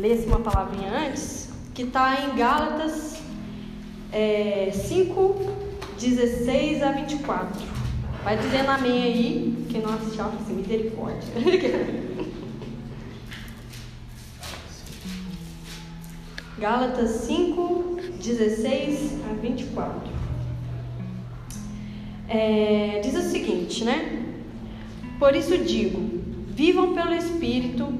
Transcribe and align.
lesse 0.00 0.26
uma 0.26 0.40
palavrinha 0.40 0.90
antes, 0.90 1.50
que 1.74 1.82
está 1.82 2.22
em 2.22 2.34
Gálatas 2.34 3.18
é, 4.10 4.70
5, 4.72 5.68
16 5.98 6.82
a 6.82 6.92
24. 6.92 7.60
Vai 8.24 8.38
dizendo 8.38 8.70
amém 8.70 9.02
aí, 9.02 9.66
quem 9.68 9.82
não 9.82 9.92
assistiu, 9.92 10.24
assim, 10.24 10.54
misericórdia. 10.54 11.28
Gálatas 16.58 17.10
5, 17.10 17.98
16 18.22 19.20
a 19.30 19.34
24. 19.34 20.10
É, 22.28 23.00
diz 23.02 23.14
o 23.16 23.22
seguinte, 23.22 23.84
né? 23.84 24.24
Por 25.18 25.34
isso 25.34 25.58
digo: 25.58 26.20
vivam 26.48 26.94
pelo 26.94 27.14
Espírito 27.14 27.99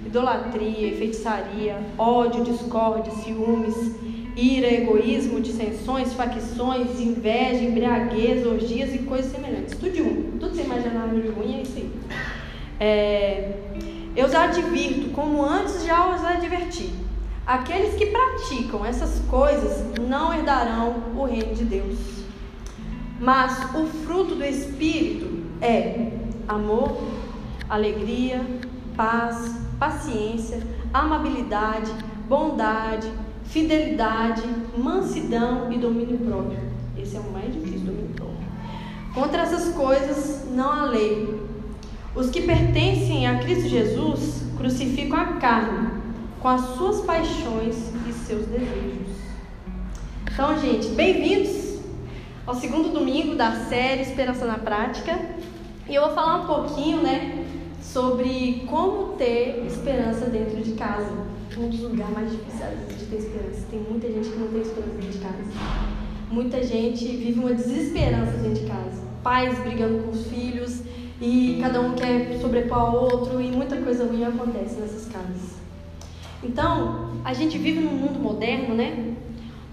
idolatria, 0.11 0.95
feitiçaria, 0.97 1.79
ódio, 1.97 2.43
discórdia, 2.43 3.11
ciúmes, 3.13 3.95
ira, 4.35 4.67
egoísmo, 4.67 5.39
dissensões, 5.39 6.13
facções, 6.13 6.99
inveja, 6.99 7.63
embriaguez, 7.63 8.45
orgias 8.45 8.93
e 8.93 8.99
coisas 8.99 9.31
semelhantes. 9.31 9.77
Tudo 9.77 9.91
de 9.91 10.01
um. 10.01 10.37
Tudo 10.37 10.53
sem 10.53 10.65
imaginar 10.65 11.07
de 11.07 11.29
ruim 11.29 11.59
é 11.59 11.61
isso 11.61 11.77
aí. 11.77 11.91
É, 12.77 13.53
eu 14.13 14.25
os 14.25 14.35
advirto, 14.35 15.11
como 15.11 15.43
antes 15.43 15.85
já 15.85 16.13
os 16.13 16.23
adverti 16.25 16.89
Aqueles 17.45 17.95
que 17.95 18.05
praticam 18.07 18.85
essas 18.85 19.19
coisas 19.27 19.83
não 19.99 20.33
herdarão 20.33 21.03
o 21.15 21.25
reino 21.25 21.55
de 21.55 21.63
Deus. 21.63 21.97
Mas 23.19 23.75
o 23.75 23.85
fruto 23.87 24.35
do 24.35 24.43
Espírito 24.43 25.43
é 25.61 26.11
amor, 26.47 26.97
alegria, 27.67 28.45
paz, 28.95 29.55
paciência, 29.81 30.61
amabilidade, 30.93 31.91
bondade, 32.29 33.11
fidelidade, 33.45 34.43
mansidão 34.77 35.73
e 35.73 35.77
domínio 35.79 36.19
próprio. 36.19 36.59
Esse 36.95 37.17
é 37.17 37.19
o 37.19 37.31
mais 37.31 37.51
difícil, 37.51 37.87
domínio 37.87 38.13
próprio. 38.15 38.37
Contra 39.15 39.41
essas 39.41 39.73
coisas 39.73 40.47
não 40.51 40.71
há 40.71 40.85
lei. 40.85 41.41
Os 42.13 42.29
que 42.29 42.43
pertencem 42.43 43.25
a 43.25 43.39
Cristo 43.39 43.67
Jesus 43.67 44.43
crucificam 44.55 45.19
a 45.19 45.25
carne 45.37 45.89
com 46.39 46.47
as 46.47 46.61
suas 46.75 47.01
paixões 47.01 47.91
e 48.07 48.13
seus 48.13 48.45
desejos. 48.45 49.17
Então, 50.31 50.59
gente, 50.59 50.89
bem-vindos 50.89 51.79
ao 52.45 52.53
segundo 52.53 52.93
domingo 52.93 53.33
da 53.33 53.65
série 53.65 54.03
Esperança 54.03 54.45
na 54.45 54.59
Prática. 54.59 55.19
E 55.89 55.95
eu 55.95 56.03
vou 56.05 56.13
falar 56.13 56.41
um 56.41 56.45
pouquinho, 56.45 57.01
né, 57.01 57.40
sobre 57.91 58.63
como 58.69 59.13
ter 59.17 59.65
esperança 59.67 60.25
dentro 60.27 60.61
de 60.61 60.71
casa. 60.73 61.11
Um 61.57 61.67
dos 61.67 61.81
lugares 61.81 62.13
mais 62.13 62.31
difíceis 62.31 62.79
de 62.97 63.05
ter 63.05 63.17
esperança. 63.17 63.65
Tem 63.69 63.79
muita 63.79 64.07
gente 64.07 64.29
que 64.29 64.39
não 64.39 64.47
tem 64.47 64.61
esperança 64.61 64.93
dentro 64.93 65.11
de 65.11 65.17
casa. 65.17 65.43
Muita 66.31 66.63
gente 66.63 67.05
vive 67.05 67.39
uma 67.39 67.53
desesperança 67.53 68.31
dentro 68.37 68.63
de 68.63 68.67
casa. 68.67 69.01
Pais 69.21 69.59
brigando 69.59 70.03
com 70.03 70.11
os 70.11 70.25
filhos 70.27 70.81
e 71.19 71.59
cada 71.61 71.81
um 71.81 71.93
quer 71.93 72.39
sobrepor 72.39 72.77
ao 72.77 73.03
outro 73.03 73.41
e 73.41 73.51
muita 73.51 73.75
coisa 73.77 74.05
ruim 74.05 74.23
acontece 74.23 74.79
nessas 74.79 75.11
casas. 75.11 75.59
Então, 76.41 77.11
a 77.25 77.33
gente 77.33 77.57
vive 77.57 77.81
num 77.81 77.91
mundo 77.91 78.17
moderno, 78.17 78.73
né? 78.73 79.13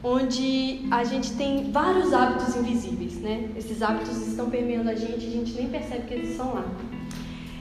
Onde 0.02 0.86
a 0.90 1.04
gente 1.04 1.32
tem 1.34 1.70
vários 1.70 2.12
hábitos 2.12 2.56
invisíveis, 2.56 3.14
né? 3.20 3.48
Esses 3.56 3.80
hábitos 3.80 4.26
estão 4.26 4.50
permeando 4.50 4.90
a 4.90 4.94
gente 4.94 5.26
a 5.26 5.30
gente 5.30 5.52
nem 5.52 5.68
percebe 5.68 6.06
que 6.06 6.14
eles 6.14 6.30
estão 6.30 6.54
lá. 6.54 6.66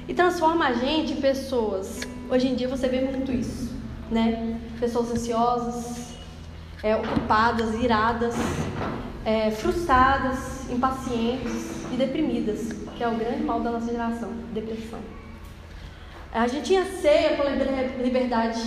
E 0.07 0.13
transforma 0.13 0.68
a 0.68 0.73
gente 0.73 1.13
em 1.13 1.22
pessoas. 1.22 2.01
Hoje 2.29 2.47
em 2.47 2.56
dia 2.56 2.68
você 2.68 2.88
vê 2.88 3.01
muito 3.01 3.31
isso, 3.31 3.73
né? 4.09 4.57
Pessoas 4.79 5.12
ansiosas, 5.12 6.13
é, 6.81 6.95
ocupadas, 6.95 7.75
iradas, 7.81 8.35
é, 9.25 9.51
frustradas, 9.51 10.69
impacientes 10.72 11.72
e 11.91 11.97
deprimidas, 11.97 12.72
que 12.95 13.03
é 13.03 13.07
o 13.07 13.16
grande 13.16 13.44
mal 13.44 13.59
da 13.59 13.72
nossa 13.72 13.91
geração, 13.91 14.31
depressão. 14.53 15.00
A 16.31 16.47
gente 16.47 16.66
tinha 16.66 16.85
ceia 16.85 17.35
pela 17.35 17.50
liberdade 17.50 18.62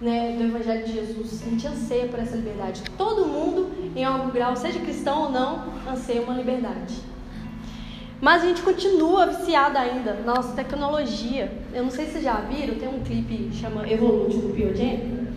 né, 0.00 0.36
do 0.36 0.44
Evangelho 0.44 0.84
de 0.84 0.92
Jesus. 0.92 1.42
A 1.46 1.50
gente 1.50 1.66
anseia 1.66 2.08
por 2.08 2.18
essa 2.18 2.36
liberdade. 2.36 2.82
Todo 2.98 3.26
mundo, 3.26 3.70
em 3.96 4.04
algum 4.04 4.30
grau, 4.30 4.54
seja 4.56 4.80
cristão 4.80 5.24
ou 5.24 5.30
não, 5.30 5.64
anseia 5.88 6.20
uma 6.20 6.34
liberdade. 6.34 6.94
Mas 8.24 8.42
a 8.42 8.46
gente 8.46 8.62
continua 8.62 9.26
viciada 9.26 9.78
ainda 9.78 10.14
na 10.14 10.36
nossa 10.36 10.54
tecnologia. 10.54 11.52
Eu 11.74 11.82
não 11.82 11.90
sei 11.90 12.06
se 12.06 12.12
vocês 12.12 12.24
já 12.24 12.36
viram, 12.36 12.76
tem 12.76 12.88
um 12.88 13.00
clipe 13.00 13.36
que 13.36 13.54
chama 13.54 13.86
Evolute 13.86 14.38
do 14.38 14.48
Biogen. 14.48 15.28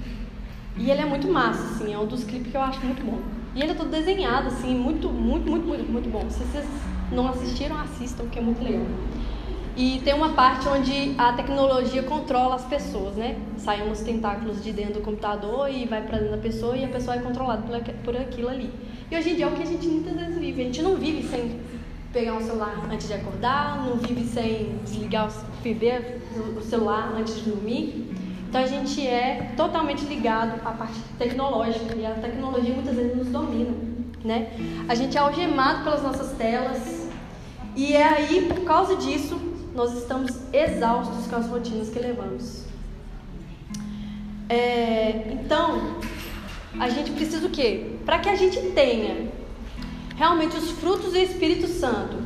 E 0.78 0.90
ele 0.90 1.02
é 1.02 1.06
muito 1.06 1.28
massa, 1.28 1.64
assim, 1.64 1.94
é 1.94 2.00
um 2.00 2.06
dos 2.06 2.24
clipes 2.24 2.50
que 2.50 2.56
eu 2.56 2.62
acho 2.62 2.80
muito 2.86 3.04
bom. 3.04 3.20
E 3.54 3.62
ele 3.62 3.74
é 3.74 3.76
todo 3.76 3.90
desenhado, 3.90 4.48
assim, 4.48 4.74
muito, 4.74 5.10
muito, 5.10 5.50
muito, 5.50 5.68
muito, 5.68 5.92
muito 5.92 6.10
bom. 6.10 6.30
Se 6.30 6.40
vocês 6.46 6.66
não 7.12 7.28
assistiram, 7.28 7.78
assistam, 7.78 8.26
que 8.30 8.40
é 8.40 8.42
muito 8.42 8.64
legal. 8.64 8.86
E 9.76 10.00
tem 10.06 10.14
uma 10.14 10.30
parte 10.30 10.70
onde 10.70 11.14
a 11.18 11.34
tecnologia 11.34 12.04
controla 12.04 12.56
as 12.56 12.64
pessoas, 12.64 13.18
né? 13.18 13.38
Saem 13.58 13.92
uns 13.92 14.00
tentáculos 14.00 14.64
de 14.64 14.72
dentro 14.72 14.94
do 14.94 15.02
computador 15.02 15.70
e 15.70 15.86
vai 15.86 16.04
para 16.04 16.20
dentro 16.20 16.38
da 16.38 16.42
pessoa 16.42 16.78
e 16.78 16.86
a 16.86 16.88
pessoa 16.88 17.18
é 17.18 17.20
controlada 17.20 17.64
por 18.06 18.16
aquilo 18.16 18.48
ali. 18.48 18.72
E 19.12 19.18
hoje 19.18 19.32
em 19.32 19.36
dia 19.36 19.44
é 19.44 19.48
o 19.50 19.52
que 19.52 19.64
a 19.64 19.66
gente 19.66 19.86
muitas 19.88 20.16
vezes 20.16 20.38
vive. 20.38 20.62
A 20.62 20.66
gente 20.66 20.82
não 20.82 20.96
vive 20.96 21.28
sem 21.28 21.60
pegar 22.12 22.34
um 22.34 22.42
celular 22.42 22.88
antes 22.92 23.08
de 23.08 23.14
acordar, 23.14 23.86
não 23.86 23.98
vive 23.98 24.26
sem 24.26 24.78
desligar 24.84 25.28
o 25.28 26.62
celular 26.62 27.14
antes 27.18 27.36
de 27.36 27.50
dormir. 27.50 28.16
Então 28.48 28.62
a 28.62 28.68
gente 28.68 29.06
é 29.06 29.52
totalmente 29.58 30.06
ligado 30.06 30.62
à 30.66 30.72
parte 30.72 31.00
tecnológica 31.18 31.96
e 31.96 32.06
a 32.06 32.12
tecnologia 32.12 32.74
muitas 32.74 32.96
vezes 32.96 33.16
nos 33.16 33.28
domina, 33.28 33.76
né? 34.24 34.52
A 34.88 34.96
gente 34.96 35.18
é 35.18 35.20
algemado 35.20 35.84
pelas 35.84 36.02
nossas 36.02 36.32
telas 36.38 37.10
e 37.76 37.94
é 37.94 38.04
aí 38.04 38.48
por 38.48 38.64
causa 38.64 38.96
disso 38.96 39.38
nós 39.76 39.94
estamos 39.96 40.32
exaustos 40.52 41.28
com 41.28 41.36
as 41.36 41.48
rotinas 41.48 41.90
que 41.90 42.00
levamos. 42.00 42.66
É, 44.50 45.34
então, 45.34 45.98
a 46.80 46.90
gente 46.90 47.12
precisa 47.12 47.46
o 47.46 47.50
quê? 47.50 47.98
Para 48.06 48.20
que 48.20 48.30
a 48.30 48.36
gente 48.36 48.60
tenha 48.72 49.30
realmente 50.18 50.58
os 50.58 50.72
frutos 50.72 51.14
do 51.14 51.18
Espírito 51.18 51.68
Santo 51.68 52.18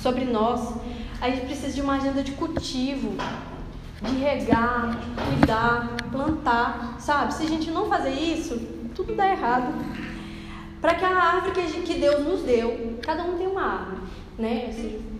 sobre 0.00 0.24
nós, 0.24 0.74
a 1.20 1.30
gente 1.30 1.46
precisa 1.46 1.72
de 1.72 1.80
uma 1.80 1.96
agenda 1.96 2.22
de 2.22 2.32
cultivo, 2.32 3.16
de 4.02 4.16
regar, 4.16 5.00
cuidar, 5.28 5.96
plantar, 6.10 6.96
sabe? 7.00 7.34
Se 7.34 7.44
a 7.44 7.48
gente 7.48 7.70
não 7.70 7.88
fazer 7.88 8.10
isso, 8.10 8.60
tudo 8.94 9.16
dá 9.16 9.30
errado. 9.30 9.72
Para 10.80 10.94
que 10.94 11.04
a 11.04 11.08
árvore 11.08 11.62
que 11.84 11.94
Deus 11.94 12.24
nos 12.24 12.42
deu, 12.42 12.98
cada 13.02 13.22
um 13.22 13.38
tem 13.38 13.46
uma 13.46 13.62
árvore, 13.62 14.02
né? 14.38 14.70
se 14.72 15.12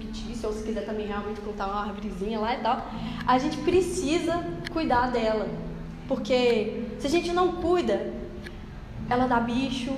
ou 0.44 0.52
se 0.52 0.64
quiser 0.64 0.84
também 0.84 1.06
realmente 1.06 1.40
plantar 1.40 1.68
uma 1.68 1.82
árvorezinha 1.82 2.40
lá 2.40 2.54
e 2.54 2.58
tal, 2.58 2.84
a 3.24 3.38
gente 3.38 3.58
precisa 3.58 4.44
cuidar 4.72 5.12
dela. 5.12 5.48
Porque 6.08 6.84
se 6.98 7.06
a 7.06 7.10
gente 7.10 7.32
não 7.32 7.52
cuida, 7.52 8.12
ela 9.08 9.26
dá 9.28 9.38
bicho, 9.38 9.92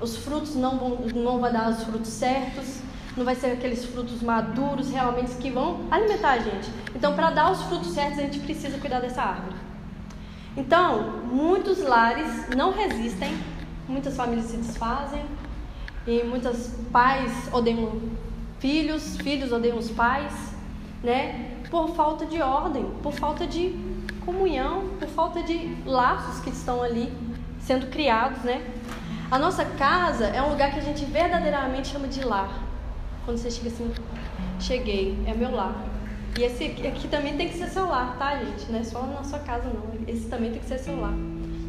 os 0.00 0.16
frutos 0.18 0.54
não 0.54 0.78
vão, 0.78 0.98
não 1.14 1.40
vão 1.40 1.52
dar 1.52 1.70
os 1.70 1.82
frutos 1.84 2.08
certos, 2.08 2.80
não 3.16 3.24
vai 3.24 3.34
ser 3.34 3.48
aqueles 3.48 3.84
frutos 3.84 4.22
maduros 4.22 4.90
realmente 4.90 5.34
que 5.36 5.50
vão 5.50 5.80
alimentar 5.90 6.32
a 6.32 6.38
gente. 6.38 6.70
Então, 6.94 7.14
para 7.14 7.30
dar 7.30 7.50
os 7.50 7.62
frutos 7.62 7.88
certos, 7.88 8.18
a 8.18 8.22
gente 8.22 8.38
precisa 8.40 8.78
cuidar 8.78 9.00
dessa 9.00 9.22
árvore. 9.22 9.56
Então, 10.56 11.20
muitos 11.30 11.82
lares 11.82 12.48
não 12.56 12.72
resistem, 12.72 13.36
muitas 13.88 14.16
famílias 14.16 14.46
se 14.46 14.56
desfazem, 14.56 15.24
e 16.06 16.22
muitos 16.24 16.70
pais 16.90 17.52
odeiam 17.52 18.00
filhos, 18.58 19.16
filhos 19.18 19.52
odeiam 19.52 19.76
os 19.76 19.90
pais, 19.90 20.32
né? 21.02 21.58
Por 21.70 21.94
falta 21.94 22.24
de 22.24 22.40
ordem, 22.40 22.84
por 23.02 23.12
falta 23.12 23.46
de 23.46 23.78
comunhão, 24.24 24.88
por 24.98 25.08
falta 25.08 25.42
de 25.42 25.76
laços 25.84 26.40
que 26.40 26.50
estão 26.50 26.82
ali 26.82 27.12
sendo 27.60 27.88
criados, 27.88 28.42
né? 28.42 28.66
A 29.30 29.38
nossa 29.38 29.62
casa 29.62 30.24
é 30.24 30.40
um 30.40 30.48
lugar 30.48 30.72
que 30.72 30.78
a 30.78 30.82
gente 30.82 31.04
verdadeiramente 31.04 31.88
chama 31.88 32.08
de 32.08 32.24
lar. 32.24 32.62
Quando 33.26 33.36
você 33.36 33.50
chega 33.50 33.68
assim, 33.68 33.92
cheguei, 34.58 35.22
é 35.26 35.34
meu 35.34 35.54
lar. 35.54 35.74
E 36.38 36.44
esse 36.44 36.64
aqui 36.64 37.08
também 37.08 37.36
tem 37.36 37.50
que 37.50 37.58
ser 37.58 37.68
seu 37.68 37.86
lar, 37.86 38.16
tá, 38.18 38.38
gente? 38.38 38.72
Não 38.72 38.78
é 38.78 38.84
só 38.84 39.02
na 39.02 39.22
sua 39.22 39.40
casa, 39.40 39.64
não. 39.68 39.82
Esse 40.06 40.28
também 40.28 40.50
tem 40.50 40.60
que 40.60 40.66
ser 40.66 40.78
seu 40.78 40.98
lar. 40.98 41.12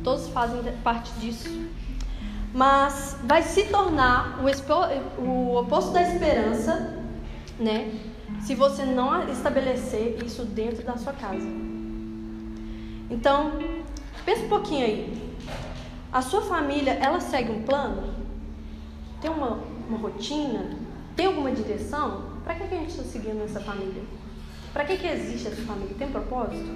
todos 0.05 0.29
fazem 0.29 0.61
parte 0.83 1.11
disso. 1.19 1.49
Mas 2.53 3.17
vai 3.25 3.43
se 3.43 3.63
tornar 3.65 4.39
o, 4.39 5.21
o 5.21 5.59
oposto 5.59 5.91
da 5.91 6.01
esperança, 6.01 7.03
né? 7.59 7.91
Se 8.39 8.55
você 8.55 8.85
não 8.85 9.29
estabelecer 9.29 10.23
isso 10.23 10.45
dentro 10.45 10.85
da 10.85 10.95
sua 10.95 11.11
casa. 11.11 11.47
Então, 13.09 13.51
pensa 14.23 14.45
um 14.45 14.49
pouquinho 14.49 14.85
aí. 14.85 15.28
A 16.11 16.23
sua 16.23 16.41
família, 16.41 16.93
ela 16.93 17.19
segue 17.19 17.51
um 17.51 17.61
plano? 17.61 18.11
Tem 19.21 19.29
uma, 19.29 19.59
uma 19.87 19.97
rotina? 19.99 20.71
Tem 21.15 21.27
alguma 21.27 21.51
direção? 21.51 22.23
Para 22.43 22.55
que, 22.55 22.67
que 22.67 22.73
a 22.73 22.77
gente 22.79 22.89
está 22.89 23.03
seguindo 23.03 23.43
essa 23.43 23.59
família? 23.59 24.01
Para 24.73 24.85
que, 24.85 24.97
que 24.97 25.05
existe 25.05 25.47
essa 25.47 25.61
família? 25.61 25.93
Tem 25.99 26.07
um 26.07 26.11
propósito? 26.11 26.67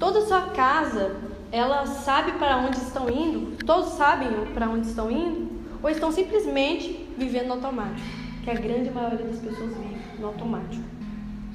Toda 0.00 0.18
a 0.18 0.26
sua 0.26 0.42
casa, 0.48 1.16
ela 1.52 1.86
sabe 1.86 2.32
para 2.32 2.56
onde 2.56 2.78
estão 2.78 3.08
indo? 3.08 3.56
Todos 3.64 3.90
sabem 3.90 4.28
para 4.52 4.68
onde 4.68 4.88
estão 4.88 5.08
indo? 5.12 5.48
Ou 5.80 5.88
estão 5.88 6.10
simplesmente 6.10 7.08
vivendo 7.16 7.46
no 7.46 7.52
automático? 7.54 8.08
Que 8.42 8.50
a 8.50 8.54
grande 8.54 8.90
maioria 8.90 9.26
das 9.26 9.38
pessoas 9.38 9.76
vive 9.76 9.96
no 10.18 10.26
automático. 10.26 10.82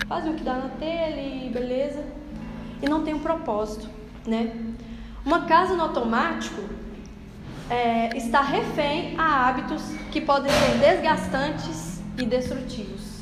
Fazem 0.08 0.32
o 0.32 0.36
que 0.36 0.44
dá 0.44 0.54
na 0.54 0.70
telha 0.70 1.22
e 1.22 1.50
beleza. 1.50 2.06
E 2.82 2.88
não 2.88 3.04
tem 3.04 3.14
um 3.14 3.20
propósito, 3.20 3.90
né? 4.26 4.56
Uma 5.26 5.46
casa 5.46 5.76
no 5.76 5.84
automático 5.84 6.62
é, 7.70 8.16
está 8.18 8.42
refém 8.42 9.16
a 9.20 9.48
hábitos 9.48 9.84
que 10.12 10.22
podem 10.22 10.52
ser 10.52 10.78
desgastantes 10.80 12.02
e 12.18 12.26
destrutivos. 12.26 13.20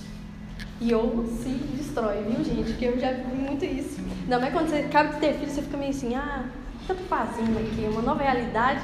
E 0.80 0.94
ou 0.94 1.26
se 1.26 1.50
destrói, 1.50 2.24
viu, 2.24 2.44
gente? 2.44 2.72
Porque 2.72 2.86
eu 2.86 3.00
já 3.00 3.12
vi 3.12 3.36
muito 3.36 3.66
isso. 3.66 4.00
Ainda 4.24 4.40
mais 4.40 4.54
quando 4.54 4.70
você 4.70 4.78
acaba 4.78 5.10
de 5.10 5.20
ter 5.20 5.34
filho, 5.34 5.52
você 5.52 5.62
fica 5.62 5.78
meio 5.78 5.90
assim, 5.90 6.16
ah, 6.16 6.46
o 6.76 6.86
que 6.86 6.92
eu 6.92 6.96
tô 6.96 7.04
fazendo 7.06 7.58
aqui? 7.58 7.84
É 7.84 7.90
uma 7.90 8.02
nova 8.02 8.22
realidade. 8.22 8.82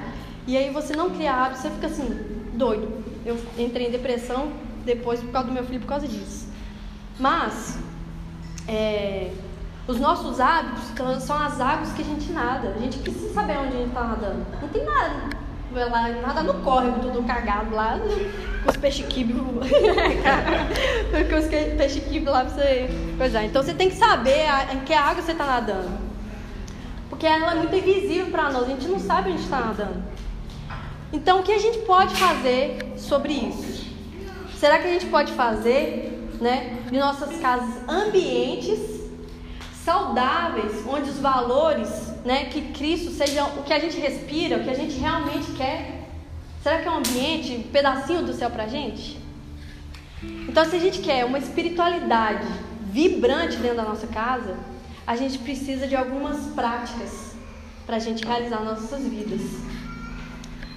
E 0.48 0.58
aí 0.58 0.72
você 0.72 0.96
não 0.96 1.12
cria 1.12 1.34
hábitos, 1.34 1.62
você 1.62 1.70
fica 1.70 1.88
assim, 1.88 2.10
doido. 2.54 3.04
Eu 3.26 3.40
entrei 3.58 3.88
em 3.88 3.92
depressão 3.92 4.52
depois 4.84 5.20
por 5.22 5.32
causa 5.32 5.48
do 5.48 5.54
meu 5.54 5.64
filho, 5.64 5.80
por 5.80 5.88
causa 5.88 6.08
disso. 6.08 6.48
Mas, 7.20 7.78
é, 8.68 9.32
os 9.86 10.00
nossos 10.00 10.40
hábitos 10.40 10.84
são 11.24 11.38
as 11.38 11.60
águas 11.60 11.92
que 11.92 12.02
a 12.02 12.06
gente 12.06 12.32
nada. 12.32 12.74
A 12.76 12.80
gente 12.80 13.00
precisa 13.00 13.34
saber 13.34 13.58
onde 13.58 13.76
a 13.76 13.80
gente 13.80 13.90
está 13.90 14.04
nadando. 14.04 14.46
Não 14.62 14.70
tem 14.70 14.86
nada. 14.86 15.44
Lá, 15.74 16.08
nada 16.10 16.44
no 16.44 16.54
córrego, 16.62 17.00
tudo 17.00 17.24
cagado 17.24 17.76
lá, 17.76 18.00
com 18.64 18.70
os 18.70 18.78
peixe-quibe. 18.78 19.34
com 19.42 21.36
os 21.36 21.48
peixe-quibe 21.78 22.30
lá 22.30 22.46
pra 22.46 22.54
você 22.54 22.88
coisar. 23.18 23.44
Então 23.44 23.64
você 23.64 23.74
tem 23.74 23.90
que 23.90 23.96
saber 23.96 24.46
em 24.72 24.80
que 24.82 24.94
água 24.94 25.22
você 25.22 25.32
está 25.32 25.46
nadando. 25.46 25.98
Porque 27.10 27.26
ela 27.26 27.54
é 27.54 27.56
muito 27.56 27.76
invisível 27.76 28.28
para 28.28 28.52
nós, 28.52 28.64
a 28.66 28.68
gente 28.68 28.88
não 28.88 29.00
sabe 29.00 29.32
onde 29.32 29.42
está 29.42 29.60
nadando. 29.60 30.04
Então 31.12 31.40
o 31.40 31.44
que 31.44 31.52
a 31.52 31.60
gente 31.60 31.80
pode 31.80 32.16
fazer 32.16 32.94
sobre 32.96 33.34
isso? 33.34 33.92
Será 34.56 34.78
que 34.78 34.88
a 34.88 34.92
gente 34.92 35.08
pode 35.08 35.34
fazer, 35.34 36.30
né, 36.40 36.78
de 36.90 37.00
nossas 37.00 37.36
casas 37.40 37.78
ambientes 37.90 38.93
saudáveis, 39.84 40.86
onde 40.88 41.10
os 41.10 41.20
valores, 41.20 41.90
né, 42.24 42.46
que 42.46 42.62
Cristo 42.74 43.12
seja 43.12 43.44
o 43.46 43.64
que 43.64 43.74
a 43.74 43.80
gente 43.80 44.00
respira, 44.00 44.58
o 44.58 44.64
que 44.64 44.70
a 44.70 44.74
gente 44.74 44.98
realmente 44.98 45.52
quer. 45.52 46.08
Será 46.62 46.80
que 46.80 46.88
é 46.88 46.92
um 46.92 46.98
ambiente, 46.98 47.54
um 47.54 47.64
pedacinho 47.64 48.24
do 48.24 48.34
céu 48.34 48.50
para 48.50 48.64
a 48.64 48.68
gente? 48.68 49.20
Então, 50.48 50.64
se 50.64 50.76
a 50.76 50.80
gente 50.80 51.00
quer 51.00 51.26
uma 51.26 51.38
espiritualidade 51.38 52.48
vibrante 52.90 53.58
dentro 53.58 53.78
da 53.78 53.84
nossa 53.84 54.08
casa, 54.08 54.56
a 55.06 55.18
gente 55.18 55.38
precisa 55.40 55.86
de 55.86 55.96
algumas 55.96 56.46
práticas 56.54 57.36
para 57.86 57.98
a 57.98 58.00
gente 58.00 58.26
realizar 58.26 58.62
nossas 58.64 59.04
vidas. 59.04 59.42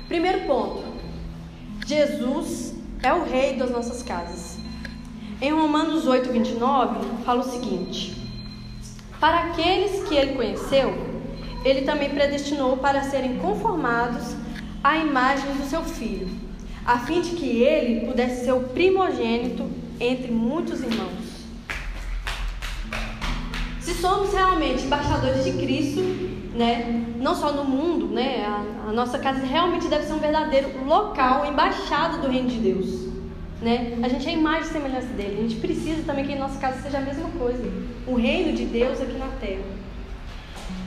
Primeiro 0.08 0.40
ponto: 0.46 0.82
Jesus 1.86 2.74
é 3.02 3.12
o 3.12 3.24
rei 3.24 3.56
das 3.56 3.70
nossas 3.70 4.02
casas. 4.02 4.58
Em 5.40 5.52
Romanos 5.52 6.08
8, 6.08 6.32
29, 6.32 7.24
fala 7.24 7.42
o 7.42 7.48
seguinte. 7.48 8.25
Para 9.20 9.44
aqueles 9.44 10.06
que 10.06 10.14
ele 10.14 10.34
conheceu, 10.34 10.94
ele 11.64 11.82
também 11.82 12.10
predestinou 12.10 12.76
para 12.76 13.02
serem 13.02 13.38
conformados 13.38 14.36
à 14.84 14.98
imagem 14.98 15.52
do 15.52 15.68
seu 15.68 15.82
filho, 15.82 16.28
a 16.84 16.98
fim 16.98 17.22
de 17.22 17.30
que 17.30 17.62
ele 17.62 18.06
pudesse 18.06 18.44
ser 18.44 18.52
o 18.52 18.60
primogênito 18.60 19.68
entre 19.98 20.30
muitos 20.30 20.80
irmãos. 20.82 21.46
Se 23.80 23.94
somos 23.94 24.32
realmente 24.34 24.84
embaixadores 24.84 25.44
de 25.44 25.52
Cristo, 25.52 26.00
né, 26.54 27.04
não 27.16 27.34
só 27.34 27.52
no 27.52 27.64
mundo, 27.64 28.08
né, 28.08 28.44
a, 28.44 28.90
a 28.90 28.92
nossa 28.92 29.18
casa 29.18 29.44
realmente 29.44 29.88
deve 29.88 30.04
ser 30.04 30.12
um 30.12 30.18
verdadeiro 30.18 30.84
local, 30.84 31.46
embaixado 31.46 32.20
do 32.20 32.28
reino 32.28 32.48
de 32.48 32.58
Deus. 32.58 33.05
Né? 33.60 33.98
A 34.02 34.08
gente 34.08 34.26
é 34.26 34.30
a 34.30 34.34
imagem 34.34 34.68
e 34.68 34.72
semelhança 34.72 35.08
dele. 35.08 35.38
A 35.38 35.42
gente 35.42 35.56
precisa 35.56 36.02
também 36.02 36.26
que 36.26 36.32
em 36.32 36.38
nossa 36.38 36.58
casa 36.58 36.82
seja 36.82 36.98
a 36.98 37.00
mesma 37.00 37.28
coisa. 37.30 37.62
O 38.06 38.14
reino 38.14 38.52
de 38.52 38.64
Deus 38.66 39.00
aqui 39.00 39.18
na 39.18 39.28
terra. 39.40 39.64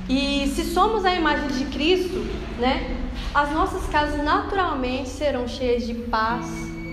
E 0.08 0.48
se 0.48 0.64
somos 0.64 1.06
a 1.06 1.14
imagem 1.14 1.48
de 1.50 1.66
Cristo, 1.66 2.26
né? 2.60 2.98
As 3.34 3.52
nossas 3.52 3.88
casas 3.88 4.24
naturalmente 4.24 5.10
serão 5.10 5.48
cheias 5.48 5.86
de 5.86 5.94
paz, 5.94 6.48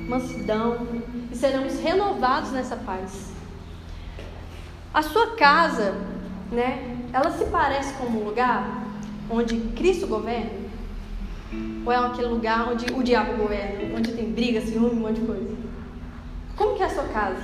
mansidão 0.06 0.86
e 1.32 1.36
seremos 1.36 1.80
renovados 1.80 2.52
nessa 2.52 2.76
paz. 2.76 3.32
A 4.92 5.02
sua 5.02 5.34
casa, 5.34 5.94
né? 6.52 6.96
Ela 7.12 7.30
se 7.30 7.46
parece 7.46 7.94
com 7.94 8.06
um 8.06 8.24
lugar 8.24 8.86
onde 9.30 9.56
Cristo 9.74 10.06
governa? 10.06 10.66
Ou 11.84 11.92
é 11.92 11.96
aquele 11.96 12.28
lugar 12.28 12.68
onde 12.70 12.86
o 12.92 13.02
diabo 13.02 13.36
governa, 13.36 13.96
onde 13.96 14.12
tem 14.12 14.30
briga, 14.30 14.60
ciúme, 14.60 14.90
um 14.90 14.94
monte 14.94 15.20
de 15.20 15.26
coisa? 15.26 15.65
Como 16.56 16.74
que 16.74 16.82
é 16.82 16.86
a 16.86 16.90
sua 16.90 17.04
casa? 17.04 17.42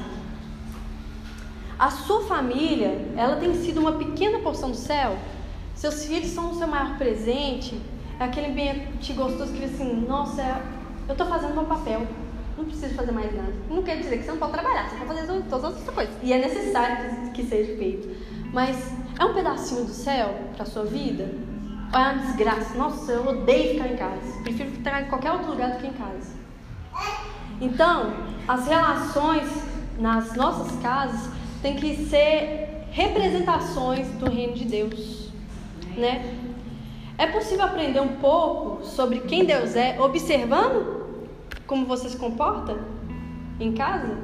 A 1.78 1.90
sua 1.90 2.22
família, 2.24 3.08
ela 3.16 3.36
tem 3.36 3.54
sido 3.54 3.80
uma 3.80 3.92
pequena 3.92 4.38
porção 4.38 4.70
do 4.70 4.76
céu? 4.76 5.16
Seus 5.74 6.04
filhos 6.06 6.30
são 6.30 6.50
o 6.50 6.54
seu 6.54 6.66
maior 6.66 6.96
presente? 6.96 7.78
É 8.18 8.24
aquele 8.24 8.46
ambiente 8.48 9.12
gostoso 9.12 9.52
que 9.52 9.64
assim, 9.64 10.06
nossa, 10.08 10.62
eu 11.08 11.12
estou 11.12 11.26
fazendo 11.26 11.54
meu 11.54 11.64
papel. 11.64 12.06
Não 12.56 12.64
preciso 12.64 12.94
fazer 12.94 13.12
mais 13.12 13.34
nada. 13.34 13.52
Não 13.68 13.82
quer 13.82 13.98
dizer 13.98 14.18
que 14.18 14.24
você 14.24 14.30
não 14.30 14.38
pode 14.38 14.52
trabalhar, 14.52 14.88
você 14.88 14.96
pode 14.96 15.20
fazer 15.20 15.26
todas 15.26 15.64
as 15.64 15.64
outras 15.64 15.94
coisas. 15.94 16.14
E 16.22 16.32
é 16.32 16.38
necessário 16.38 17.32
que 17.32 17.42
seja 17.42 17.76
feito. 17.76 18.08
Mas 18.52 18.92
é 19.18 19.24
um 19.24 19.34
pedacinho 19.34 19.84
do 19.84 19.92
céu 19.92 20.34
para 20.56 20.64
sua 20.64 20.84
vida? 20.84 21.28
Ou 21.92 22.00
é 22.00 22.12
uma 22.12 22.22
desgraça? 22.22 22.78
Nossa, 22.78 23.12
eu 23.12 23.26
odeio 23.26 23.74
ficar 23.74 23.92
em 23.92 23.96
casa. 23.96 24.42
Prefiro 24.42 24.70
ficar 24.70 25.02
em 25.02 25.06
qualquer 25.06 25.32
outro 25.32 25.50
lugar 25.50 25.72
do 25.72 25.78
que 25.78 25.86
em 25.86 25.92
casa. 25.92 26.32
Então, 27.60 28.12
as 28.46 28.66
relações 28.66 29.48
nas 29.98 30.34
nossas 30.34 30.80
casas 30.80 31.30
têm 31.62 31.76
que 31.76 31.96
ser 32.06 32.86
representações 32.90 34.08
do 34.18 34.30
reino 34.30 34.54
de 34.54 34.64
Deus, 34.64 35.30
né? 35.96 36.38
É 37.16 37.26
possível 37.26 37.64
aprender 37.64 38.00
um 38.00 38.16
pouco 38.16 38.84
sobre 38.84 39.20
quem 39.20 39.44
Deus 39.44 39.76
é 39.76 40.00
observando 40.00 41.02
como 41.66 41.86
você 41.86 42.08
se 42.08 42.16
comporta 42.16 42.78
em 43.60 43.72
casa? 43.72 44.18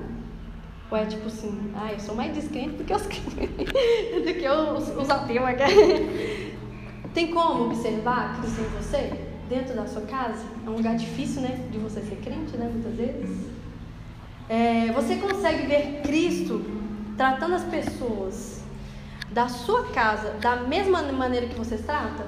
Ou 0.90 0.96
é 0.96 1.06
tipo 1.06 1.26
assim, 1.26 1.72
ah, 1.76 1.92
eu 1.92 2.00
sou 2.00 2.14
mais 2.14 2.34
descrente 2.34 2.76
do 2.76 2.84
que 2.84 2.92
os, 2.92 3.02
do 3.06 4.34
que 4.34 4.48
os, 4.48 4.96
os 4.96 5.10
ateus. 5.10 5.44
Tem 7.14 7.30
como 7.30 7.66
observar 7.66 8.38
Cristo 8.40 8.60
em 8.60 8.82
você? 8.82 9.27
Dentro 9.48 9.74
da 9.74 9.86
sua 9.86 10.02
casa? 10.02 10.44
É 10.66 10.68
um 10.70 10.74
lugar 10.74 10.96
difícil, 10.96 11.42
né? 11.42 11.66
De 11.70 11.78
você 11.78 12.00
ser 12.00 12.16
crente, 12.16 12.56
né? 12.56 12.70
Muitas 12.72 12.94
vezes. 12.94 13.46
É, 14.48 14.92
você 14.92 15.16
consegue 15.16 15.66
ver 15.66 16.02
Cristo 16.02 16.64
tratando 17.16 17.54
as 17.54 17.64
pessoas 17.64 18.62
da 19.30 19.48
sua 19.48 19.84
casa 19.88 20.32
da 20.40 20.56
mesma 20.56 21.02
maneira 21.12 21.46
que 21.46 21.54
você 21.54 21.76
trata? 21.76 22.26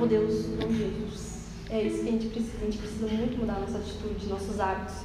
Oh 0.00 0.06
Deus, 0.06 0.46
oh 0.64 0.72
Jesus. 0.72 1.30
É 1.68 1.82
isso 1.82 2.02
que 2.02 2.08
a 2.08 2.12
gente 2.12 2.26
precisa. 2.28 2.56
A 2.60 2.64
gente 2.64 2.78
precisa 2.78 3.06
muito 3.06 3.38
mudar 3.38 3.60
nossa 3.60 3.78
atitude, 3.78 4.26
nossos 4.26 4.58
hábitos. 4.58 4.96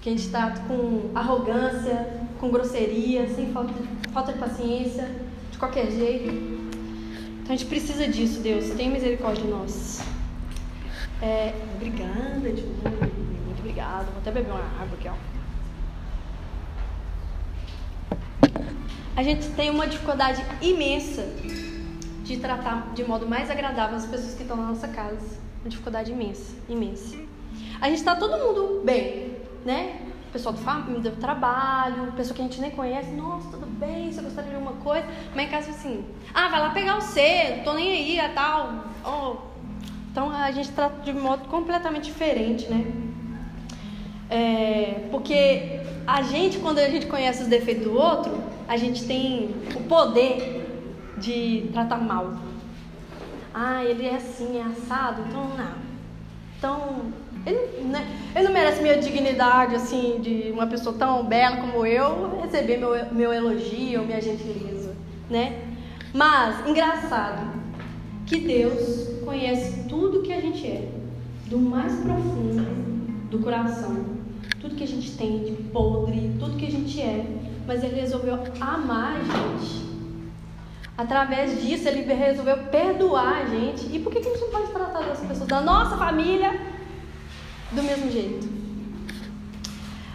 Que 0.00 0.08
a 0.08 0.12
gente 0.12 0.28
trata 0.30 0.60
com 0.62 1.10
arrogância, 1.14 2.26
com 2.38 2.48
grosseria, 2.50 3.28
sem 3.34 3.52
falta 3.52 3.72
falta 4.12 4.32
de 4.32 4.38
paciência, 4.38 5.08
de 5.50 5.58
qualquer 5.58 5.90
jeito. 5.90 6.28
Então 7.42 7.54
a 7.54 7.56
gente 7.56 7.66
precisa 7.66 8.06
disso, 8.06 8.40
Deus. 8.40 8.70
Tenha 8.70 8.90
misericórdia 8.90 9.44
de 9.44 9.50
nós. 9.50 10.11
É, 11.22 11.54
obrigada, 11.76 12.52
de 12.52 12.62
Muito 12.62 13.60
obrigada. 13.60 14.06
Vou 14.06 14.18
até 14.18 14.32
beber 14.32 14.50
uma 14.50 14.58
água 14.58 14.98
aqui, 14.98 15.08
ó. 15.08 15.14
A 19.14 19.22
gente 19.22 19.48
tem 19.50 19.70
uma 19.70 19.86
dificuldade 19.86 20.44
imensa 20.60 21.22
de 22.24 22.38
tratar 22.38 22.92
de 22.92 23.04
modo 23.04 23.28
mais 23.28 23.48
agradável 23.50 23.96
as 23.96 24.06
pessoas 24.06 24.34
que 24.34 24.42
estão 24.42 24.56
na 24.56 24.64
nossa 24.64 24.88
casa. 24.88 25.38
Uma 25.60 25.70
dificuldade 25.70 26.10
imensa, 26.10 26.56
imensa. 26.68 27.16
A 27.80 27.88
gente 27.88 27.98
está 27.98 28.16
todo 28.16 28.36
mundo 28.38 28.82
bem, 28.84 29.36
né? 29.64 30.00
pessoal 30.32 30.54
do, 30.54 30.60
família, 30.62 31.10
do 31.10 31.20
trabalho, 31.20 32.10
pessoa 32.12 32.34
que 32.34 32.40
a 32.40 32.44
gente 32.46 32.58
nem 32.58 32.70
conhece, 32.70 33.10
nossa, 33.10 33.50
tudo 33.50 33.66
bem, 33.66 34.10
você 34.10 34.22
gostaria 34.22 34.48
de 34.48 34.56
alguma 34.56 34.80
coisa? 34.80 35.06
Mas 35.34 35.46
em 35.46 35.50
casa 35.50 35.70
assim, 35.70 36.04
ah, 36.32 36.48
vai 36.48 36.58
lá 36.58 36.70
pegar 36.70 36.96
o 36.96 37.02
C, 37.02 37.60
tô 37.62 37.74
nem 37.74 37.92
aí, 37.92 38.18
a 38.18 38.30
tal, 38.30 38.86
oh, 39.04 39.51
Então 40.12 40.30
a 40.30 40.50
gente 40.50 40.70
trata 40.72 41.02
de 41.02 41.12
modo 41.14 41.48
completamente 41.48 42.04
diferente, 42.04 42.68
né? 42.68 42.84
É, 44.28 45.08
porque 45.10 45.80
a 46.06 46.20
gente, 46.20 46.58
quando 46.58 46.78
a 46.78 46.88
gente 46.88 47.06
conhece 47.06 47.42
os 47.42 47.48
defeitos 47.48 47.84
do 47.84 47.94
outro, 47.94 48.38
a 48.68 48.76
gente 48.76 49.06
tem 49.06 49.54
o 49.74 49.80
poder 49.84 50.66
de 51.16 51.70
tratar 51.72 51.96
mal. 51.96 52.34
Ah, 53.54 53.82
ele 53.84 54.06
é 54.06 54.16
assim, 54.16 54.58
é 54.58 54.62
assado, 54.62 55.22
então 55.28 55.44
não. 55.56 55.82
Então, 56.58 57.12
ele, 57.46 57.84
né, 57.84 58.06
ele 58.34 58.44
não 58.44 58.52
merece 58.52 58.82
minha 58.82 58.98
dignidade, 58.98 59.74
assim, 59.74 60.20
de 60.20 60.50
uma 60.52 60.66
pessoa 60.66 60.94
tão 60.94 61.24
bela 61.24 61.56
como 61.56 61.86
eu 61.86 62.38
receber 62.42 62.76
meu, 62.76 63.12
meu 63.12 63.32
elogio, 63.32 64.02
minha 64.02 64.20
gentileza, 64.20 64.94
né? 65.30 65.58
Mas, 66.12 66.66
engraçado, 66.68 67.61
que 68.26 68.40
Deus 68.40 69.08
conhece 69.24 69.88
tudo 69.88 70.22
que 70.22 70.32
a 70.32 70.40
gente 70.40 70.66
é, 70.66 70.88
do 71.46 71.58
mais 71.58 71.94
profundo 71.96 72.62
do 73.30 73.38
coração, 73.38 74.04
tudo 74.60 74.74
que 74.74 74.84
a 74.84 74.86
gente 74.86 75.16
tem 75.16 75.44
de 75.44 75.52
podre, 75.64 76.32
tudo 76.38 76.56
que 76.56 76.66
a 76.66 76.70
gente 76.70 77.00
é, 77.00 77.24
mas 77.66 77.82
Ele 77.82 78.00
resolveu 78.00 78.38
amar 78.60 79.16
a 79.16 79.24
gente. 79.24 79.92
Através 80.96 81.62
disso, 81.62 81.88
Ele 81.88 82.02
resolveu 82.12 82.58
perdoar 82.64 83.42
a 83.42 83.46
gente. 83.46 83.94
E 83.94 83.98
por 83.98 84.12
que, 84.12 84.18
a 84.18 84.22
gente 84.22 84.40
não 84.40 84.50
pode 84.50 84.70
tratar 84.70 85.00
das 85.00 85.20
pessoas 85.20 85.48
da 85.48 85.60
nossa 85.60 85.96
família 85.96 86.60
do 87.72 87.82
mesmo 87.82 88.10
jeito? 88.10 88.48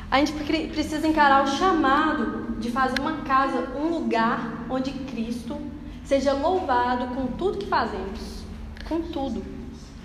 A 0.10 0.20
gente 0.20 0.32
precisa 0.70 1.06
encarar 1.08 1.44
o 1.44 1.48
chamado 1.48 2.56
de 2.60 2.72
fazer 2.72 3.00
uma 3.00 3.18
casa 3.24 3.76
um 3.78 3.90
lugar 3.90 4.66
onde 4.70 4.92
Cristo 4.92 5.58
seja 6.08 6.32
louvado 6.32 7.14
com 7.14 7.28
tudo 7.28 7.58
que 7.58 7.68
fazemos. 7.68 8.44
Com 8.88 9.02
tudo. 9.02 9.44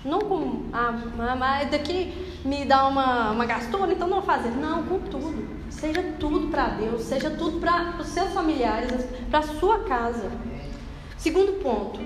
Não 0.03 0.19
com, 0.19 0.63
ah, 0.73 0.91
mas 1.39 1.71
daqui 1.71 2.13
me 2.43 2.65
dá 2.65 2.87
uma, 2.87 3.31
uma 3.31 3.45
gastura, 3.45 3.93
então 3.93 4.05
não 4.05 4.17
vou 4.17 4.25
fazer. 4.25 4.49
Não, 4.49 4.83
com 4.83 4.99
tudo. 4.99 5.47
Seja 5.69 6.03
tudo 6.19 6.49
para 6.49 6.67
Deus, 6.67 7.03
seja 7.03 7.29
tudo 7.29 7.59
para 7.59 7.95
os 7.99 8.07
seus 8.07 8.33
familiares, 8.33 9.05
para 9.29 9.39
a 9.39 9.43
sua 9.43 9.79
casa. 9.85 10.29
Segundo 11.17 11.63
ponto, 11.63 12.01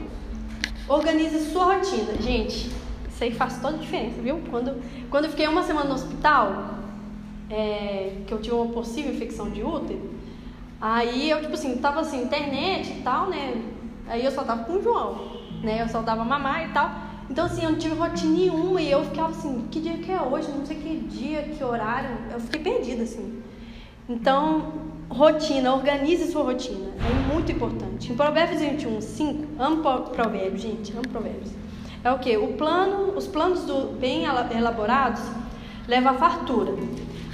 organize 0.87 1.51
sua 1.51 1.75
rotina. 1.75 2.13
Gente, 2.21 2.71
isso 3.09 3.23
aí 3.23 3.33
faz 3.33 3.59
toda 3.59 3.77
a 3.77 3.79
diferença, 3.79 4.21
viu? 4.21 4.39
Quando, 4.51 4.79
quando 5.09 5.25
eu 5.25 5.31
fiquei 5.31 5.47
uma 5.47 5.63
semana 5.63 5.89
no 5.89 5.95
hospital, 5.95 6.75
é, 7.49 8.21
que 8.27 8.31
eu 8.31 8.39
tive 8.39 8.55
uma 8.55 8.67
possível 8.67 9.11
infecção 9.11 9.49
de 9.49 9.63
útero, 9.63 10.11
aí 10.79 11.31
eu, 11.31 11.41
tipo 11.41 11.55
assim, 11.55 11.77
tava 11.77 12.01
assim, 12.01 12.21
internet 12.21 12.91
e 12.91 13.01
tal, 13.01 13.27
né? 13.27 13.59
Aí 14.09 14.23
eu 14.23 14.31
só 14.31 14.43
tava 14.43 14.63
com 14.63 14.73
o 14.73 14.81
João, 14.81 15.17
né? 15.61 15.81
Eu 15.81 15.89
só 15.89 16.01
dava 16.01 16.23
mamar 16.23 16.69
e 16.69 16.73
tal. 16.73 16.91
Então, 17.29 17.45
assim, 17.45 17.63
eu 17.63 17.71
não 17.71 17.77
tive 17.77 17.95
rotina 17.95 18.33
nenhuma 18.33 18.81
e 18.81 18.89
eu 18.89 19.03
ficava 19.03 19.29
assim, 19.29 19.67
que 19.69 19.81
dia 19.81 19.97
que 19.97 20.11
é 20.11 20.21
hoje? 20.21 20.49
Não 20.49 20.65
sei 20.65 20.77
que 20.77 20.97
dia, 21.07 21.43
que 21.43 21.63
horário. 21.63 22.09
Eu 22.31 22.39
fiquei 22.39 22.61
perdida, 22.61 23.03
assim. 23.03 23.43
Então, 24.07 24.71
rotina, 25.09 25.73
organize 25.73 26.31
sua 26.31 26.43
rotina. 26.43 26.87
É 26.99 27.33
muito 27.33 27.51
importante. 27.51 28.11
Em 28.11 28.15
Provérbios 28.15 28.61
21, 28.61 29.01
5, 29.01 29.61
amo 29.61 29.81
provérbios, 29.81 30.61
gente, 30.61 30.93
amo 30.93 31.07
provérbios. 31.09 31.51
É 32.03 32.11
o 32.11 32.19
que? 32.19 32.37
O 32.37 32.53
plano, 32.53 33.17
os 33.17 33.27
planos 33.27 33.65
do 33.65 33.97
bem 33.99 34.23
elaborados 34.23 35.21
levam 35.85 36.13
à 36.13 36.15
fartura. 36.15 36.73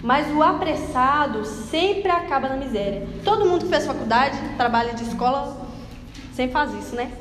Mas 0.03 0.27
o 0.35 0.41
apressado 0.41 1.45
sempre 1.45 2.11
acaba 2.11 2.49
na 2.49 2.57
miséria. 2.57 3.07
Todo 3.23 3.45
mundo 3.45 3.65
que 3.65 3.69
fez 3.69 3.85
faculdade, 3.85 4.37
trabalha 4.57 4.93
de 4.93 5.03
escola, 5.03 5.62
sempre 6.33 6.51
faz 6.51 6.73
isso, 6.73 6.95
né? 6.95 7.11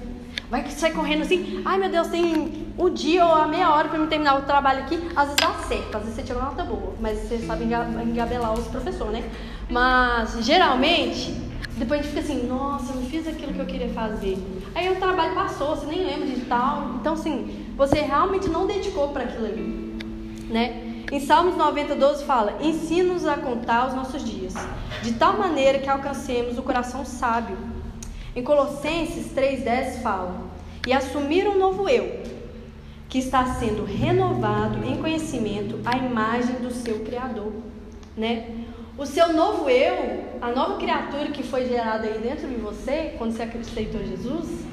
Vai 0.51 0.69
sair 0.71 0.93
correndo 0.93 1.23
assim, 1.23 1.63
ai 1.65 1.79
meu 1.79 1.89
Deus, 1.89 2.09
tem 2.09 2.67
um 2.77 2.91
dia 2.91 3.25
ou 3.25 3.33
a 3.33 3.47
meia 3.47 3.71
hora 3.71 3.89
para 3.89 3.99
me 3.99 4.07
terminar 4.07 4.39
o 4.39 4.43
trabalho 4.43 4.81
aqui. 4.81 4.97
Às 5.17 5.29
vezes 5.29 5.37
dá 5.41 5.55
certo, 5.67 5.97
às 5.97 6.03
vezes 6.03 6.17
você 6.17 6.23
tira 6.23 6.39
uma 6.39 6.51
nota 6.51 6.65
boa, 6.65 6.93
mas 7.01 7.19
você 7.21 7.39
sabe 7.39 7.65
engabelar 7.65 8.53
os 8.53 8.67
professores, 8.67 9.13
né? 9.13 9.31
Mas 9.71 10.45
geralmente, 10.45 11.33
depois 11.77 12.01
a 12.01 12.03
gente 12.03 12.15
fica 12.15 12.21
assim, 12.21 12.47
nossa, 12.47 12.93
não 12.93 13.03
fiz 13.07 13.27
aquilo 13.27 13.55
que 13.55 13.61
eu 13.61 13.67
queria 13.67 13.89
fazer. 13.91 14.37
Aí 14.75 14.91
o 14.91 14.97
trabalho 14.97 15.35
passou, 15.35 15.75
você 15.75 15.87
nem 15.87 16.05
lembra 16.05 16.27
de 16.27 16.43
tal. 16.43 16.97
Então, 17.01 17.15
assim, 17.15 17.67
você 17.77 18.01
realmente 18.01 18.49
não 18.49 18.67
dedicou 18.67 19.09
para 19.09 19.25
aquilo 19.25 19.47
ali, 19.47 19.97
né? 20.51 21.05
Em 21.11 21.21
Salmos 21.21 21.57
90, 21.57 21.95
12 21.95 22.25
fala: 22.25 22.59
Ensina-nos 22.61 23.27
a 23.27 23.37
contar 23.37 23.89
os 23.89 23.95
nossos 23.95 24.23
dias, 24.23 24.55
de 25.03 25.15
tal 25.15 25.39
maneira 25.39 25.79
que 25.79 25.89
alcancemos 25.89 26.59
o 26.59 26.63
coração 26.63 27.07
sábio 27.07 27.72
em 28.35 28.43
Colossenses 28.43 29.33
3,10 29.33 30.03
fala: 30.03 30.35
E 30.87 30.93
assumir 30.93 31.47
um 31.47 31.59
novo 31.59 31.89
eu, 31.89 32.23
que 33.09 33.19
está 33.19 33.45
sendo 33.55 33.85
renovado 33.85 34.85
em 34.85 34.97
conhecimento 34.97 35.79
à 35.85 35.97
imagem 35.99 36.57
do 36.57 36.71
seu 36.71 37.01
Criador. 37.01 37.53
Né? 38.17 38.65
O 38.97 39.05
seu 39.05 39.33
novo 39.33 39.69
eu, 39.69 40.25
a 40.41 40.51
nova 40.51 40.77
criatura 40.77 41.31
que 41.31 41.43
foi 41.43 41.67
gerada 41.67 42.07
aí 42.07 42.19
dentro 42.19 42.49
de 42.49 42.57
você, 42.57 43.15
quando 43.19 43.33
você 43.33 43.43
aceitou 43.43 44.05
Jesus, 44.05 44.65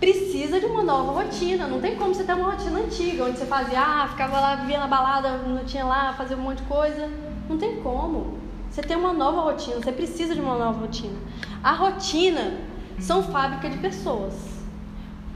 precisa 0.00 0.60
de 0.60 0.66
uma 0.66 0.82
nova 0.82 1.22
rotina. 1.22 1.66
Não 1.66 1.80
tem 1.80 1.96
como 1.96 2.14
você 2.14 2.24
ter 2.24 2.34
uma 2.34 2.52
rotina 2.52 2.80
antiga, 2.80 3.24
onde 3.24 3.38
você 3.38 3.46
fazia, 3.46 3.80
ah, 3.80 4.08
ficava 4.08 4.40
lá, 4.40 4.56
vivia 4.56 4.78
na 4.78 4.86
balada, 4.86 5.38
não 5.38 5.64
tinha 5.64 5.84
lá, 5.84 6.12
fazia 6.12 6.36
um 6.36 6.40
monte 6.40 6.58
de 6.58 6.68
coisa. 6.68 7.10
Não 7.48 7.58
tem 7.58 7.76
como. 7.76 8.43
Você 8.74 8.82
tem 8.82 8.96
uma 8.96 9.12
nova 9.12 9.42
rotina, 9.42 9.76
você 9.76 9.92
precisa 9.92 10.34
de 10.34 10.40
uma 10.40 10.58
nova 10.58 10.80
rotina. 10.80 11.16
A 11.62 11.74
rotina 11.74 12.54
são 12.98 13.22
fábrica 13.22 13.70
de 13.70 13.78
pessoas. 13.78 14.34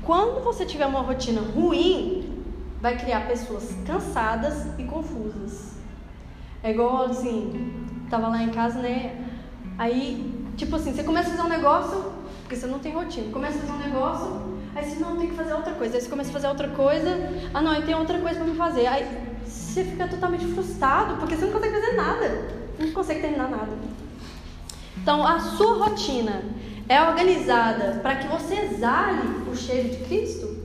Quando 0.02 0.42
você 0.42 0.66
tiver 0.66 0.86
uma 0.86 1.02
rotina 1.02 1.40
ruim, 1.40 2.42
vai 2.80 2.98
criar 2.98 3.28
pessoas 3.28 3.76
cansadas 3.86 4.66
e 4.76 4.82
confusas. 4.82 5.74
É 6.64 6.72
igual 6.72 7.04
assim, 7.04 7.86
tava 8.10 8.26
lá 8.26 8.42
em 8.42 8.48
casa, 8.48 8.80
né? 8.80 9.24
Aí, 9.78 10.44
tipo 10.56 10.74
assim, 10.74 10.92
você 10.92 11.04
começa 11.04 11.28
a 11.28 11.36
fazer 11.36 11.46
um 11.46 11.48
negócio, 11.48 12.12
porque 12.40 12.56
você 12.56 12.66
não 12.66 12.80
tem 12.80 12.92
rotina. 12.92 13.32
Começa 13.32 13.58
a 13.58 13.60
fazer 13.60 13.72
um 13.72 13.86
negócio, 13.88 14.58
aí 14.74 14.84
você 14.84 14.98
não 14.98 15.16
tem 15.16 15.28
que 15.28 15.36
fazer 15.36 15.52
outra 15.52 15.74
coisa. 15.74 15.94
Aí 15.94 16.00
você 16.00 16.10
começa 16.10 16.30
a 16.30 16.32
fazer 16.32 16.48
outra 16.48 16.70
coisa, 16.70 17.16
ah 17.54 17.62
não, 17.62 17.70
aí 17.70 17.82
tem 17.82 17.94
outra 17.94 18.18
coisa 18.18 18.40
para 18.40 18.48
me 18.48 18.56
fazer. 18.56 18.88
Aí 18.88 19.06
você 19.44 19.84
fica 19.84 20.08
totalmente 20.08 20.44
frustrado, 20.46 21.18
porque 21.18 21.36
você 21.36 21.44
não 21.44 21.52
consegue 21.52 21.80
fazer 21.80 21.92
nada 21.92 22.58
não 22.78 22.92
consegue 22.92 23.20
terminar 23.20 23.50
nada. 23.50 23.72
Então, 24.96 25.26
a 25.26 25.38
sua 25.40 25.74
rotina 25.84 26.42
é 26.88 27.02
organizada 27.02 28.00
para 28.02 28.16
que 28.16 28.28
você 28.28 28.54
exale 28.54 29.48
o 29.50 29.56
cheiro 29.56 29.90
de 29.90 29.96
Cristo? 30.04 30.56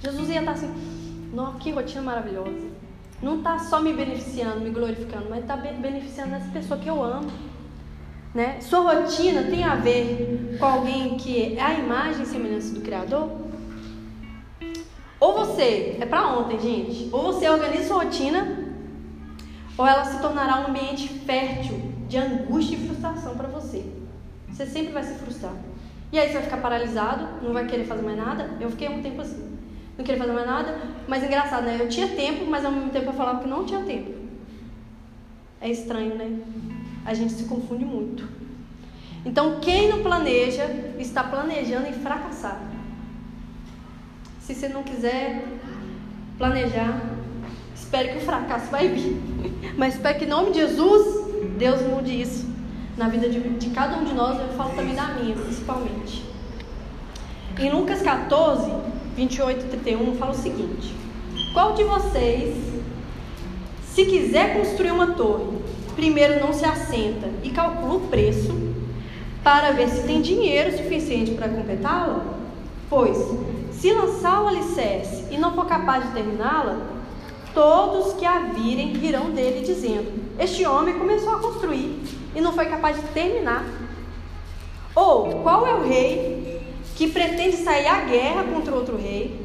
Jesus 0.00 0.28
ia 0.28 0.40
estar 0.40 0.52
assim, 0.52 0.72
nossa, 1.32 1.58
que 1.58 1.70
rotina 1.70 2.02
maravilhosa. 2.02 2.72
Não 3.22 3.38
está 3.38 3.58
só 3.58 3.80
me 3.80 3.92
beneficiando, 3.92 4.60
me 4.60 4.70
glorificando, 4.70 5.26
mas 5.30 5.40
está 5.40 5.56
beneficiando 5.56 6.34
essa 6.34 6.50
pessoa 6.50 6.78
que 6.78 6.88
eu 6.88 7.02
amo. 7.02 7.30
Né? 8.34 8.60
Sua 8.60 8.94
rotina 8.94 9.44
tem 9.44 9.62
a 9.62 9.74
ver 9.74 10.56
com 10.58 10.64
alguém 10.64 11.16
que 11.16 11.56
é 11.56 11.62
a 11.62 11.74
imagem 11.74 12.22
e 12.22 12.26
semelhança 12.26 12.74
do 12.74 12.80
Criador? 12.80 13.30
Ou 15.20 15.34
você, 15.34 15.98
é 16.00 16.06
para 16.06 16.26
ontem, 16.36 16.58
gente, 16.58 17.08
ou 17.12 17.22
você 17.22 17.48
organiza 17.48 17.86
sua 17.86 18.04
rotina 18.04 18.61
ou 19.82 19.88
ela 19.88 20.04
se 20.04 20.20
tornará 20.20 20.60
um 20.60 20.68
ambiente 20.68 21.08
fértil 21.08 21.76
de 22.08 22.16
angústia 22.16 22.76
e 22.76 22.86
frustração 22.86 23.36
para 23.36 23.48
você. 23.48 23.84
Você 24.48 24.64
sempre 24.64 24.92
vai 24.92 25.02
se 25.02 25.14
frustrar. 25.14 25.54
E 26.12 26.20
aí 26.20 26.28
você 26.28 26.34
vai 26.34 26.42
ficar 26.44 26.58
paralisado, 26.58 27.42
não 27.42 27.52
vai 27.52 27.66
querer 27.66 27.84
fazer 27.84 28.02
mais 28.02 28.16
nada. 28.16 28.48
Eu 28.60 28.70
fiquei 28.70 28.88
um 28.88 29.02
tempo 29.02 29.20
assim. 29.20 29.58
Não 29.98 30.04
queria 30.04 30.20
fazer 30.20 30.32
mais 30.32 30.46
nada, 30.46 30.78
mas 31.08 31.24
engraçado, 31.24 31.64
né? 31.64 31.78
Eu 31.80 31.88
tinha 31.88 32.06
tempo, 32.06 32.46
mas 32.46 32.64
ao 32.64 32.70
mesmo 32.70 32.90
tempo 32.90 33.06
eu 33.06 33.12
falava 33.12 33.40
que 33.40 33.48
não 33.48 33.64
tinha 33.64 33.80
tempo. 33.80 34.12
É 35.60 35.68
estranho, 35.68 36.14
né? 36.14 36.30
A 37.04 37.12
gente 37.12 37.32
se 37.32 37.46
confunde 37.46 37.84
muito. 37.84 38.28
Então, 39.26 39.58
quem 39.58 39.88
não 39.88 40.00
planeja, 40.00 40.64
está 40.96 41.24
planejando 41.24 41.88
em 41.88 41.94
fracassar. 41.94 42.62
Se 44.38 44.54
você 44.54 44.68
não 44.68 44.84
quiser 44.84 45.44
planejar, 46.38 47.21
Espero 47.92 48.08
que 48.08 48.16
o 48.16 48.20
fracasso 48.22 48.70
vai 48.70 48.88
vir. 48.88 49.20
Mas 49.76 49.96
espero 49.96 50.18
que 50.18 50.24
em 50.24 50.28
nome 50.28 50.50
de 50.50 50.60
Jesus, 50.60 51.26
Deus 51.58 51.82
mude 51.82 52.22
isso 52.22 52.48
na 52.96 53.06
vida 53.10 53.28
de, 53.28 53.38
de 53.38 53.68
cada 53.68 53.98
um 53.98 54.04
de 54.04 54.14
nós. 54.14 54.40
Eu 54.40 54.48
falo 54.56 54.70
também 54.70 54.94
da 54.94 55.08
minha, 55.08 55.34
principalmente. 55.34 56.24
Em 57.58 57.70
Lucas 57.70 58.00
14, 58.00 58.72
28 59.14 59.66
e 59.66 59.68
31, 59.68 60.16
fala 60.16 60.30
o 60.30 60.34
seguinte: 60.34 60.96
Qual 61.52 61.74
de 61.74 61.84
vocês, 61.84 62.56
se 63.84 64.06
quiser 64.06 64.56
construir 64.56 64.90
uma 64.90 65.08
torre, 65.08 65.58
primeiro 65.94 66.40
não 66.40 66.54
se 66.54 66.64
assenta 66.64 67.28
e 67.42 67.50
calcula 67.50 67.96
o 67.96 68.08
preço 68.08 68.58
para 69.44 69.70
ver 69.72 69.90
se 69.90 70.06
tem 70.06 70.22
dinheiro 70.22 70.74
suficiente 70.78 71.32
para 71.32 71.50
completá-la? 71.50 72.24
Pois, 72.88 73.18
se 73.70 73.92
lançar 73.92 74.42
o 74.42 74.48
alicerce 74.48 75.26
e 75.30 75.36
não 75.36 75.54
for 75.54 75.66
capaz 75.66 76.06
de 76.06 76.12
terminá-la, 76.12 76.91
Todos 77.54 78.14
que 78.14 78.24
a 78.24 78.38
virem 78.38 78.92
virão 78.94 79.30
dele, 79.30 79.64
dizendo: 79.64 80.12
Este 80.38 80.66
homem 80.66 80.98
começou 80.98 81.34
a 81.34 81.40
construir 81.40 82.02
e 82.34 82.40
não 82.40 82.52
foi 82.52 82.66
capaz 82.66 82.96
de 82.96 83.06
terminar. 83.08 83.64
Ou 84.94 85.42
qual 85.42 85.66
é 85.66 85.74
o 85.74 85.86
rei 85.86 86.60
que 86.96 87.10
pretende 87.10 87.56
sair 87.56 87.86
à 87.86 88.00
guerra 88.02 88.44
contra 88.44 88.74
outro 88.74 88.96
rei 88.96 89.42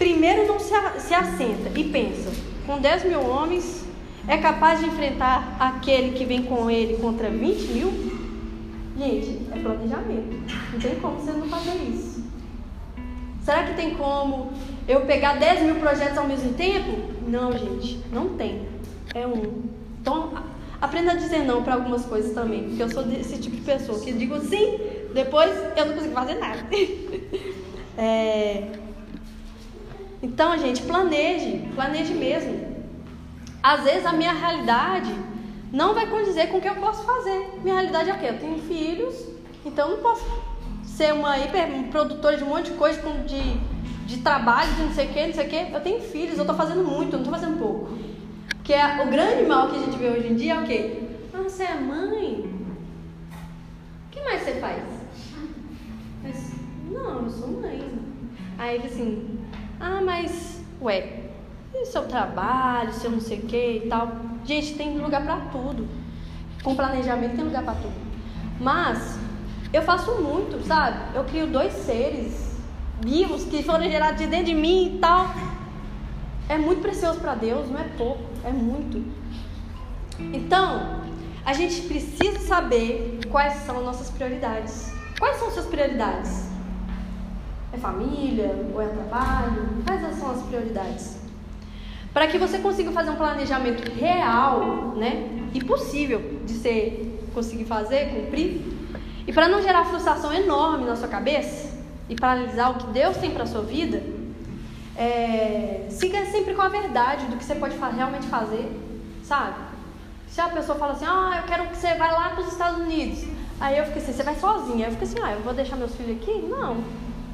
primeiro 0.00 0.48
não 0.48 0.58
se, 0.58 0.72
se 0.98 1.14
assenta 1.14 1.78
e 1.78 1.84
pensa: 1.84 2.32
com 2.66 2.78
10 2.78 3.04
mil 3.04 3.20
homens, 3.20 3.84
é 4.26 4.38
capaz 4.38 4.80
de 4.80 4.86
enfrentar 4.86 5.56
aquele 5.60 6.12
que 6.12 6.24
vem 6.24 6.42
com 6.42 6.70
ele 6.70 6.96
contra 6.96 7.30
20 7.30 7.60
mil? 7.72 7.92
Gente, 8.98 9.46
é 9.52 9.58
planejamento. 9.58 10.54
Não 10.72 10.80
tem 10.80 10.94
como 10.96 11.16
você 11.16 11.32
não 11.32 11.48
fazer 11.48 11.76
isso. 11.84 12.24
Será 13.42 13.64
que 13.64 13.74
tem 13.74 13.94
como 13.94 14.52
eu 14.90 15.02
pegar 15.02 15.38
10 15.38 15.62
mil 15.62 15.76
projetos 15.76 16.18
ao 16.18 16.26
mesmo 16.26 16.52
tempo? 16.54 16.98
Não, 17.28 17.52
gente, 17.52 18.00
não 18.12 18.30
tem. 18.30 18.66
É 19.14 19.24
um. 19.24 19.62
Então, 20.00 20.32
aprenda 20.80 21.12
a 21.12 21.14
dizer 21.14 21.44
não 21.44 21.62
para 21.62 21.74
algumas 21.74 22.04
coisas 22.04 22.34
também, 22.34 22.64
porque 22.64 22.82
eu 22.82 22.90
sou 22.90 23.04
desse 23.04 23.38
tipo 23.38 23.54
de 23.54 23.62
pessoa 23.62 24.00
que 24.00 24.12
digo 24.12 24.40
sim, 24.40 24.80
depois 25.14 25.50
eu 25.76 25.86
não 25.86 25.94
consigo 25.94 26.12
fazer 26.12 26.34
nada. 26.34 26.58
é... 27.96 28.72
Então, 30.20 30.58
gente, 30.58 30.82
planeje, 30.82 31.68
planeje 31.74 32.12
mesmo. 32.12 32.70
Às 33.62 33.84
vezes 33.84 34.04
a 34.04 34.12
minha 34.12 34.32
realidade 34.32 35.14
não 35.72 35.94
vai 35.94 36.08
condizer 36.08 36.48
com 36.48 36.58
o 36.58 36.60
que 36.60 36.68
eu 36.68 36.74
posso 36.74 37.04
fazer. 37.04 37.60
Minha 37.62 37.76
realidade 37.76 38.10
é 38.10 38.14
o 38.14 38.18
quê? 38.18 38.26
Eu 38.30 38.38
tenho 38.38 38.58
filhos, 38.62 39.14
então 39.64 39.88
eu 39.88 39.96
não 39.96 40.02
posso 40.02 40.24
ser 40.84 41.12
uma 41.12 41.38
hiper 41.38 41.68
produtora 41.92 42.36
de 42.36 42.42
um 42.42 42.48
monte 42.48 42.72
de 42.72 42.76
coisa, 42.76 43.00
de, 43.26 43.60
de 44.10 44.18
trabalho, 44.18 44.74
de 44.74 44.82
não 44.82 44.92
sei 44.92 45.06
o 45.06 45.08
que, 45.10 45.26
não 45.26 45.34
sei 45.34 45.46
o 45.46 45.48
que. 45.48 45.72
Eu 45.72 45.80
tenho 45.80 46.00
filhos, 46.00 46.36
eu 46.36 46.42
estou 46.42 46.56
fazendo 46.56 46.82
muito, 46.82 47.12
não 47.12 47.20
estou 47.20 47.32
fazendo 47.32 47.58
pouco. 47.58 47.96
Que 48.64 48.72
é 48.74 49.02
o 49.04 49.08
grande 49.08 49.46
mal 49.46 49.68
que 49.68 49.76
a 49.76 49.78
gente 49.78 49.96
vê 49.96 50.08
hoje 50.08 50.26
em 50.26 50.34
dia 50.34 50.54
é 50.54 50.60
o 50.60 50.66
quê? 50.66 51.02
Ah, 51.32 51.42
você 51.42 51.62
é 51.62 51.74
mãe? 51.76 52.52
O 54.06 54.10
que 54.10 54.20
mais 54.22 54.42
você 54.42 54.54
faz? 54.54 54.82
Mas, 56.24 56.52
não, 56.90 57.22
eu 57.22 57.30
sou 57.30 57.48
mãe. 57.48 57.88
Aí 58.58 58.78
assim, 58.84 59.38
ah, 59.78 60.00
mas, 60.04 60.60
ué, 60.82 61.20
e 61.72 61.86
seu 61.86 62.02
trabalho, 62.08 62.92
seu 62.92 63.12
não 63.12 63.20
sei 63.20 63.38
o 63.38 63.42
que 63.42 63.82
e 63.84 63.88
tal? 63.88 64.10
Gente, 64.44 64.74
tem 64.74 64.98
lugar 64.98 65.22
para 65.22 65.36
tudo. 65.52 65.88
Com 66.64 66.74
planejamento 66.74 67.36
tem 67.36 67.44
lugar 67.44 67.62
para 67.62 67.74
tudo. 67.74 67.94
Mas 68.60 69.18
eu 69.72 69.82
faço 69.82 70.20
muito, 70.20 70.60
sabe? 70.66 71.16
Eu 71.16 71.24
crio 71.24 71.46
dois 71.46 71.72
seres 71.72 72.49
vivos 73.00 73.44
que 73.44 73.62
foram 73.62 73.84
gerados 73.84 74.18
de 74.18 74.26
dentro 74.26 74.46
de 74.46 74.54
mim 74.54 74.96
e 74.96 74.98
tal. 74.98 75.34
É 76.48 76.58
muito 76.58 76.82
precioso 76.82 77.20
para 77.20 77.34
Deus, 77.34 77.70
não 77.70 77.78
é 77.78 77.88
pouco, 77.96 78.22
é 78.44 78.50
muito. 78.50 79.02
Então, 80.18 81.00
a 81.44 81.52
gente 81.52 81.82
precisa 81.82 82.38
saber 82.40 83.20
quais 83.30 83.54
são 83.64 83.82
nossas 83.82 84.10
prioridades. 84.10 84.92
Quais 85.18 85.36
são 85.36 85.50
suas 85.50 85.66
prioridades? 85.66 86.48
É 87.72 87.78
família 87.78 88.68
ou 88.74 88.82
é 88.82 88.88
trabalho? 88.88 89.68
Quais 89.86 90.18
são 90.18 90.30
as 90.30 90.42
prioridades? 90.42 91.18
Para 92.12 92.26
que 92.26 92.38
você 92.38 92.58
consiga 92.58 92.90
fazer 92.90 93.10
um 93.10 93.16
planejamento 93.16 93.88
real, 93.92 94.94
né, 94.96 95.28
e 95.54 95.64
possível 95.64 96.40
de 96.44 96.54
ser 96.54 97.20
conseguir 97.32 97.64
fazer, 97.64 98.10
cumprir, 98.10 98.60
e 99.24 99.32
para 99.32 99.48
não 99.48 99.62
gerar 99.62 99.84
frustração 99.84 100.32
enorme 100.32 100.84
na 100.84 100.96
sua 100.96 101.06
cabeça 101.06 101.69
e 102.10 102.16
paralisar 102.16 102.72
o 102.72 102.74
que 102.74 102.86
Deus 102.88 103.16
tem 103.16 103.30
para 103.30 103.46
sua 103.46 103.62
vida, 103.62 104.02
é, 104.96 105.86
siga 105.88 106.26
sempre 106.26 106.54
com 106.54 106.60
a 106.60 106.68
verdade 106.68 107.24
do 107.26 107.36
que 107.36 107.44
você 107.44 107.54
pode 107.54 107.76
realmente 107.96 108.26
fazer, 108.26 108.68
sabe? 109.22 109.54
Se 110.26 110.40
a 110.40 110.48
pessoa 110.48 110.76
fala 110.76 110.92
assim, 110.92 111.06
ah, 111.06 111.40
eu 111.40 111.44
quero 111.44 111.68
que 111.68 111.76
você 111.76 111.94
vá 111.94 112.10
lá 112.10 112.30
para 112.30 112.40
os 112.42 112.48
Estados 112.48 112.80
Unidos, 112.80 113.24
aí 113.60 113.78
eu 113.78 113.86
fico 113.86 113.98
assim, 113.98 114.12
você 114.12 114.24
vai 114.24 114.34
sozinha, 114.34 114.88
eu 114.88 114.90
fico 114.90 115.04
assim, 115.04 115.18
ah, 115.22 115.32
eu 115.32 115.40
vou 115.40 115.54
deixar 115.54 115.76
meus 115.76 115.94
filhos 115.94 116.20
aqui? 116.20 116.32
Não, 116.48 116.82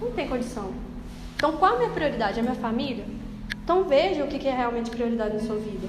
não 0.00 0.10
tem 0.12 0.28
condição. 0.28 0.70
Então, 1.36 1.52
qual 1.52 1.74
a 1.74 1.78
minha 1.78 1.90
prioridade? 1.90 2.38
A 2.38 2.42
minha 2.42 2.54
família? 2.54 3.04
Então, 3.64 3.84
veja 3.84 4.24
o 4.24 4.28
que 4.28 4.46
é 4.46 4.54
realmente 4.54 4.90
prioridade 4.90 5.36
na 5.36 5.42
sua 5.42 5.56
vida. 5.56 5.88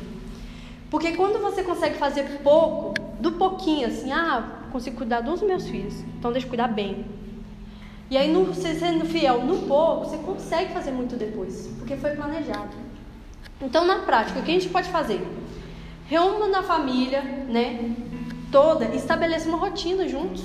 Porque 0.89 1.11
quando 1.13 1.41
você 1.41 1.61
consegue 1.61 1.95
fazer 1.95 2.23
pouco, 2.41 2.93
do 3.19 3.33
pouquinho, 3.33 3.87
assim, 3.87 4.11
ah, 4.13 4.61
consigo 4.71 4.95
cuidar 4.95 5.19
dos 5.21 5.41
meus 5.41 5.67
filhos, 5.67 5.93
então 6.17 6.31
deixa 6.31 6.47
eu 6.47 6.49
cuidar 6.49 6.69
bem. 6.69 7.05
E 8.09 8.17
aí, 8.17 8.31
no, 8.31 8.53
sendo 8.53 9.05
fiel 9.05 9.43
no 9.43 9.67
pouco, 9.67 10.05
você 10.05 10.17
consegue 10.17 10.71
fazer 10.71 10.91
muito 10.91 11.15
depois, 11.15 11.69
porque 11.77 11.97
foi 11.97 12.11
planejado. 12.11 12.69
Então, 13.61 13.85
na 13.85 13.99
prática, 13.99 14.39
o 14.39 14.43
que 14.43 14.51
a 14.51 14.53
gente 14.53 14.69
pode 14.69 14.89
fazer? 14.89 15.25
Reúna 16.07 16.47
na 16.47 16.63
família, 16.63 17.21
né, 17.21 17.95
toda, 18.51 18.85
estabeleça 18.95 19.49
uma 19.49 19.57
rotina 19.57 20.07
juntos. 20.07 20.43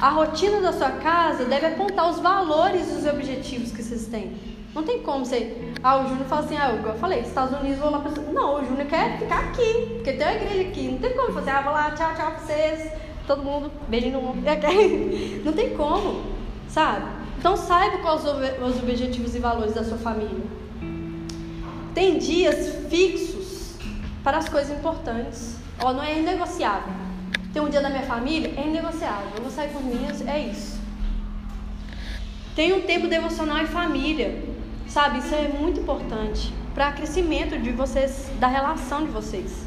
A 0.00 0.10
rotina 0.10 0.60
da 0.60 0.72
sua 0.72 0.90
casa 0.90 1.44
deve 1.46 1.66
apontar 1.66 2.08
os 2.08 2.20
valores 2.20 2.88
e 2.90 2.96
os 2.96 3.06
objetivos 3.06 3.72
que 3.72 3.82
vocês 3.82 4.06
têm. 4.06 4.36
Não 4.74 4.82
tem 4.82 5.00
como 5.02 5.24
você. 5.24 5.56
Ah, 5.82 5.96
o 5.96 6.06
Júnior 6.06 6.26
fala 6.26 6.42
assim, 6.42 6.56
ah, 6.58 6.70
eu 6.70 6.94
falei, 6.96 7.20
Estados 7.20 7.58
Unidos 7.58 7.78
vou 7.78 7.90
lá 7.90 8.00
pra. 8.00 8.10
Não, 8.30 8.60
o 8.60 8.64
Júnior 8.64 8.86
quer 8.86 9.18
ficar 9.18 9.38
aqui, 9.38 9.86
porque 9.94 10.12
tem 10.12 10.26
uma 10.26 10.36
igreja 10.36 10.68
aqui. 10.68 10.88
Não 10.88 10.98
tem 10.98 11.16
como 11.16 11.32
fazer, 11.32 11.50
ah, 11.50 11.62
vou 11.62 11.72
lá, 11.72 11.90
tchau, 11.92 12.14
tchau 12.14 12.30
pra 12.32 12.40
vocês. 12.40 12.92
Todo 13.26 13.42
mundo, 13.42 13.72
beijinho 13.88 14.20
no 14.20 14.22
mundo. 14.22 14.42
Não 15.44 15.52
tem 15.54 15.74
como, 15.74 16.22
sabe? 16.68 17.06
Então 17.38 17.56
saiba 17.56 17.98
quais 17.98 18.22
os 18.24 18.82
objetivos 18.82 19.34
e 19.34 19.38
valores 19.38 19.74
da 19.74 19.84
sua 19.84 19.98
família. 19.98 20.44
Tem 21.94 22.18
dias 22.18 22.88
fixos 22.90 23.74
para 24.22 24.38
as 24.38 24.48
coisas 24.48 24.76
importantes. 24.76 25.56
Ó, 25.80 25.92
não 25.92 26.02
é 26.02 26.18
inegociável. 26.18 26.92
Tem 27.52 27.62
um 27.62 27.68
dia 27.68 27.80
da 27.80 27.88
minha 27.88 28.02
família, 28.02 28.52
é 28.56 28.66
inegociável. 28.66 29.28
Eu 29.36 29.42
vou 29.42 29.50
sair 29.50 29.70
com 29.70 29.80
meninos, 29.80 30.20
é 30.26 30.38
isso. 30.40 30.78
Tem 32.54 32.72
um 32.72 32.82
tempo 32.82 33.06
devocional 33.06 33.58
em 33.58 33.66
família. 33.66 34.42
Sabe, 34.88 35.18
isso 35.18 35.34
é 35.34 35.48
muito 35.48 35.80
importante 35.80 36.52
para 36.74 36.92
crescimento 36.92 37.58
de 37.58 37.70
vocês, 37.72 38.30
da 38.38 38.46
relação 38.46 39.04
de 39.04 39.10
vocês. 39.10 39.66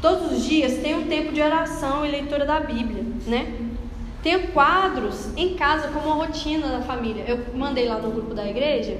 Todos 0.00 0.32
os 0.32 0.44
dias 0.44 0.78
tem 0.78 0.94
um 0.94 1.06
tempo 1.06 1.32
de 1.32 1.42
oração 1.42 2.04
e 2.04 2.10
leitura 2.10 2.44
da 2.44 2.60
Bíblia, 2.60 3.04
né? 3.26 3.69
Tenho 4.22 4.48
quadros 4.48 5.30
em 5.36 5.54
casa 5.54 5.88
como 5.88 6.06
uma 6.06 6.26
rotina 6.26 6.68
da 6.68 6.82
família. 6.82 7.24
Eu 7.26 7.54
mandei 7.54 7.88
lá 7.88 7.98
no 7.98 8.10
grupo 8.10 8.34
da 8.34 8.46
igreja 8.46 8.98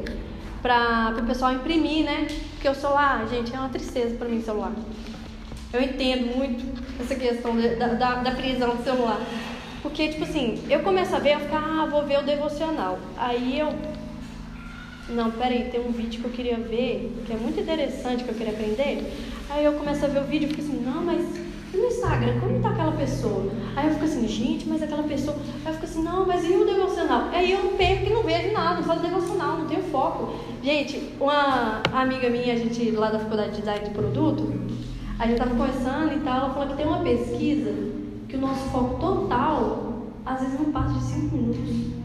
para 0.62 1.14
o 1.18 1.26
pessoal 1.26 1.52
imprimir, 1.52 2.04
né? 2.04 2.26
Porque 2.52 2.68
o 2.68 2.74
celular, 2.74 3.26
gente, 3.28 3.54
é 3.54 3.58
uma 3.58 3.68
tristeza 3.68 4.16
para 4.16 4.28
mim 4.28 4.42
celular. 4.42 4.72
Eu 5.72 5.82
entendo 5.82 6.36
muito 6.36 6.64
essa 7.00 7.14
questão 7.14 7.54
da, 7.56 7.88
da, 7.88 8.14
da, 8.14 8.30
prisão 8.32 8.76
do 8.76 8.82
celular. 8.82 9.20
Porque, 9.82 10.08
tipo 10.08 10.24
assim, 10.24 10.62
eu 10.68 10.80
começo 10.80 11.14
a 11.14 11.18
ver, 11.18 11.34
eu 11.34 11.40
fico, 11.40 11.54
ah, 11.54 11.86
vou 11.90 12.04
ver 12.04 12.18
o 12.18 12.22
devocional. 12.22 12.98
Aí 13.16 13.58
eu. 13.58 13.72
Não, 15.10 15.30
peraí, 15.30 15.68
tem 15.70 15.80
um 15.80 15.90
vídeo 15.90 16.20
que 16.20 16.26
eu 16.26 16.32
queria 16.32 16.56
ver, 16.56 17.12
que 17.26 17.32
é 17.32 17.36
muito 17.36 17.60
interessante, 17.60 18.24
que 18.24 18.30
eu 18.30 18.34
queria 18.34 18.52
aprender. 18.52 19.12
Aí 19.50 19.64
eu 19.64 19.72
começo 19.72 20.04
a 20.04 20.08
ver 20.08 20.20
o 20.20 20.24
vídeo 20.24 20.46
e 20.46 20.54
fico 20.54 20.62
assim, 20.62 20.82
não, 20.84 21.02
mas 21.02 21.26
no 21.76 21.86
Instagram, 21.86 22.40
como 22.40 22.60
tá 22.60 22.70
aquela 22.70 22.92
pessoa? 22.92 23.50
Aí 23.76 23.86
eu 23.86 23.92
fico 23.94 24.04
assim, 24.04 24.26
gente, 24.26 24.68
mas 24.68 24.82
aquela 24.82 25.02
pessoa. 25.04 25.36
Aí 25.64 25.72
eu 25.72 25.74
fico 25.74 25.84
assim, 25.84 26.02
não, 26.02 26.26
mas 26.26 26.44
e 26.44 26.52
o 26.52 26.64
devocional? 26.64 27.28
Aí 27.32 27.52
eu 27.52 27.58
perco 27.76 28.06
e 28.06 28.12
não 28.12 28.22
vejo 28.22 28.52
nada, 28.52 28.76
não 28.76 28.82
faço 28.82 29.00
devocional, 29.00 29.58
não 29.58 29.66
tenho 29.66 29.82
foco. 29.84 30.34
Gente, 30.62 31.14
uma 31.20 31.80
amiga 31.92 32.28
minha, 32.28 32.52
a 32.54 32.56
gente 32.56 32.90
lá 32.90 33.10
da 33.10 33.18
faculdade 33.18 33.52
de 33.52 33.58
design 33.58 33.84
de 33.84 33.90
produto, 33.90 34.52
a 35.18 35.26
gente 35.26 35.34
estava 35.34 35.50
conversando 35.54 36.12
e 36.14 36.20
tal, 36.20 36.36
ela 36.36 36.50
falou 36.50 36.68
que 36.68 36.76
tem 36.76 36.86
uma 36.86 37.00
pesquisa 37.00 37.72
que 38.28 38.36
o 38.36 38.40
nosso 38.40 38.68
foco 38.70 38.98
total 38.98 39.90
às 40.24 40.40
vezes 40.40 40.58
não 40.58 40.72
passa 40.72 40.94
de 40.94 41.04
5 41.04 41.36
minutos. 41.36 42.00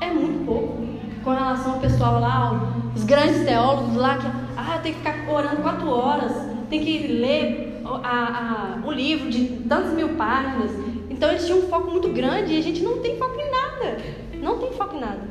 É 0.00 0.10
muito 0.12 0.44
pouco 0.44 0.84
com 1.24 1.30
relação 1.30 1.74
ao 1.74 1.80
pessoal 1.80 2.20
lá, 2.20 2.72
os 2.94 3.04
grandes 3.04 3.44
teólogos 3.44 3.96
lá 3.96 4.18
que 4.18 4.26
ah, 4.56 4.78
tem 4.82 4.92
que 4.92 4.98
ficar 4.98 5.28
orando 5.30 5.62
quatro 5.62 5.88
horas, 5.88 6.32
tem 6.68 6.84
que 6.84 7.06
ler 7.06 7.82
a, 7.84 8.78
a, 8.82 8.86
um 8.86 8.92
livro 8.92 9.30
de 9.30 9.44
tantas 9.68 9.92
mil 9.92 10.10
páginas. 10.10 10.70
Então 11.10 11.30
eles 11.30 11.44
tinham 11.46 11.60
um 11.60 11.68
foco 11.68 11.90
muito 11.90 12.08
grande 12.08 12.54
e 12.54 12.58
a 12.58 12.62
gente 12.62 12.82
não 12.82 13.00
tem 13.00 13.16
foco 13.16 13.38
em 13.40 13.50
nada. 13.50 13.98
Não 14.40 14.58
tem 14.58 14.72
foco 14.72 14.96
em 14.96 15.00
nada. 15.00 15.28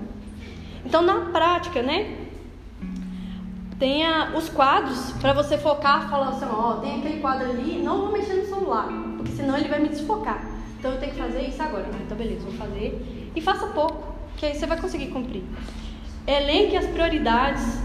Então 0.86 1.02
na 1.02 1.32
prática, 1.32 1.82
né? 1.82 2.24
tenha 3.84 4.32
os 4.34 4.48
quadros 4.48 5.12
para 5.20 5.34
você 5.34 5.58
focar, 5.58 6.10
falar 6.10 6.30
assim, 6.30 6.46
ó, 6.46 6.76
tem 6.76 7.00
aquele 7.00 7.20
quadro 7.20 7.50
ali, 7.50 7.82
não 7.84 8.04
vou 8.04 8.12
mexer 8.14 8.36
no 8.36 8.46
celular, 8.46 8.88
porque 9.18 9.34
senão 9.34 9.58
ele 9.58 9.68
vai 9.68 9.80
me 9.80 9.90
desfocar. 9.90 10.42
Então 10.80 10.92
eu 10.92 11.00
tenho 11.02 11.12
que 11.12 11.18
fazer 11.18 11.42
isso 11.42 11.62
agora. 11.62 11.86
Ah, 11.94 12.00
então 12.02 12.18
beleza, 12.18 12.46
vou 12.46 12.54
fazer. 12.54 13.32
E 13.36 13.42
faça 13.42 13.68
pouco, 13.68 14.16
que 14.38 14.46
aí 14.46 14.56
você 14.56 14.66
vai 14.66 14.80
conseguir 14.80 15.08
cumprir. 15.08 15.44
Elenque 16.26 16.78
as 16.78 16.86
prioridades. 16.88 17.82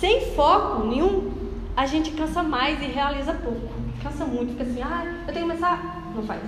Sem 0.00 0.32
foco 0.32 0.86
nenhum, 0.86 1.32
a 1.76 1.86
gente 1.86 2.10
cansa 2.12 2.42
mais 2.42 2.80
e 2.80 2.86
realiza 2.86 3.34
pouco. 3.34 3.68
Cansa 4.02 4.24
muito, 4.24 4.52
fica 4.52 4.62
assim, 4.62 4.82
ah, 4.82 5.04
eu 5.26 5.32
tenho 5.32 5.46
que 5.46 5.52
começar, 5.52 6.10
não 6.14 6.22
faz. 6.22 6.40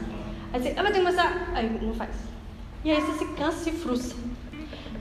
Aí 0.53 0.61
você, 0.61 0.69
ah, 0.69 0.71
eu 0.71 0.75
tenho 0.75 0.93
que 0.93 0.99
começar, 1.01 1.51
aí 1.55 1.79
não 1.83 1.95
faz. 1.95 2.11
E 2.85 2.91
aí 2.91 3.01
você 3.01 3.19
se 3.19 3.25
cansa 3.35 3.59
e 3.59 3.73
se 3.73 3.79
frustra. 3.79 4.17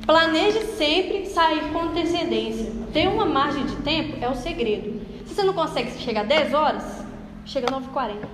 Planeje 0.06 0.60
sempre 0.78 1.26
sair 1.26 1.72
com 1.72 1.80
antecedência. 1.80 2.72
Ter 2.94 3.08
uma 3.08 3.26
margem 3.26 3.66
de 3.66 3.76
tempo 3.78 4.18
é 4.22 4.30
o 4.30 4.36
segredo. 4.36 5.02
Se 5.26 5.36
você 5.36 5.44
não 5.44 5.54
consegue 5.54 5.92
chegar 6.00 6.26
10 6.26 6.54
horas, 6.54 7.06
chega 7.46 7.68
9h40. 7.68 8.26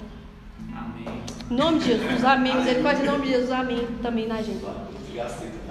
Amém. 0.76 1.24
Em 1.50 1.56
nome 1.56 1.80
de 1.80 1.86
Jesus, 1.86 2.24
amém. 2.24 2.56
Misericórdia 2.56 3.04
em 3.04 3.08
nome 3.08 3.26
de 3.26 3.32
Jesus, 3.32 3.52
amém. 3.52 3.88
Também 4.02 4.28
na 4.28 4.42
gente. 4.42 4.64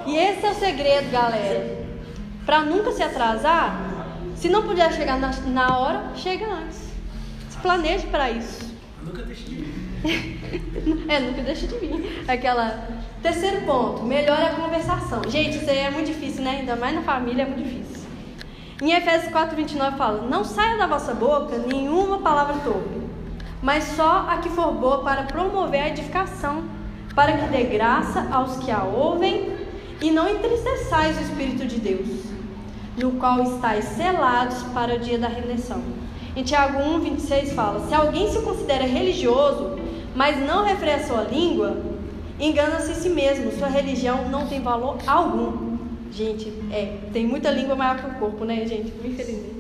E 0.07 0.17
esse 0.17 0.45
é 0.45 0.51
o 0.51 0.55
segredo, 0.55 1.11
galera. 1.11 1.87
para 2.45 2.63
nunca 2.63 2.93
se 2.93 3.03
atrasar. 3.03 3.92
Se 4.43 4.49
não 4.49 4.65
puder 4.65 4.93
chegar 4.93 5.21
na, 5.21 5.31
na 5.47 5.79
hora, 5.79 6.11
chega 6.17 6.45
antes. 6.45 6.91
Se 7.49 7.57
planeje 7.59 8.09
para 8.09 8.29
isso. 8.29 8.75
Nunca 9.01 9.23
deixe 9.23 9.45
de 9.45 9.55
vir. 9.55 11.05
é, 11.09 11.21
nunca 11.21 11.43
deixe 11.43 11.69
de 11.69 11.79
vir. 11.79 12.25
Aquela. 12.27 12.89
Terceiro 13.23 13.65
ponto, 13.65 14.03
melhore 14.03 14.43
a 14.43 14.55
conversação. 14.55 15.23
Gente, 15.29 15.59
isso 15.59 15.71
aí 15.71 15.79
é 15.79 15.91
muito 15.93 16.09
difícil, 16.09 16.43
né? 16.43 16.57
Ainda 16.59 16.75
mais 16.75 16.93
na 16.93 17.03
família 17.03 17.45
é 17.45 17.47
muito 17.47 17.63
difícil. 17.63 18.09
Em 18.83 18.91
Efésios 18.91 19.31
4, 19.31 19.55
29 19.55 19.97
fala: 19.97 20.27
Não 20.27 20.43
saia 20.43 20.77
da 20.77 20.89
vossa 20.89 21.15
boca 21.15 21.59
nenhuma 21.59 22.19
palavra 22.19 22.57
torpe, 22.65 23.01
mas 23.63 23.85
só 23.95 24.27
a 24.29 24.39
que 24.39 24.49
for 24.49 24.73
boa 24.73 25.05
para 25.05 25.23
promover 25.23 25.83
a 25.83 25.89
edificação, 25.89 26.65
para 27.15 27.39
que 27.39 27.47
dê 27.47 27.63
graça 27.63 28.27
aos 28.33 28.57
que 28.57 28.73
a 28.73 28.83
ouvem 28.83 29.57
e 30.01 30.11
não 30.11 30.29
entristeçais 30.29 31.17
o 31.17 31.21
Espírito 31.21 31.65
de 31.65 31.79
Deus, 31.79 32.33
no 32.97 33.13
qual 33.13 33.43
estáis 33.43 33.85
selados 33.85 34.63
para 34.75 34.97
o 34.97 34.99
dia 34.99 35.19
da 35.19 35.29
redenção. 35.29 35.83
Em 36.35 36.43
Tiago 36.43 36.79
1, 36.79 37.01
26 37.01 37.53
fala: 37.53 37.87
Se 37.87 37.95
alguém 37.95 38.31
se 38.31 38.41
considera 38.41 38.85
religioso, 38.85 39.79
mas 40.15 40.39
não 40.39 40.65
refreia 40.65 40.97
a 40.97 41.05
sua 41.05 41.23
língua, 41.23 41.77
engana-se 42.39 42.91
a 42.93 42.95
si 42.95 43.09
mesmo, 43.09 43.53
sua 43.53 43.69
religião 43.69 44.29
não 44.29 44.47
tem 44.47 44.61
valor 44.61 44.99
algum. 45.07 45.73
Gente, 46.11 46.53
é, 46.71 46.99
tem 47.13 47.27
muita 47.27 47.51
língua 47.51 47.75
maior 47.75 47.99
que 47.99 48.07
o 48.07 48.15
corpo, 48.15 48.45
né, 48.45 48.67
gente? 48.67 48.93
Infelizmente. 49.05 49.53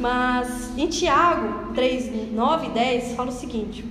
Mas 0.00 0.76
em 0.76 0.88
Tiago 0.88 1.72
3, 1.72 2.32
9 2.32 2.66
e 2.66 2.70
10 2.70 3.14
fala 3.14 3.30
o 3.30 3.32
seguinte: 3.32 3.84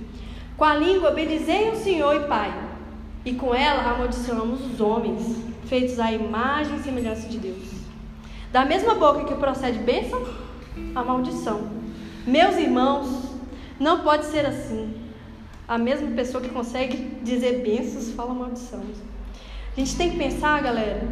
Com 0.56 0.64
a 0.64 0.74
língua 0.74 1.10
bendizei 1.10 1.70
o 1.70 1.76
Senhor 1.76 2.14
e 2.14 2.20
Pai, 2.20 2.54
e 3.24 3.32
com 3.32 3.54
ela 3.54 3.90
amaldiçoamos 3.90 4.60
os 4.64 4.80
homens, 4.80 5.36
feitos 5.66 5.98
à 5.98 6.12
imagem 6.12 6.76
e 6.76 6.82
semelhança 6.82 7.26
de 7.26 7.38
Deus. 7.38 7.73
Da 8.54 8.64
mesma 8.64 8.94
boca 8.94 9.24
que 9.24 9.34
procede 9.34 9.80
bênção, 9.80 10.24
a 10.94 11.02
maldição. 11.02 11.68
Meus 12.24 12.54
irmãos, 12.54 13.34
não 13.80 14.04
pode 14.04 14.26
ser 14.26 14.46
assim. 14.46 14.94
A 15.66 15.76
mesma 15.76 16.12
pessoa 16.12 16.40
que 16.40 16.50
consegue 16.50 17.18
dizer 17.24 17.64
bênçãos 17.64 18.12
fala 18.12 18.32
maldição. 18.32 18.80
A 19.76 19.80
gente 19.80 19.96
tem 19.96 20.12
que 20.12 20.18
pensar, 20.18 20.62
galera, 20.62 21.02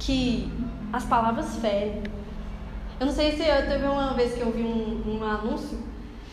que 0.00 0.50
as 0.92 1.04
palavras 1.04 1.54
ferem. 1.58 2.02
Eu 2.98 3.06
não 3.06 3.12
sei 3.12 3.36
se 3.36 3.42
eu 3.42 3.68
teve 3.68 3.86
uma 3.86 4.14
vez 4.14 4.34
que 4.34 4.40
eu 4.40 4.50
vi 4.50 4.64
um, 4.64 5.20
um 5.20 5.22
anúncio 5.22 5.78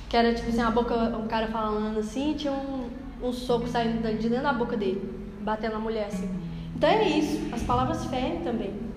que 0.09 0.17
era 0.17 0.33
tipo 0.33 0.49
assim, 0.49 0.61
a 0.61 0.71
boca, 0.71 0.95
um 0.95 1.27
cara 1.27 1.45
falando 1.49 1.99
assim, 1.99 2.33
tinha 2.33 2.53
um, 2.53 2.89
um 3.21 3.31
soco 3.31 3.67
saindo 3.67 4.01
de 4.17 4.29
dentro 4.29 4.45
da 4.45 4.53
boca 4.53 4.75
dele, 4.75 5.27
batendo 5.41 5.73
na 5.73 5.79
mulher 5.79 6.07
assim. 6.07 6.27
Então 6.75 6.89
é 6.89 7.07
isso, 7.07 7.53
as 7.53 7.61
palavras 7.61 8.03
ferem 8.05 8.41
também. 8.41 8.90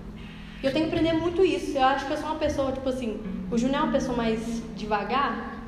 Eu 0.65 0.73
tenho 0.73 0.89
que 0.89 0.95
aprender 0.95 1.13
muito 1.13 1.45
isso. 1.45 1.77
Eu 1.77 1.83
acho 1.83 2.07
que 2.07 2.13
eu 2.13 2.17
sou 2.17 2.25
uma 2.25 2.39
pessoa, 2.39 2.71
tipo 2.71 2.89
assim, 2.89 3.19
o 3.51 3.57
Júnior 3.57 3.81
é 3.81 3.83
uma 3.83 3.91
pessoa 3.91 4.17
mais 4.17 4.39
devagar, 4.75 5.61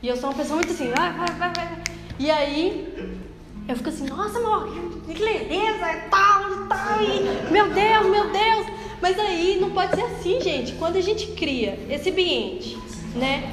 e 0.00 0.06
eu 0.06 0.16
sou 0.16 0.30
uma 0.30 0.36
pessoa 0.36 0.56
muito 0.58 0.72
assim, 0.72 0.88
vai, 0.96 1.12
vai, 1.14 1.26
vai, 1.36 1.52
vai. 1.52 1.82
E 2.16 2.30
aí, 2.30 3.18
eu 3.66 3.74
fico 3.74 3.88
assim, 3.88 4.06
nossa, 4.06 4.38
amor, 4.38 4.72
que 5.04 5.14
beleza, 5.14 5.92
e 5.92 6.08
tal, 6.08 6.52
e 6.52 6.68
tal, 6.68 7.02
e 7.02 7.52
meu 7.52 7.70
Deus, 7.70 8.06
meu 8.06 8.30
Deus. 8.30 8.66
Mas 9.02 9.18
aí 9.18 9.58
não 9.60 9.72
pode 9.72 9.96
ser 9.96 10.04
assim, 10.04 10.40
gente. 10.40 10.74
Quando 10.74 10.94
a 10.94 11.00
gente 11.00 11.26
cria 11.32 11.84
esse 11.90 12.10
ambiente, 12.10 12.78
né, 13.16 13.52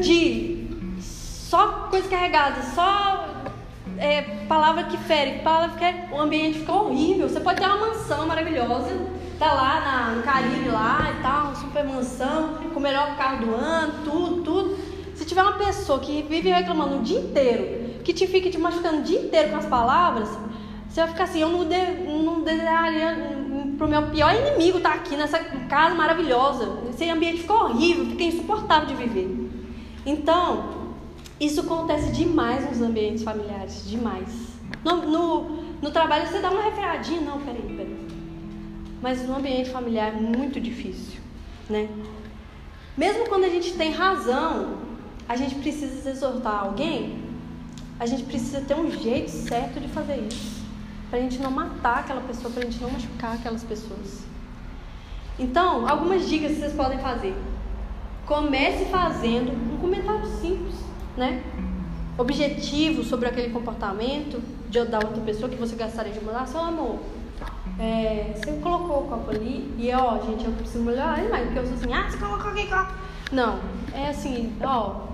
de 0.00 0.66
só 1.02 1.88
coisa 1.90 2.08
carregada, 2.08 2.62
só 2.74 3.39
é, 4.00 4.22
palavra 4.48 4.84
que 4.84 4.96
fere, 4.96 5.40
palavra 5.40 5.70
que 5.70 5.78
fere, 5.78 5.98
o 6.10 6.18
ambiente 6.18 6.60
fica 6.60 6.72
horrível. 6.72 7.28
Você 7.28 7.38
pode 7.38 7.60
ter 7.60 7.66
uma 7.66 7.88
mansão 7.88 8.26
maravilhosa, 8.26 8.88
tá 9.38 9.52
lá 9.52 9.80
na, 9.80 10.14
no 10.16 10.22
Caribe 10.22 10.68
lá 10.68 11.14
e 11.16 11.22
tal, 11.22 11.54
super 11.54 11.84
mansão, 11.84 12.54
com 12.72 12.80
o 12.80 12.82
melhor 12.82 13.16
carro 13.16 13.44
do 13.44 13.54
ano, 13.54 13.92
tudo, 14.04 14.42
tudo. 14.42 14.78
Se 15.14 15.26
tiver 15.26 15.42
uma 15.42 15.52
pessoa 15.52 15.98
que 15.98 16.22
vive 16.22 16.48
reclamando 16.48 16.96
o 16.96 17.02
dia 17.02 17.20
inteiro, 17.20 18.00
que 18.02 18.14
te 18.14 18.26
fica 18.26 18.50
te 18.50 18.56
machucando 18.56 19.00
o 19.00 19.02
dia 19.02 19.20
inteiro 19.20 19.50
com 19.50 19.56
as 19.56 19.66
palavras, 19.66 20.28
você 20.88 21.02
vai 21.02 21.10
ficar 21.10 21.24
assim, 21.24 21.40
eu 21.40 21.50
não, 21.50 21.68
de, 21.68 21.76
não 22.24 22.40
desejaria 22.40 23.36
pro 23.76 23.86
meu 23.86 24.02
pior 24.08 24.34
inimigo 24.34 24.78
estar 24.78 24.90
tá 24.90 24.94
aqui 24.96 25.14
nessa 25.14 25.38
casa 25.38 25.94
maravilhosa. 25.94 26.68
Esse 26.88 27.08
ambiente 27.08 27.42
ficou 27.42 27.64
horrível, 27.64 28.06
fica 28.06 28.24
insuportável 28.24 28.86
de 28.88 28.94
viver. 28.94 29.50
Então, 30.04 30.79
isso 31.40 31.62
acontece 31.62 32.12
demais 32.12 32.68
nos 32.68 32.82
ambientes 32.82 33.24
familiares, 33.24 33.88
demais. 33.88 34.28
No, 34.84 34.96
no, 34.96 35.62
no 35.80 35.90
trabalho 35.90 36.28
você 36.28 36.38
dá 36.38 36.50
uma 36.50 36.62
refreadinha, 36.62 37.22
não, 37.22 37.40
peraí, 37.40 37.62
peraí. 37.62 38.08
Mas 39.00 39.26
no 39.26 39.36
ambiente 39.36 39.70
familiar 39.70 40.08
é 40.08 40.20
muito 40.20 40.60
difícil, 40.60 41.18
né? 41.68 41.88
Mesmo 42.96 43.26
quando 43.26 43.44
a 43.44 43.48
gente 43.48 43.72
tem 43.72 43.90
razão, 43.90 44.76
a 45.26 45.34
gente 45.34 45.54
precisa 45.54 46.10
exortar 46.10 46.64
alguém, 46.64 47.24
a 47.98 48.04
gente 48.04 48.24
precisa 48.24 48.60
ter 48.60 48.74
um 48.74 48.90
jeito 48.90 49.30
certo 49.30 49.80
de 49.80 49.88
fazer 49.88 50.18
isso. 50.30 50.60
Para 51.08 51.18
a 51.18 51.22
gente 51.22 51.38
não 51.38 51.50
matar 51.50 52.00
aquela 52.00 52.20
pessoa, 52.20 52.52
para 52.52 52.62
a 52.62 52.66
gente 52.66 52.82
não 52.82 52.90
machucar 52.90 53.34
aquelas 53.34 53.64
pessoas. 53.64 54.24
Então, 55.38 55.88
algumas 55.88 56.28
dicas 56.28 56.52
que 56.52 56.58
vocês 56.58 56.74
podem 56.74 56.98
fazer. 56.98 57.34
Comece 58.26 58.84
fazendo 58.86 59.52
um 59.52 59.78
comentário 59.78 60.26
simples, 60.26 60.89
né? 61.20 61.42
Objetivo 62.16 63.04
sobre 63.04 63.28
aquele 63.28 63.50
comportamento 63.50 64.42
de 64.68 64.84
da 64.86 64.98
outra 64.98 65.20
pessoa 65.22 65.50
que 65.50 65.56
você 65.56 65.76
gostaria 65.76 66.12
de 66.12 66.24
mudar. 66.24 66.46
Seu 66.46 66.60
amor, 66.60 66.98
é, 67.78 68.32
você 68.34 68.52
colocou 68.52 69.04
o 69.04 69.08
copo 69.08 69.30
ali 69.30 69.72
e, 69.78 69.92
ó, 69.92 70.18
gente, 70.26 70.44
eu 70.44 70.52
preciso 70.52 70.82
melhorar 70.82 71.22
mais, 71.28 71.44
porque 71.44 71.58
eu 71.58 71.66
sou 71.66 71.74
assim, 71.74 71.92
ah, 71.92 72.10
você 72.10 72.16
colocou 72.16 72.50
aqui 72.50 72.66
copo. 72.66 72.92
Não, 73.32 73.60
é 73.94 74.08
assim, 74.08 74.52
ó, 74.62 75.08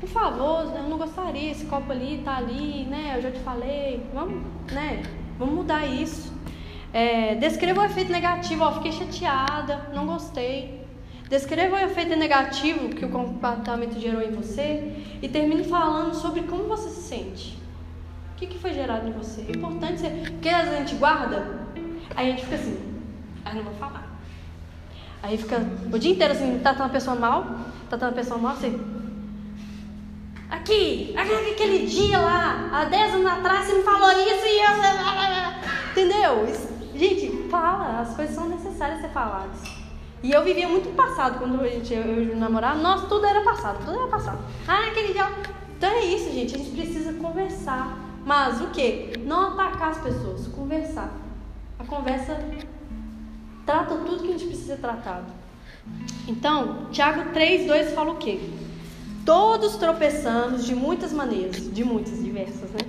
por 0.00 0.08
favor, 0.08 0.72
eu 0.74 0.84
não 0.84 0.96
gostaria, 0.96 1.50
esse 1.50 1.66
copo 1.66 1.92
ali 1.92 2.22
tá 2.24 2.36
ali, 2.38 2.84
né? 2.84 3.14
Eu 3.16 3.22
já 3.22 3.30
te 3.30 3.40
falei, 3.40 4.02
vamos, 4.14 4.42
né? 4.72 5.02
Vamos 5.38 5.54
mudar 5.54 5.86
isso. 5.86 6.32
É, 6.92 7.34
descreva 7.34 7.82
o 7.82 7.84
efeito 7.84 8.10
negativo, 8.10 8.64
ó, 8.64 8.72
fiquei 8.72 8.92
chateada, 8.92 9.90
não 9.94 10.06
gostei. 10.06 10.87
Descreva 11.28 11.76
o 11.76 11.78
efeito 11.78 12.16
negativo 12.16 12.88
que 12.88 13.04
o 13.04 13.10
comportamento 13.10 14.00
gerou 14.00 14.22
em 14.22 14.30
você 14.30 14.94
e 15.20 15.28
termine 15.28 15.64
falando 15.64 16.14
sobre 16.14 16.42
como 16.42 16.64
você 16.64 16.88
se 16.88 17.02
sente. 17.02 17.58
O 18.32 18.36
que, 18.36 18.46
que 18.46 18.58
foi 18.58 18.72
gerado 18.72 19.08
em 19.08 19.12
você? 19.12 19.42
É 19.42 19.50
importante 19.50 20.00
ser. 20.00 20.10
Porque 20.30 20.48
às 20.48 20.62
vezes 20.62 20.74
a 20.74 20.78
gente 20.80 20.94
guarda, 20.94 21.66
aí 22.16 22.28
a 22.28 22.30
gente 22.30 22.44
fica 22.44 22.54
assim, 22.54 22.78
aí 23.44 23.56
não 23.56 23.64
vou 23.64 23.74
falar. 23.74 24.08
Aí 25.22 25.36
fica 25.36 25.60
o 25.92 25.98
dia 25.98 26.12
inteiro 26.12 26.32
assim, 26.32 26.60
tratando 26.60 26.86
a 26.86 26.92
pessoa 26.92 27.16
mal, 27.16 27.46
tratando 27.88 28.10
a 28.10 28.14
pessoa 28.14 28.38
mal, 28.38 28.52
assim, 28.52 28.98
Aqui, 30.50 31.14
aquele 31.14 31.86
dia 31.86 32.18
lá, 32.18 32.70
há 32.72 32.84
10 32.86 33.14
anos 33.16 33.26
atrás, 33.26 33.66
você 33.66 33.74
me 33.74 33.82
falou 33.82 34.10
isso 34.12 34.46
e 34.46 34.60
eu. 34.60 35.90
Entendeu? 35.92 36.46
Gente, 36.94 37.48
fala, 37.50 38.00
as 38.00 38.16
coisas 38.16 38.34
são 38.34 38.48
necessárias 38.48 39.02
ser 39.02 39.10
faladas. 39.10 39.77
E 40.22 40.32
eu 40.32 40.42
vivia 40.42 40.68
muito 40.68 40.94
passado 40.96 41.38
quando 41.38 41.60
a 41.60 41.68
gente, 41.68 41.94
eu 41.94 42.22
e 42.22 42.30
o 42.30 42.36
namorado, 42.36 42.80
nossa, 42.80 43.06
tudo 43.06 43.24
era 43.24 43.42
passado, 43.42 43.84
tudo 43.84 43.96
era 43.96 44.08
passado. 44.08 44.38
Ah, 44.66 44.88
aquele 44.88 45.12
dia. 45.12 45.30
Então 45.76 45.90
é 45.90 46.04
isso, 46.04 46.32
gente, 46.32 46.54
a 46.54 46.58
gente 46.58 46.70
precisa 46.70 47.12
conversar. 47.14 47.96
Mas 48.26 48.60
o 48.60 48.66
que? 48.68 49.12
Não 49.24 49.52
atacar 49.52 49.90
as 49.90 49.98
pessoas, 49.98 50.46
conversar. 50.48 51.10
A 51.78 51.84
conversa 51.84 52.36
trata 53.64 53.94
tudo 53.96 54.22
que 54.22 54.28
a 54.28 54.32
gente 54.32 54.46
precisa 54.46 54.74
ser 54.74 54.80
tratado. 54.80 55.26
Então, 56.26 56.88
Tiago 56.90 57.32
3, 57.32 57.66
2 57.66 57.92
fala 57.92 58.12
o 58.12 58.16
quê? 58.16 58.40
Todos 59.24 59.76
tropeçamos 59.76 60.64
de 60.64 60.74
muitas 60.74 61.12
maneiras, 61.12 61.72
de 61.72 61.84
muitas, 61.84 62.22
diversas, 62.22 62.70
né? 62.70 62.80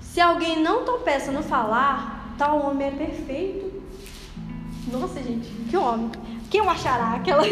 Se 0.00 0.20
alguém 0.20 0.62
não 0.62 0.84
tropeça 0.84 1.32
no 1.32 1.42
falar, 1.42 2.34
tal 2.38 2.66
homem 2.66 2.88
é 2.88 2.90
perfeito. 2.90 3.82
Nossa, 4.90 5.22
gente, 5.22 5.48
que 5.68 5.76
homem. 5.76 6.10
Quem 6.50 6.60
o 6.60 6.70
achará 6.70 7.14
aquela? 7.14 7.42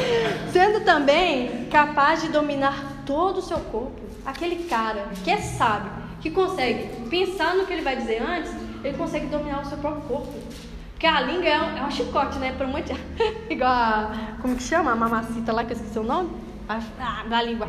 Sendo 0.52 0.84
também 0.84 1.66
capaz 1.70 2.22
de 2.22 2.28
dominar 2.28 3.02
todo 3.04 3.38
o 3.38 3.42
seu 3.42 3.58
corpo. 3.58 4.00
Aquele 4.24 4.64
cara 4.64 5.08
que 5.24 5.30
é 5.30 5.38
sábio, 5.38 5.90
que 6.20 6.30
consegue 6.30 7.08
pensar 7.08 7.54
no 7.54 7.66
que 7.66 7.72
ele 7.72 7.82
vai 7.82 7.96
dizer 7.96 8.22
antes, 8.22 8.52
ele 8.84 8.96
consegue 8.96 9.26
dominar 9.26 9.62
o 9.62 9.66
seu 9.66 9.78
próprio 9.78 10.02
corpo. 10.02 10.34
Porque 10.90 11.06
a 11.06 11.20
língua 11.20 11.48
é 11.48 11.60
um, 11.60 11.78
é 11.78 11.82
um 11.84 11.90
chicote, 11.90 12.38
né? 12.38 12.52
Para 12.52 12.66
um 12.66 12.70
monte. 12.70 12.92
Igual 13.48 13.70
a. 13.70 14.36
Como 14.42 14.56
que 14.56 14.62
chama? 14.62 14.92
A 14.92 14.96
mamacita 14.96 15.52
lá, 15.52 15.64
que 15.64 15.72
eu 15.72 15.76
esqueci 15.76 15.98
o 15.98 16.02
nome 16.02 16.30
da 17.28 17.42
língua. 17.42 17.68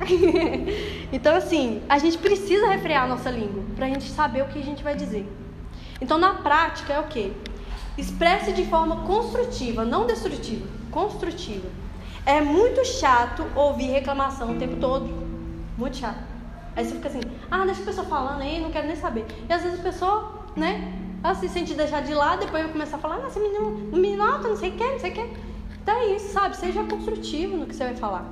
então, 1.12 1.36
assim, 1.36 1.82
a 1.88 1.98
gente 1.98 2.18
precisa 2.18 2.68
refrear 2.68 3.04
a 3.04 3.06
nossa 3.06 3.30
língua 3.30 3.62
para 3.76 3.86
a 3.86 3.88
gente 3.88 4.08
saber 4.10 4.42
o 4.42 4.46
que 4.46 4.58
a 4.58 4.62
gente 4.62 4.82
vai 4.82 4.94
dizer. 4.94 5.26
Então, 6.00 6.18
na 6.18 6.34
prática, 6.34 6.92
é 6.92 7.00
o 7.00 7.04
que? 7.04 7.32
Expresse 7.96 8.52
de 8.52 8.64
forma 8.64 9.02
construtiva, 9.06 9.84
não 9.84 10.06
destrutiva, 10.06 10.66
construtiva. 10.90 11.68
É 12.24 12.40
muito 12.40 12.84
chato 12.84 13.44
ouvir 13.54 13.88
reclamação 13.88 14.52
o 14.52 14.58
tempo 14.58 14.76
todo. 14.76 15.12
Muito 15.76 15.96
chato. 15.96 16.22
Aí 16.74 16.84
você 16.84 16.94
fica 16.94 17.08
assim, 17.08 17.20
ah, 17.50 17.64
deixa 17.66 17.82
a 17.82 17.84
pessoa 17.84 18.06
falando 18.06 18.40
aí, 18.40 18.60
não 18.60 18.70
quero 18.70 18.86
nem 18.86 18.96
saber. 18.96 19.26
E 19.48 19.52
às 19.52 19.62
vezes 19.62 19.80
a 19.80 19.82
pessoa, 19.82 20.46
né, 20.56 20.92
Ela 21.22 21.34
se 21.34 21.48
sente 21.48 21.74
deixar 21.74 22.02
de 22.02 22.12
lado, 22.14 22.40
depois 22.40 22.64
vai 22.64 22.72
começar 22.72 22.96
a 22.96 23.00
falar, 23.00 23.18
nossa, 23.18 23.38
menino, 23.38 23.70
me 23.92 24.16
nota, 24.16 24.48
não 24.48 24.56
sei 24.56 24.70
o 24.70 24.72
que, 24.72 24.84
não 24.84 24.98
sei 24.98 25.10
o 25.10 25.14
que. 25.14 25.30
Então 25.82 25.96
é 25.96 26.06
isso, 26.16 26.32
sabe? 26.32 26.56
Seja 26.56 26.82
construtivo 26.84 27.56
no 27.56 27.66
que 27.66 27.74
você 27.74 27.84
vai 27.84 27.94
falar. 27.94 28.24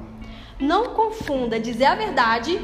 Não 0.59 0.95
confunda 0.95 1.61
dizer 1.61 1.85
a 1.85 1.95
verdade 1.95 2.61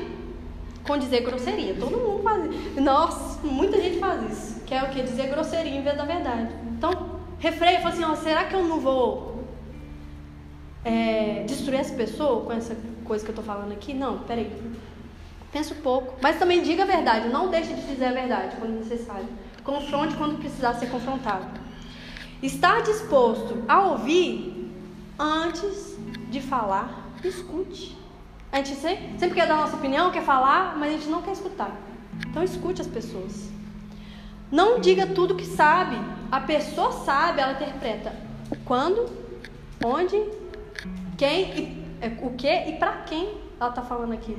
com 0.85 0.98
dizer 0.98 1.22
grosseria. 1.22 1.74
Todo 1.78 1.96
mundo 1.96 2.22
faz 2.22 2.44
isso. 2.44 2.80
Nossa, 2.80 3.46
muita 3.46 3.80
gente 3.80 3.98
faz 3.98 4.32
isso. 4.32 4.61
Que 4.64 4.74
é 4.74 4.82
o 4.82 4.90
que? 4.90 5.02
Dizer 5.02 5.28
grosseria 5.28 5.76
em 5.76 5.82
vez 5.82 5.96
da 5.96 6.04
verdade. 6.04 6.65
Então, 6.76 7.20
refreia 7.38 7.78
e 7.78 7.82
fala 7.82 7.94
assim, 7.94 8.04
ó, 8.04 8.14
será 8.14 8.44
que 8.44 8.54
eu 8.54 8.62
não 8.64 8.80
vou 8.80 9.44
é, 10.84 11.44
destruir 11.46 11.80
essa 11.80 11.94
pessoa 11.94 12.44
com 12.44 12.52
essa 12.52 12.76
coisa 13.04 13.24
que 13.24 13.30
eu 13.30 13.32
estou 13.32 13.44
falando 13.44 13.72
aqui? 13.72 13.94
Não, 13.94 14.18
peraí. 14.18 14.52
Pensa 15.50 15.72
um 15.72 15.78
pouco. 15.78 16.14
Mas 16.20 16.38
também 16.38 16.62
diga 16.62 16.82
a 16.82 16.86
verdade. 16.86 17.28
Não 17.28 17.48
deixe 17.48 17.72
de 17.72 17.86
dizer 17.86 18.06
a 18.06 18.12
verdade 18.12 18.56
quando 18.56 18.78
necessário. 18.78 19.26
Confronte 19.64 20.14
quando 20.16 20.38
precisar 20.38 20.74
ser 20.74 20.90
confrontado. 20.90 21.46
Estar 22.42 22.82
disposto 22.82 23.64
a 23.66 23.82
ouvir 23.82 24.70
antes 25.18 25.96
de 26.28 26.42
falar, 26.42 27.08
escute. 27.24 27.96
A 28.52 28.58
gente 28.58 28.74
sempre, 28.74 29.18
sempre 29.18 29.34
quer 29.34 29.46
dar 29.46 29.54
a 29.54 29.62
nossa 29.62 29.76
opinião, 29.76 30.10
quer 30.10 30.22
falar, 30.22 30.76
mas 30.78 30.90
a 30.90 30.96
gente 30.98 31.08
não 31.08 31.22
quer 31.22 31.32
escutar. 31.32 31.74
Então 32.28 32.44
escute 32.44 32.82
as 32.82 32.86
pessoas. 32.86 33.56
Não 34.50 34.80
diga 34.80 35.06
tudo 35.06 35.35
que 35.35 35.46
sabe. 35.46 35.96
A 36.30 36.40
pessoa 36.40 36.92
sabe, 36.92 37.40
ela 37.40 37.52
interpreta 37.52 38.12
quando, 38.64 39.06
onde, 39.85 40.20
quem, 41.16 41.42
e, 41.56 41.85
é, 42.00 42.09
o 42.22 42.30
que 42.30 42.48
e 42.48 42.76
para 42.78 42.92
quem 43.02 43.35
ela 43.61 43.70
está 43.70 43.82
falando 43.82 44.12
aqui. 44.12 44.37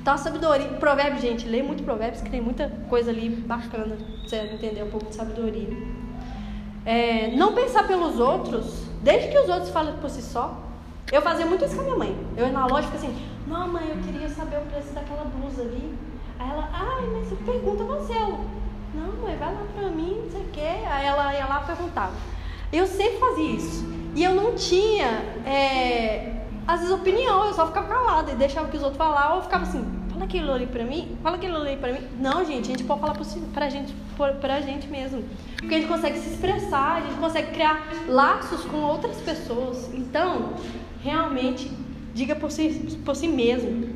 Então 0.00 0.14
a 0.14 0.18
sabedoria, 0.18 0.68
provérbio, 0.74 1.20
gente, 1.20 1.48
lê 1.48 1.62
muito 1.62 1.82
provérbios 1.82 2.20
que 2.20 2.30
tem 2.30 2.40
muita 2.40 2.68
coisa 2.88 3.10
ali 3.10 3.30
bacana 3.30 3.96
pra 3.96 4.28
você 4.28 4.36
entender 4.52 4.82
um 4.82 4.90
pouco 4.90 5.06
de 5.06 5.14
sabedoria. 5.14 5.68
É, 6.84 7.30
não 7.34 7.54
pensar 7.54 7.86
pelos 7.86 8.20
outros, 8.20 8.84
desde 9.02 9.28
que 9.28 9.38
os 9.38 9.48
outros 9.48 9.70
falem 9.70 9.94
por 9.94 10.10
si 10.10 10.20
só. 10.20 10.62
Eu 11.10 11.22
fazia 11.22 11.46
muito 11.46 11.64
isso 11.64 11.74
com 11.74 11.80
a 11.80 11.84
minha 11.84 11.96
mãe. 11.96 12.26
Eu 12.36 12.46
ia 12.46 12.52
na 12.52 12.66
loja 12.66 12.88
e 12.92 12.96
assim, 12.96 13.16
não 13.46 13.68
mãe, 13.68 13.88
eu 13.88 13.96
queria 14.02 14.28
saber 14.28 14.58
o 14.58 14.62
preço 14.62 14.92
daquela 14.92 15.24
blusa 15.24 15.62
ali. 15.62 15.94
Aí 16.38 16.50
ela, 16.50 16.68
ai, 16.72 17.06
mas 17.06 17.28
pergunta 17.46 17.84
você. 17.84 18.14
Não, 18.94 19.12
mãe, 19.22 19.36
vai 19.36 19.52
lá 19.52 19.62
pra 19.74 19.90
mim, 19.90 20.20
não 20.24 20.30
sei 20.30 20.40
o 20.40 20.48
quê. 20.52 20.86
Aí 20.86 21.06
ela 21.06 21.34
ia 21.34 21.46
lá 21.46 21.60
perguntava. 21.60 22.12
Eu 22.72 22.86
sempre 22.86 23.18
fazia 23.18 23.50
isso. 23.50 23.84
E 24.14 24.22
eu 24.22 24.34
não 24.34 24.54
tinha, 24.54 25.06
é, 25.44 26.44
às 26.66 26.80
vezes, 26.80 26.94
opinião, 26.94 27.46
eu 27.46 27.52
só 27.52 27.66
ficava 27.66 27.88
calada 27.88 28.32
e 28.32 28.36
deixava 28.36 28.68
que 28.68 28.76
os 28.76 28.82
outros 28.82 28.98
falavam, 28.98 29.36
eu 29.36 29.42
ficava 29.42 29.64
assim, 29.64 29.84
fala 30.08 30.24
aquilo 30.24 30.52
ali 30.52 30.66
pra 30.66 30.84
mim, 30.84 31.18
fala 31.22 31.36
aquilo 31.36 31.56
ali 31.56 31.76
pra 31.76 31.92
mim. 31.92 32.00
Não, 32.20 32.44
gente, 32.44 32.66
a 32.66 32.76
gente 32.76 32.84
pode 32.84 33.00
falar 33.00 33.14
pra 33.52 33.68
gente, 33.68 33.94
pra 34.40 34.60
gente 34.60 34.86
mesmo. 34.88 35.24
Porque 35.56 35.74
a 35.74 35.78
gente 35.78 35.88
consegue 35.88 36.18
se 36.18 36.30
expressar, 36.30 36.96
a 36.96 37.00
gente 37.00 37.18
consegue 37.18 37.52
criar 37.52 37.86
laços 38.08 38.64
com 38.64 38.78
outras 38.78 39.16
pessoas. 39.16 39.92
Então, 39.92 40.54
realmente, 41.02 41.70
diga 42.14 42.36
por 42.36 42.50
si, 42.50 42.98
por 43.04 43.16
si 43.16 43.26
mesmo. 43.26 43.93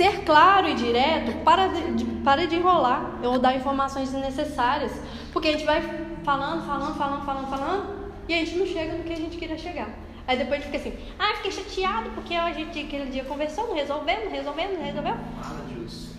Ser 0.00 0.24
claro 0.24 0.66
e 0.66 0.72
direto, 0.72 1.44
para 1.44 1.66
de, 1.66 2.04
para 2.24 2.46
de 2.46 2.56
enrolar 2.56 3.20
ou 3.22 3.38
dar 3.38 3.54
informações 3.54 4.10
desnecessárias. 4.10 4.90
Porque 5.30 5.48
a 5.48 5.52
gente 5.52 5.66
vai 5.66 5.82
falando, 6.24 6.66
falando, 6.66 6.96
falando, 6.96 7.26
falando, 7.26 7.50
falando, 7.50 8.12
e 8.26 8.32
a 8.32 8.38
gente 8.38 8.56
não 8.56 8.66
chega 8.66 8.96
no 8.96 9.04
que 9.04 9.12
a 9.12 9.16
gente 9.16 9.36
queria 9.36 9.58
chegar. 9.58 9.90
Aí 10.26 10.38
depois 10.38 10.58
a 10.58 10.64
gente 10.64 10.72
fica 10.72 10.88
assim, 10.88 10.98
ah, 11.18 11.34
fiquei 11.36 11.50
chateado 11.50 12.08
porque 12.14 12.34
a 12.34 12.50
gente 12.50 12.80
aquele 12.80 13.10
dia 13.10 13.24
conversou, 13.24 13.66
não 13.66 13.74
resolveu, 13.74 14.24
não 14.24 14.30
resolveu, 14.30 14.72
não 14.72 14.82
resolveu. 14.82 15.16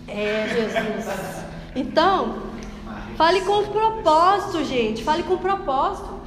É, 0.07 0.47
Jesus. 0.47 1.45
Então, 1.75 2.51
fale 3.15 3.41
com 3.41 3.63
propósito, 3.63 4.63
gente. 4.63 5.03
Fale 5.03 5.23
com 5.23 5.37
propósito. 5.37 6.21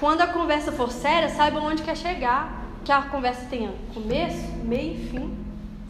Quando 0.00 0.22
a 0.22 0.26
conversa 0.26 0.72
for 0.72 0.90
séria, 0.90 1.28
saiba 1.28 1.60
onde 1.60 1.84
quer 1.84 1.96
chegar. 1.96 2.64
Que 2.84 2.90
a 2.90 3.02
conversa 3.02 3.46
tenha 3.48 3.72
começo, 3.94 4.44
meio 4.64 4.94
e 4.94 5.08
fim. 5.08 5.38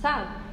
Sabe? 0.02 0.44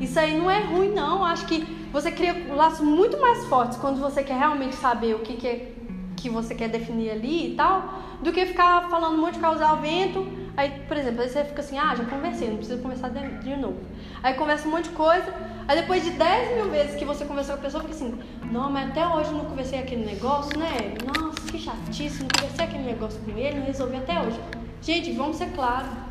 Isso 0.00 0.18
aí 0.18 0.36
não 0.36 0.50
é 0.50 0.60
ruim, 0.60 0.90
não. 0.90 1.24
Acho 1.24 1.46
que 1.46 1.62
você 1.92 2.10
cria 2.10 2.52
laços 2.54 2.80
muito 2.80 3.20
mais 3.20 3.44
fortes 3.46 3.78
quando 3.78 4.00
você 4.00 4.22
quer 4.22 4.38
realmente 4.38 4.74
saber 4.74 5.14
o 5.14 5.20
que, 5.20 5.34
que, 5.34 5.46
é, 5.46 5.72
que 6.16 6.28
você 6.28 6.54
quer 6.54 6.68
definir 6.68 7.10
ali 7.10 7.52
e 7.52 7.54
tal, 7.54 8.02
do 8.20 8.32
que 8.32 8.44
ficar 8.46 8.88
falando 8.88 9.14
um 9.14 9.20
monte 9.20 9.34
de 9.34 9.40
causar 9.40 9.74
o 9.74 9.80
vento. 9.80 10.26
Aí, 10.56 10.70
por 10.86 10.96
exemplo, 10.96 11.20
aí 11.20 11.28
você 11.28 11.44
fica 11.44 11.60
assim, 11.60 11.78
ah, 11.78 11.94
já 11.96 12.04
conversei, 12.04 12.48
não 12.48 12.58
preciso 12.58 12.80
conversar 12.80 13.10
de, 13.10 13.38
de 13.38 13.56
novo. 13.56 13.80
Aí 14.22 14.34
conversa 14.34 14.68
um 14.68 14.70
monte 14.70 14.88
de 14.88 14.94
coisa, 14.94 15.34
aí 15.66 15.80
depois 15.80 16.04
de 16.04 16.10
10 16.10 16.56
mil 16.56 16.70
vezes 16.70 16.94
que 16.96 17.04
você 17.04 17.24
conversou 17.24 17.54
com 17.54 17.60
a 17.60 17.64
pessoa, 17.64 17.82
fica 17.82 17.94
assim, 17.94 18.18
não, 18.52 18.70
mas 18.70 18.90
até 18.90 19.06
hoje 19.06 19.30
eu 19.30 19.38
não 19.38 19.44
conversei 19.46 19.80
aquele 19.80 20.04
negócio, 20.04 20.56
né? 20.56 20.94
Nossa, 21.04 21.40
que 21.50 21.58
chatice, 21.58 22.22
não 22.22 22.28
conversei 22.28 22.64
aquele 22.66 22.84
negócio 22.84 23.20
com 23.20 23.36
ele, 23.36 23.58
não 23.58 23.66
resolvi 23.66 23.96
até 23.96 24.20
hoje. 24.20 24.38
Gente, 24.80 25.12
vamos 25.12 25.36
ser 25.36 25.50
claros. 25.52 26.03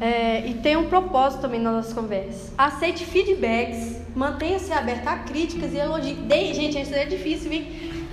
É, 0.00 0.46
e 0.46 0.54
tem 0.54 0.76
um 0.76 0.88
propósito 0.88 1.40
também 1.40 1.60
nas 1.60 1.74
nossas 1.74 1.92
conversas. 1.94 2.52
Aceite 2.56 3.04
feedbacks, 3.04 3.96
mantenha-se 4.14 4.72
aberto 4.72 5.06
a 5.08 5.16
críticas 5.18 5.72
e 5.72 5.78
elogios. 5.78 6.18
De, 6.18 6.54
gente, 6.54 6.80
isso 6.80 6.94
é 6.94 7.04
difícil, 7.04 7.50
viu? 7.50 7.64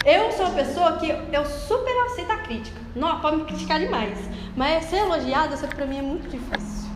Eu 0.06 0.32
sou 0.32 0.46
uma 0.46 0.56
pessoa 0.56 0.98
que 0.98 1.10
eu 1.10 1.46
super 1.46 1.93
aceito 2.06 2.32
a 2.32 2.38
crítica. 2.38 2.80
Não, 2.96 3.19
pode 3.19 3.38
me 3.38 3.46
criticar 3.46 3.80
demais. 3.80 4.17
Mas 4.56 4.86
ser 4.86 4.98
elogiada, 4.98 5.56
isso 5.56 5.67
para 5.67 5.86
mim 5.86 5.98
é 5.98 6.02
muito 6.02 6.30
difícil. 6.30 6.89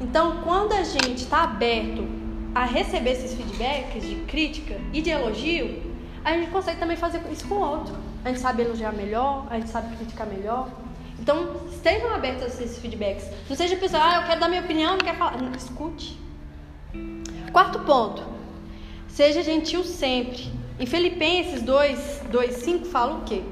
Então, 0.00 0.40
quando 0.42 0.72
a 0.72 0.82
gente 0.82 1.16
está 1.22 1.44
aberto 1.44 2.06
a 2.54 2.64
receber 2.64 3.12
esses 3.12 3.34
feedbacks 3.34 4.02
de 4.02 4.16
crítica 4.26 4.76
e 4.92 5.02
de 5.02 5.10
elogio, 5.10 5.82
a 6.24 6.32
gente 6.32 6.50
consegue 6.50 6.78
também 6.78 6.96
fazer 6.96 7.22
isso 7.30 7.46
com 7.46 7.56
o 7.56 7.60
outro. 7.60 7.94
A 8.24 8.28
gente 8.28 8.40
sabe 8.40 8.62
elogiar 8.62 8.92
melhor, 8.92 9.46
a 9.50 9.56
gente 9.56 9.70
sabe 9.70 9.94
criticar 9.96 10.26
melhor. 10.26 10.68
Então, 11.20 11.56
estejam 11.70 12.14
abertos 12.14 12.44
a 12.44 12.46
esses 12.46 12.78
feedbacks. 12.78 13.26
Não 13.48 13.54
seja 13.54 13.76
pessoa, 13.76 14.02
ah, 14.02 14.20
eu 14.20 14.26
quero 14.26 14.40
dar 14.40 14.48
minha 14.48 14.62
opinião, 14.62 14.92
não 14.92 14.98
quero 14.98 15.18
falar. 15.18 15.40
Não, 15.40 15.52
escute. 15.52 16.18
Quarto 17.52 17.80
ponto. 17.80 18.22
Seja 19.08 19.42
gentil 19.42 19.84
sempre. 19.84 20.50
Em 20.78 20.86
Filipenses 20.86 21.62
2, 21.62 22.22
2 22.30 22.54
5 22.54 22.86
fala 22.86 23.18
o 23.18 23.24
quê? 23.24 23.42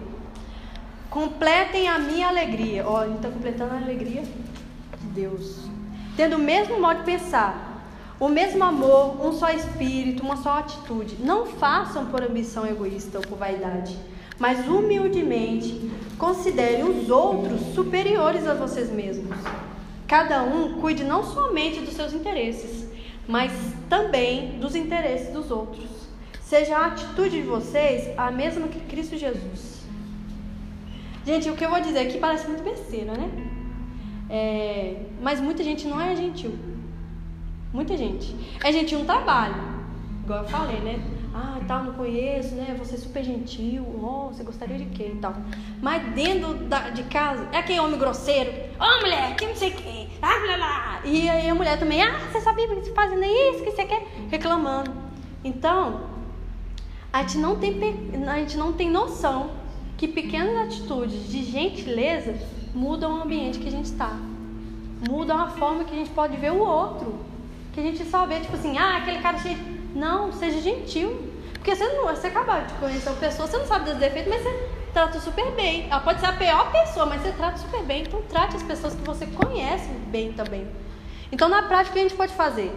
Completem 1.10 1.88
a 1.88 1.98
minha 1.98 2.28
alegria. 2.28 2.86
Ó, 2.86 3.00
a 3.00 3.06
gente 3.06 3.16
está 3.16 3.28
completando 3.28 3.74
a 3.74 3.76
alegria 3.76 4.22
de 4.22 5.06
Deus. 5.08 5.58
Tendo 6.16 6.36
o 6.36 6.38
mesmo 6.38 6.80
modo 6.80 7.00
de 7.00 7.04
pensar, 7.04 7.68
o 8.18 8.28
mesmo 8.28 8.64
amor, 8.64 9.24
um 9.24 9.32
só 9.32 9.50
espírito, 9.50 10.22
uma 10.22 10.36
só 10.36 10.58
atitude. 10.58 11.16
Não 11.20 11.46
façam 11.46 12.06
por 12.06 12.22
ambição 12.22 12.66
egoísta 12.66 13.18
ou 13.18 13.24
por 13.24 13.38
vaidade, 13.38 13.96
mas 14.38 14.66
humildemente 14.66 15.90
considerem 16.16 16.84
os 16.84 17.10
outros 17.10 17.60
superiores 17.74 18.46
a 18.46 18.54
vocês 18.54 18.90
mesmos. 18.90 19.36
Cada 20.06 20.42
um 20.42 20.80
cuide 20.80 21.04
não 21.04 21.22
somente 21.22 21.80
dos 21.80 21.94
seus 21.94 22.12
interesses, 22.12 22.88
mas 23.26 23.52
também 23.88 24.58
dos 24.58 24.74
interesses 24.74 25.32
dos 25.32 25.50
outros. 25.50 25.88
Seja 26.40 26.78
a 26.78 26.86
atitude 26.86 27.42
de 27.42 27.42
vocês 27.42 28.08
a 28.16 28.30
mesma 28.30 28.68
que 28.68 28.80
Cristo 28.80 29.16
Jesus. 29.16 29.86
Gente, 31.26 31.50
o 31.50 31.54
que 31.54 31.64
eu 31.64 31.68
vou 31.68 31.80
dizer 31.80 31.98
aqui 31.98 32.18
parece 32.18 32.46
muito 32.48 32.62
besteira, 32.62 33.12
né? 33.12 33.30
É, 34.30 35.02
mas 35.20 35.40
muita 35.40 35.62
gente 35.62 35.86
não 35.86 36.00
é 36.00 36.16
gentil. 36.16 36.58
Muita 37.72 37.96
gente. 37.96 38.34
É 38.64 38.72
gentil 38.72 39.00
no 39.00 39.04
trabalho. 39.04 39.56
Igual 40.24 40.42
eu 40.42 40.48
falei, 40.48 40.80
né? 40.80 41.17
Ah, 41.40 41.60
tal, 41.68 41.84
não 41.84 41.92
conheço, 41.92 42.56
né? 42.56 42.74
Você 42.80 42.96
é 42.96 42.98
super 42.98 43.22
gentil. 43.22 43.84
Oh, 44.02 44.26
você 44.26 44.42
gostaria 44.42 44.76
de 44.76 44.86
quê 44.86 45.12
e 45.14 45.18
tal. 45.18 45.36
Mas 45.80 46.02
dentro 46.12 46.54
da, 46.54 46.90
de 46.90 47.04
casa, 47.04 47.46
é 47.52 47.58
aquele 47.58 47.78
homem 47.78 47.96
grosseiro. 47.96 48.50
Ô, 48.50 48.82
oh, 48.82 49.00
mulher, 49.02 49.36
que 49.36 49.46
não 49.46 49.54
sei 49.54 49.70
o 49.70 49.76
quê. 49.76 50.08
Ah, 50.20 50.36
blá, 50.40 50.56
blá. 50.56 51.00
E 51.04 51.30
aí 51.30 51.48
a 51.48 51.54
mulher 51.54 51.78
também, 51.78 52.02
ah, 52.02 52.18
você 52.32 52.40
sabia 52.40 52.66
que 52.66 52.74
você 52.74 52.92
fazendo 52.92 53.22
isso, 53.22 53.62
que 53.62 53.70
você 53.70 53.84
quer? 53.84 54.04
Reclamando. 54.28 54.90
Então, 55.44 56.08
a 57.12 57.22
gente 57.22 57.38
não 57.38 57.54
tem, 57.54 57.78
a 58.26 58.38
gente 58.38 58.56
não 58.56 58.72
tem 58.72 58.90
noção 58.90 59.52
que 59.96 60.08
pequenas 60.08 60.56
atitudes 60.56 61.28
de 61.28 61.44
gentileza 61.44 62.34
mudam 62.74 63.16
o 63.16 63.22
ambiente 63.22 63.60
que 63.60 63.68
a 63.68 63.70
gente 63.70 63.86
está. 63.86 64.18
Mudam 65.08 65.38
a 65.40 65.50
forma 65.50 65.84
que 65.84 65.94
a 65.94 65.98
gente 65.98 66.10
pode 66.10 66.36
ver 66.36 66.50
o 66.50 66.58
outro. 66.58 67.14
Que 67.72 67.78
a 67.78 67.82
gente 67.84 68.04
só 68.06 68.26
vê, 68.26 68.40
tipo 68.40 68.56
assim, 68.56 68.76
ah, 68.76 68.96
aquele 68.96 69.18
cara 69.18 69.38
cheio. 69.38 69.56
Não, 69.94 70.32
seja 70.32 70.60
gentil. 70.60 71.27
Porque 71.68 71.84
você 71.84 71.92
não, 71.92 72.06
você 72.06 72.28
acaba 72.28 72.60
de 72.60 72.72
conhecer 72.74 73.10
uma 73.10 73.18
pessoa, 73.18 73.46
você 73.46 73.58
não 73.58 73.66
sabe 73.66 73.90
dos 73.90 73.98
defeitos, 73.98 74.32
mas 74.32 74.42
você 74.42 74.70
trata 74.90 75.20
super 75.20 75.50
bem. 75.50 75.86
Ela 75.90 76.00
pode 76.00 76.18
ser 76.18 76.24
a 76.24 76.32
pior 76.32 76.72
pessoa, 76.72 77.04
mas 77.04 77.20
você 77.20 77.30
trata 77.32 77.58
super 77.58 77.82
bem. 77.82 78.04
Então 78.04 78.22
trate 78.22 78.56
as 78.56 78.62
pessoas 78.62 78.94
que 78.94 79.02
você 79.02 79.26
conhece 79.26 79.86
bem 80.06 80.32
também. 80.32 80.66
Então 81.30 81.46
na 81.46 81.60
prática 81.64 81.90
o 81.90 81.92
que 81.92 81.98
a 81.98 82.02
gente 82.04 82.14
pode 82.14 82.32
fazer? 82.32 82.74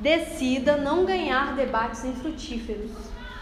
Decida 0.00 0.78
não 0.78 1.04
ganhar 1.04 1.54
debates 1.54 2.06
infrutíferos. 2.06 2.90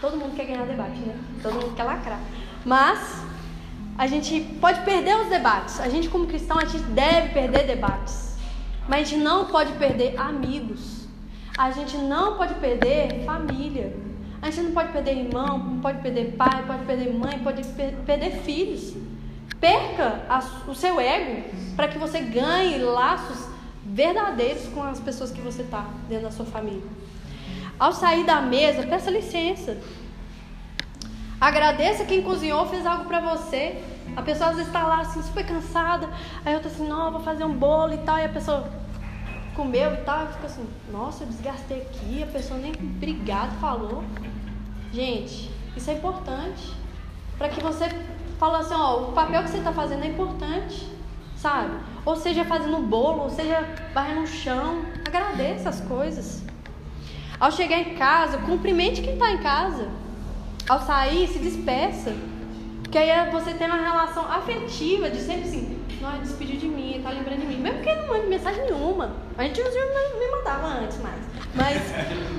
Todo 0.01 0.17
mundo 0.17 0.35
quer 0.35 0.43
ganhar 0.43 0.65
debate, 0.65 0.99
né? 0.99 1.17
Todo 1.41 1.53
mundo 1.53 1.73
quer 1.73 1.83
lacrar. 1.85 2.19
Mas 2.65 3.23
a 3.97 4.07
gente 4.07 4.41
pode 4.59 4.81
perder 4.81 5.15
os 5.21 5.29
debates. 5.29 5.79
A 5.79 5.87
gente, 5.87 6.09
como 6.09 6.27
cristão, 6.27 6.59
a 6.59 6.65
gente 6.65 6.83
deve 6.87 7.29
perder 7.29 7.65
debates. 7.65 8.35
Mas 8.89 9.07
a 9.07 9.11
gente 9.11 9.23
não 9.23 9.45
pode 9.45 9.71
perder 9.73 10.19
amigos. 10.19 11.07
A 11.57 11.71
gente 11.71 11.95
não 11.95 12.35
pode 12.35 12.55
perder 12.55 13.23
família. 13.23 14.04
A 14.45 14.51
gente 14.51 14.65
não 14.65 14.73
pode 14.73 14.91
perder 14.91 15.17
irmão, 15.17 15.57
não 15.57 15.79
pode 15.79 16.03
perder 16.03 16.35
pai, 16.37 16.63
pode 16.67 16.85
perder 16.85 17.11
mãe, 17.11 17.39
pode 17.39 17.63
per 17.63 17.95
perder 18.05 18.29
filhos. 18.43 18.93
Perca 19.59 20.21
a, 20.29 20.37
o 20.69 20.75
seu 20.75 21.01
ego 21.01 21.49
para 21.75 21.87
que 21.87 21.97
você 21.97 22.19
ganhe 22.19 22.77
laços 22.77 23.47
verdadeiros 23.83 24.67
com 24.67 24.83
as 24.83 24.99
pessoas 24.99 25.31
que 25.31 25.41
você 25.41 25.63
está 25.63 25.87
dentro 26.07 26.25
da 26.25 26.31
sua 26.31 26.45
família. 26.45 26.83
Ao 27.79 27.91
sair 27.91 28.23
da 28.23 28.39
mesa, 28.39 28.85
peça 28.85 29.09
licença. 29.09 29.81
Agradeça 31.41 32.05
quem 32.05 32.21
cozinhou, 32.21 32.67
fez 32.67 32.85
algo 32.85 33.05
para 33.05 33.21
você. 33.21 33.81
A 34.15 34.21
pessoa 34.21 34.51
às 34.51 34.57
vezes 34.57 34.71
está 34.71 34.85
lá 34.85 35.01
assim, 35.01 35.23
super 35.23 35.43
cansada. 35.43 36.07
Aí 36.45 36.53
eu 36.53 36.61
tô 36.61 36.67
assim, 36.67 36.87
não, 36.87 37.11
vou 37.11 37.21
fazer 37.21 37.45
um 37.45 37.53
bolo 37.53 37.95
e 37.95 37.97
tal. 37.97 38.19
E 38.19 38.25
a 38.25 38.29
pessoa 38.29 38.69
comeu 39.55 39.91
e 39.91 39.97
tal. 39.97 40.25
E 40.25 40.33
fica 40.33 40.45
assim, 40.45 40.69
nossa, 40.91 41.23
eu 41.23 41.27
desgastei 41.29 41.81
aqui. 41.81 42.21
A 42.21 42.27
pessoa 42.27 42.59
nem 42.59 42.73
obrigado 42.73 43.59
falou. 43.59 44.03
Gente, 44.95 45.51
isso 45.75 45.91
é 45.91 45.95
importante. 45.95 46.73
Para 47.37 47.49
que 47.49 47.61
você 47.61 47.89
fale 48.39 48.55
assim, 48.55 48.73
ó, 48.73 49.09
o 49.09 49.11
papel 49.11 49.43
que 49.43 49.49
você 49.49 49.57
está 49.57 49.73
fazendo 49.73 50.05
é 50.05 50.07
importante, 50.07 50.87
sabe? 51.35 51.75
Ou 52.05 52.15
seja, 52.15 52.45
fazendo 52.45 52.77
bolo, 52.77 53.23
ou 53.23 53.29
seja, 53.29 53.61
varrendo 53.93 54.21
no 54.21 54.27
chão. 54.27 54.85
Agradeça 55.05 55.67
as 55.67 55.81
coisas. 55.81 56.43
Ao 57.37 57.51
chegar 57.51 57.77
em 57.77 57.95
casa, 57.95 58.37
cumprimente 58.37 59.01
quem 59.01 59.15
está 59.15 59.31
em 59.31 59.39
casa. 59.39 59.89
Ao 60.69 60.79
sair, 60.79 61.27
se 61.27 61.39
despeça. 61.39 62.15
Porque 62.81 62.97
aí 62.97 63.29
você 63.31 63.53
tem 63.53 63.67
uma 63.67 63.81
relação 63.81 64.23
afetiva 64.31 65.09
de 65.09 65.19
sempre 65.19 65.43
assim, 65.43 65.77
não, 65.99 66.17
despediu 66.19 66.57
de 66.57 66.69
mim, 66.69 67.01
tá 67.03 67.09
lembrando 67.09 67.41
de 67.41 67.47
mim. 67.47 67.57
Mesmo 67.57 67.79
porque 67.79 67.93
não 67.95 68.07
manda 68.07 68.27
mensagem 68.27 68.63
nenhuma. 68.63 69.13
A 69.37 69.43
gente 69.43 69.59
me 69.61 70.31
mandava 70.37 70.67
antes 70.67 70.97
mais. 71.01 71.21
Mas 71.53 71.81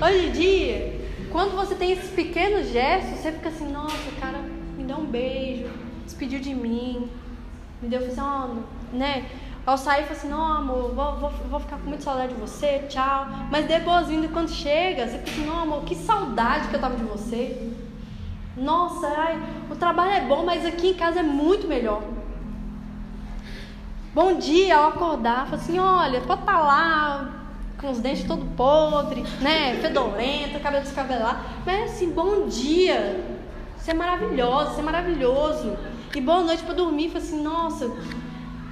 hoje 0.00 0.26
em 0.26 0.32
dia, 0.32 1.05
quando 1.36 1.54
você 1.54 1.74
tem 1.74 1.92
esses 1.92 2.10
pequenos 2.12 2.68
gestos, 2.68 3.18
você 3.18 3.30
fica 3.30 3.50
assim, 3.50 3.70
nossa, 3.70 4.08
o 4.08 4.18
cara 4.18 4.38
me 4.74 4.84
deu 4.84 4.96
um 4.96 5.04
beijo, 5.04 5.68
despediu 6.02 6.40
de 6.40 6.54
mim, 6.54 7.10
me 7.82 7.90
deu 7.90 8.00
assim, 8.00 8.22
ó, 8.22 8.48
né? 8.90 9.26
Ao 9.66 9.76
sair, 9.76 10.04
fala 10.04 10.16
assim, 10.16 10.30
não, 10.30 10.42
amor, 10.42 10.94
vou, 10.94 11.16
vou, 11.16 11.30
vou 11.50 11.60
ficar 11.60 11.76
com 11.76 11.88
muita 11.88 12.04
saudade 12.04 12.32
de 12.32 12.40
você, 12.40 12.86
tchau. 12.88 13.26
Mas 13.50 13.66
depois, 13.66 14.06
quando 14.32 14.48
chega, 14.48 15.06
você 15.06 15.18
fica 15.18 15.30
assim, 15.30 15.44
não, 15.44 15.60
amor, 15.60 15.84
que 15.84 15.94
saudade 15.94 16.68
que 16.68 16.74
eu 16.76 16.80
tava 16.80 16.96
de 16.96 17.04
você. 17.04 17.70
Nossa, 18.56 19.06
ai, 19.06 19.38
o 19.70 19.76
trabalho 19.76 20.12
é 20.12 20.20
bom, 20.22 20.42
mas 20.42 20.64
aqui 20.64 20.88
em 20.88 20.94
casa 20.94 21.20
é 21.20 21.22
muito 21.22 21.68
melhor. 21.68 22.02
Bom 24.14 24.38
dia 24.38 24.78
ao 24.78 24.88
acordar, 24.88 25.44
fala 25.44 25.56
assim, 25.56 25.78
olha, 25.78 26.22
pode 26.22 26.40
estar 26.40 26.52
tá 26.54 26.60
lá 26.60 27.45
com 27.80 27.90
os 27.90 27.98
dentes 27.98 28.24
todo 28.24 28.44
podre, 28.56 29.22
né, 29.40 29.78
fedorento, 29.80 30.58
cabelo 30.60 30.82
descabelado, 30.82 31.40
mas 31.64 31.92
assim, 31.92 32.10
bom 32.10 32.46
dia. 32.46 33.24
Você 33.76 33.90
é 33.90 33.94
maravilhoso, 33.94 34.72
você 34.72 34.80
é 34.80 34.84
maravilhoso. 34.84 35.76
E 36.14 36.20
boa 36.20 36.42
noite 36.42 36.62
para 36.62 36.74
dormir, 36.74 37.08
fala 37.08 37.22
assim, 37.22 37.42
nossa, 37.42 37.92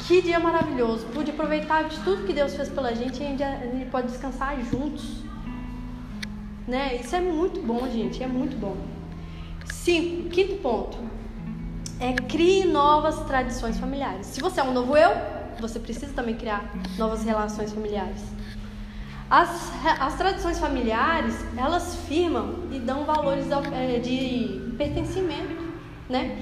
que 0.00 0.22
dia 0.22 0.40
maravilhoso. 0.40 1.06
Pude 1.12 1.30
aproveitar 1.30 1.84
de 1.84 1.98
tudo 2.00 2.24
que 2.26 2.32
Deus 2.32 2.54
fez 2.54 2.68
pela 2.68 2.94
gente 2.94 3.22
e 3.22 3.26
a 3.26 3.58
gente 3.58 3.90
pode 3.90 4.08
descansar 4.08 4.58
juntos. 4.62 5.22
Né? 6.66 6.96
Isso 6.96 7.14
é 7.14 7.20
muito 7.20 7.60
bom, 7.60 7.86
gente, 7.90 8.22
é 8.22 8.26
muito 8.26 8.56
bom. 8.56 8.76
Cinco, 9.66 10.30
quinto 10.30 10.56
ponto. 10.56 10.98
É 12.00 12.12
crie 12.14 12.64
novas 12.64 13.20
tradições 13.26 13.78
familiares. 13.78 14.26
Se 14.26 14.40
você 14.40 14.60
é 14.60 14.64
um 14.64 14.72
novo 14.72 14.96
eu, 14.96 15.10
você 15.60 15.78
precisa 15.78 16.12
também 16.12 16.34
criar 16.34 16.74
novas 16.98 17.22
relações 17.22 17.72
familiares. 17.72 18.33
As, 19.34 19.72
as 20.00 20.14
tradições 20.14 20.60
familiares, 20.60 21.34
elas 21.56 21.96
firmam 22.06 22.54
e 22.70 22.78
dão 22.78 23.04
valores 23.04 23.46
é, 23.50 23.98
de 23.98 24.72
pertencimento, 24.78 25.60
né? 26.08 26.38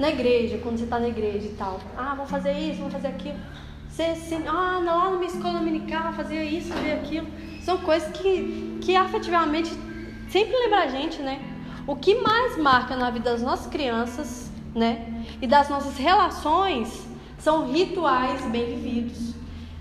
Na 0.00 0.08
igreja, 0.08 0.58
quando 0.58 0.78
você 0.78 0.82
está 0.82 0.98
na 0.98 1.06
igreja 1.06 1.46
e 1.46 1.54
tal. 1.56 1.78
Ah, 1.96 2.16
vou 2.16 2.26
fazer 2.26 2.52
isso, 2.54 2.80
vou 2.80 2.90
fazer 2.90 3.06
aquilo. 3.06 3.38
Você, 3.88 4.16
você, 4.16 4.34
ah, 4.48 4.80
lá 4.84 5.10
na 5.10 5.16
minha 5.16 5.30
escola 5.30 5.60
dominical, 5.60 6.12
fazia 6.14 6.42
isso, 6.42 6.72
fazia 6.72 6.94
aquilo. 6.94 7.28
São 7.62 7.78
coisas 7.78 8.10
que, 8.10 8.80
que 8.80 8.96
afetivamente 8.96 9.70
sempre 10.28 10.56
lembra 10.56 10.80
a 10.80 10.88
gente, 10.88 11.22
né? 11.22 11.40
O 11.86 11.94
que 11.94 12.16
mais 12.16 12.58
marca 12.58 12.96
na 12.96 13.10
vida 13.12 13.30
das 13.30 13.42
nossas 13.42 13.68
crianças, 13.68 14.50
né, 14.74 15.22
e 15.40 15.46
das 15.46 15.68
nossas 15.68 15.96
relações 15.96 17.06
são 17.38 17.70
rituais 17.70 18.44
bem 18.46 18.74
vividos. 18.74 19.34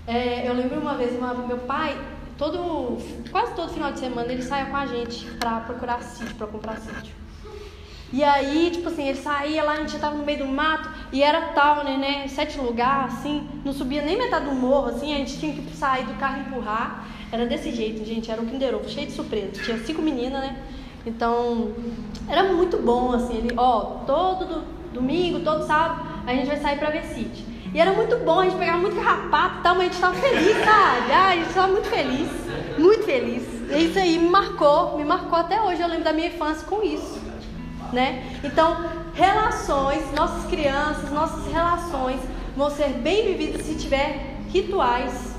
É, 0.05 0.47
eu 0.47 0.53
lembro 0.53 0.79
uma 0.79 0.93
vez, 0.93 1.17
uma, 1.17 1.33
meu 1.33 1.57
pai, 1.57 1.97
todo, 2.37 2.97
quase 3.31 3.53
todo 3.53 3.73
final 3.73 3.91
de 3.91 3.99
semana 3.99 4.31
ele 4.31 4.41
saía 4.41 4.65
com 4.65 4.77
a 4.77 4.85
gente 4.85 5.25
para 5.39 5.59
procurar 5.61 6.01
sítio, 6.01 6.35
para 6.35 6.47
comprar 6.47 6.77
sítio. 6.77 7.13
E 8.11 8.23
aí, 8.23 8.69
tipo 8.71 8.89
assim, 8.89 9.07
ele 9.07 9.17
saía 9.17 9.63
lá, 9.63 9.73
a 9.73 9.77
gente 9.77 9.97
tava 9.97 10.15
no 10.15 10.23
meio 10.23 10.37
do 10.37 10.45
mato 10.45 10.87
e 11.11 11.23
era 11.23 11.47
tal, 11.53 11.83
né, 11.83 11.97
né 11.97 12.27
sete 12.27 12.59
lugares, 12.59 13.15
assim, 13.15 13.49
não 13.65 13.73
subia 13.73 14.03
nem 14.03 14.15
metade 14.15 14.45
do 14.45 14.51
morro, 14.51 14.89
assim, 14.89 15.15
a 15.15 15.17
gente 15.17 15.39
tinha 15.39 15.55
que 15.55 15.75
sair 15.75 16.05
do 16.05 16.13
carro 16.19 16.37
e 16.37 16.41
empurrar. 16.41 17.07
Era 17.31 17.47
desse 17.47 17.71
jeito, 17.71 18.05
gente, 18.05 18.29
era 18.29 18.39
um 18.39 18.45
Kinder 18.45 18.75
Ovo, 18.75 18.87
cheio 18.87 19.07
de 19.07 19.13
surpresa. 19.13 19.63
Tinha 19.63 19.79
cinco 19.79 20.03
meninas, 20.03 20.41
né? 20.41 20.55
Então, 21.03 21.73
era 22.29 22.43
muito 22.53 22.77
bom, 22.77 23.13
assim, 23.13 23.37
ele, 23.37 23.53
ó, 23.57 24.03
todo 24.05 24.45
do, 24.45 24.61
domingo, 24.93 25.39
todo 25.39 25.65
sábado, 25.65 26.07
a 26.27 26.33
gente 26.35 26.45
vai 26.45 26.57
sair 26.57 26.77
pra 26.77 26.91
ver 26.91 27.03
sítio. 27.05 27.52
E 27.73 27.79
era 27.79 27.91
muito 27.93 28.17
bom, 28.17 28.39
a 28.39 28.43
gente 28.43 28.57
pegava 28.57 28.77
muito 28.77 28.95
carrapato 28.95 29.59
e 29.59 29.63
tal, 29.63 29.75
mas 29.75 29.87
a 29.87 29.91
gente 29.91 30.01
tava 30.01 30.15
feliz, 30.15 30.57
sabe? 30.63 31.11
Ah, 31.11 31.27
a 31.29 31.35
gente 31.35 31.53
tava 31.53 31.67
muito 31.69 31.87
feliz, 31.87 32.29
muito 32.77 33.03
feliz. 33.03 33.43
E 33.71 33.85
isso 33.89 33.97
aí 33.97 34.19
me 34.19 34.29
marcou, 34.29 34.97
me 34.97 35.03
marcou 35.03 35.39
até 35.39 35.59
hoje, 35.61 35.81
eu 35.81 35.87
lembro 35.87 36.03
da 36.03 36.13
minha 36.13 36.27
infância 36.27 36.67
com 36.67 36.83
isso, 36.83 37.19
né? 37.91 38.23
Então, 38.43 38.77
relações, 39.15 40.11
nossas 40.13 40.45
crianças, 40.49 41.09
nossas 41.11 41.51
relações 41.51 42.19
vão 42.55 42.69
ser 42.69 42.89
bem 42.89 43.25
vividas 43.25 43.65
se 43.65 43.75
tiver 43.75 44.37
rituais 44.49 45.33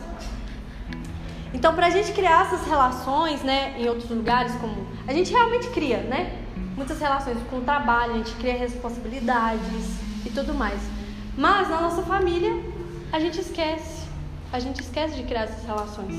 então, 1.54 1.72
para 1.72 1.86
a 1.86 1.90
gente 1.90 2.12
criar 2.12 2.46
essas 2.46 2.66
relações, 2.66 3.42
né, 3.42 3.76
em 3.78 3.88
outros 3.88 4.10
lugares, 4.10 4.52
como 4.56 4.86
a 5.06 5.12
gente 5.12 5.30
realmente 5.32 5.68
cria, 5.68 5.98
né, 5.98 6.36
muitas 6.76 6.98
relações 6.98 7.38
com 7.48 7.58
o 7.58 7.60
trabalho, 7.60 8.14
a 8.14 8.16
gente 8.16 8.32
cria 8.32 8.54
responsabilidades 8.54 10.00
e 10.26 10.30
tudo 10.30 10.52
mais. 10.52 10.80
Mas 11.36 11.68
na 11.68 11.80
nossa 11.80 12.02
família, 12.02 12.52
a 13.12 13.18
gente 13.18 13.40
esquece, 13.40 14.06
a 14.52 14.58
gente 14.58 14.80
esquece 14.80 15.16
de 15.16 15.24
criar 15.24 15.42
essas 15.42 15.64
relações. 15.64 16.14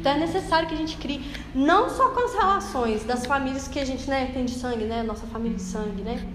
Então 0.00 0.12
é 0.12 0.18
necessário 0.18 0.68
que 0.68 0.74
a 0.74 0.78
gente 0.78 0.96
crie, 0.96 1.24
não 1.54 1.88
só 1.88 2.10
com 2.10 2.24
as 2.24 2.34
relações 2.34 3.04
das 3.04 3.24
famílias 3.26 3.68
que 3.68 3.78
a 3.78 3.84
gente 3.84 4.08
né, 4.08 4.30
tem 4.32 4.44
de 4.44 4.52
sangue, 4.52 4.84
né, 4.84 5.02
nossa 5.02 5.26
família 5.26 5.56
de 5.56 5.62
sangue, 5.62 6.02
né, 6.02 6.26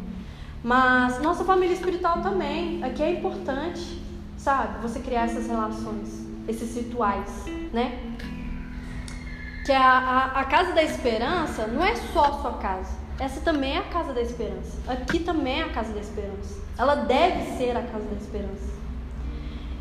mas 0.64 1.22
nossa 1.22 1.44
família 1.44 1.74
espiritual 1.74 2.22
também. 2.22 2.84
Aqui 2.84 3.04
é 3.04 3.12
importante, 3.12 4.02
sabe, 4.38 4.82
você 4.82 5.00
criar 5.00 5.26
essas 5.26 5.48
relações, 5.48 6.28
esses 6.48 6.76
rituais, 6.76 7.46
né? 7.72 8.16
que 9.70 9.74
a, 9.74 9.82
a, 9.82 10.40
a 10.40 10.44
casa 10.46 10.74
da 10.74 10.82
esperança 10.82 11.68
não 11.68 11.86
é 11.86 11.96
só 11.96 12.26
a 12.26 12.42
sua 12.42 12.54
casa. 12.54 12.90
Essa 13.20 13.42
também 13.42 13.76
é 13.76 13.80
a 13.80 13.84
casa 13.84 14.14
da 14.14 14.22
esperança. 14.22 14.78
Aqui 14.88 15.20
também 15.20 15.60
é 15.60 15.64
a 15.64 15.70
casa 15.70 15.92
da 15.94 16.00
esperança. 16.00 16.58
Ela 16.78 16.96
deve 16.96 17.58
ser 17.58 17.76
a 17.76 17.82
casa 17.82 18.06
da 18.06 18.16
esperança. 18.16 18.80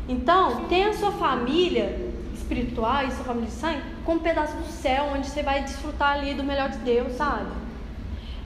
Então, 0.09 0.65
tenha 0.65 0.89
a 0.89 0.93
sua 0.93 1.11
família 1.11 2.11
espiritual 2.33 3.05
e 3.05 3.11
sua 3.11 3.23
família 3.23 3.47
de 3.47 3.55
sangue 3.55 3.81
com 4.03 4.13
um 4.13 4.19
pedaço 4.19 4.57
do 4.57 4.65
céu, 4.65 5.11
onde 5.15 5.27
você 5.27 5.41
vai 5.41 5.63
desfrutar 5.63 6.13
ali 6.13 6.33
do 6.33 6.43
melhor 6.43 6.69
de 6.69 6.79
Deus, 6.79 7.13
sabe? 7.13 7.47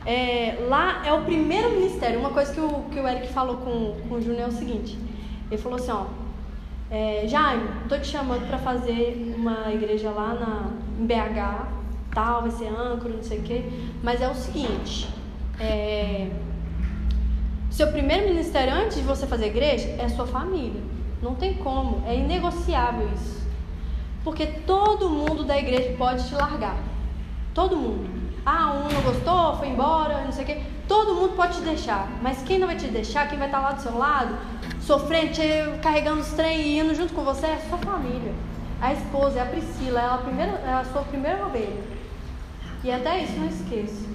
É, 0.06 0.58
lá 0.68 1.02
é 1.06 1.14
o 1.14 1.24
primeiro 1.24 1.72
ministério. 1.72 2.20
Uma 2.20 2.32
coisa 2.32 2.54
que 2.54 2.60
o, 2.60 2.84
que 2.92 3.00
o 3.00 3.08
Eric 3.08 3.32
falou 3.32 3.58
com, 3.58 3.96
com 4.08 4.16
o 4.16 4.22
Júnior 4.22 4.42
é 4.44 4.48
o 4.48 4.52
seguinte: 4.52 5.00
ele 5.50 5.62
falou 5.62 5.80
assim, 5.80 5.92
ó, 5.92 6.06
é, 6.92 7.26
Jaime, 7.28 7.68
tô 7.88 7.98
te 7.98 8.08
chamando 8.08 8.48
para 8.48 8.58
fazer 8.58 9.34
uma 9.38 9.72
igreja 9.72 10.12
lá 10.12 10.34
na, 10.34 10.70
em 11.00 11.06
BH, 11.06 11.83
tal, 12.14 12.42
vai 12.42 12.52
ser 12.52 12.68
âncora, 12.68 13.14
não 13.14 13.24
sei 13.24 13.40
o 13.40 13.44
quê. 13.44 13.66
Mas 14.02 14.22
é 14.22 14.30
o 14.30 14.36
seguinte, 14.36 15.10
é, 15.60 16.30
seu 17.70 17.88
primeiro 17.88 18.28
ministério 18.28 18.74
antes 18.74 18.98
de 18.98 19.04
você 19.04 19.26
fazer 19.26 19.48
igreja 19.48 19.90
é 19.98 20.08
sua 20.10 20.28
família. 20.28 20.82
Não 21.22 21.36
tem 21.36 21.56
como, 21.56 22.04
é 22.06 22.16
inegociável 22.16 23.10
isso. 23.16 23.42
Porque 24.24 24.46
todo 24.46 25.10
mundo 25.10 25.44
da 25.44 25.58
igreja 25.58 25.96
pode 25.98 26.28
te 26.28 26.36
largar. 26.36 26.78
Todo 27.54 27.76
mundo. 27.76 28.10
Ah, 28.46 28.74
um 28.74 28.94
não 28.94 29.02
gostou, 29.02 29.56
foi 29.58 29.70
embora, 29.70 30.24
não 30.24 30.32
sei 30.32 30.44
o 30.44 30.48
quê. 30.48 30.62
Todo 30.88 31.16
mundo 31.16 31.36
pode 31.36 31.58
te 31.58 31.62
deixar. 31.62 32.10
Mas 32.22 32.42
quem 32.44 32.60
não 32.60 32.68
vai 32.68 32.76
te 32.76 32.88
deixar, 32.88 33.28
quem 33.28 33.40
vai 33.40 33.48
estar 33.48 33.60
lá 33.60 33.72
do 33.72 33.82
seu 33.82 33.98
lado, 33.98 34.38
sofrendo, 34.82 35.32
carregando 35.82 36.22
os 36.22 36.32
trem 36.34 36.60
e 36.62 36.80
indo 36.80 36.94
junto 36.94 37.14
com 37.14 37.24
você, 37.24 37.48
é 37.48 37.58
sua 37.70 37.78
família. 37.78 38.34
A 38.82 38.92
esposa 38.92 39.40
é 39.40 39.42
a 39.42 39.46
Priscila, 39.46 40.00
ela 40.00 40.12
é 40.12 40.16
a, 40.16 40.18
primeira, 40.18 40.52
é 40.52 40.74
a 40.74 40.84
sua 40.84 41.04
primeira 41.04 41.46
ovelha. 41.46 41.93
E 42.84 42.92
até 42.92 43.24
isso 43.24 43.34
não 43.38 43.48
esqueço. 43.48 44.08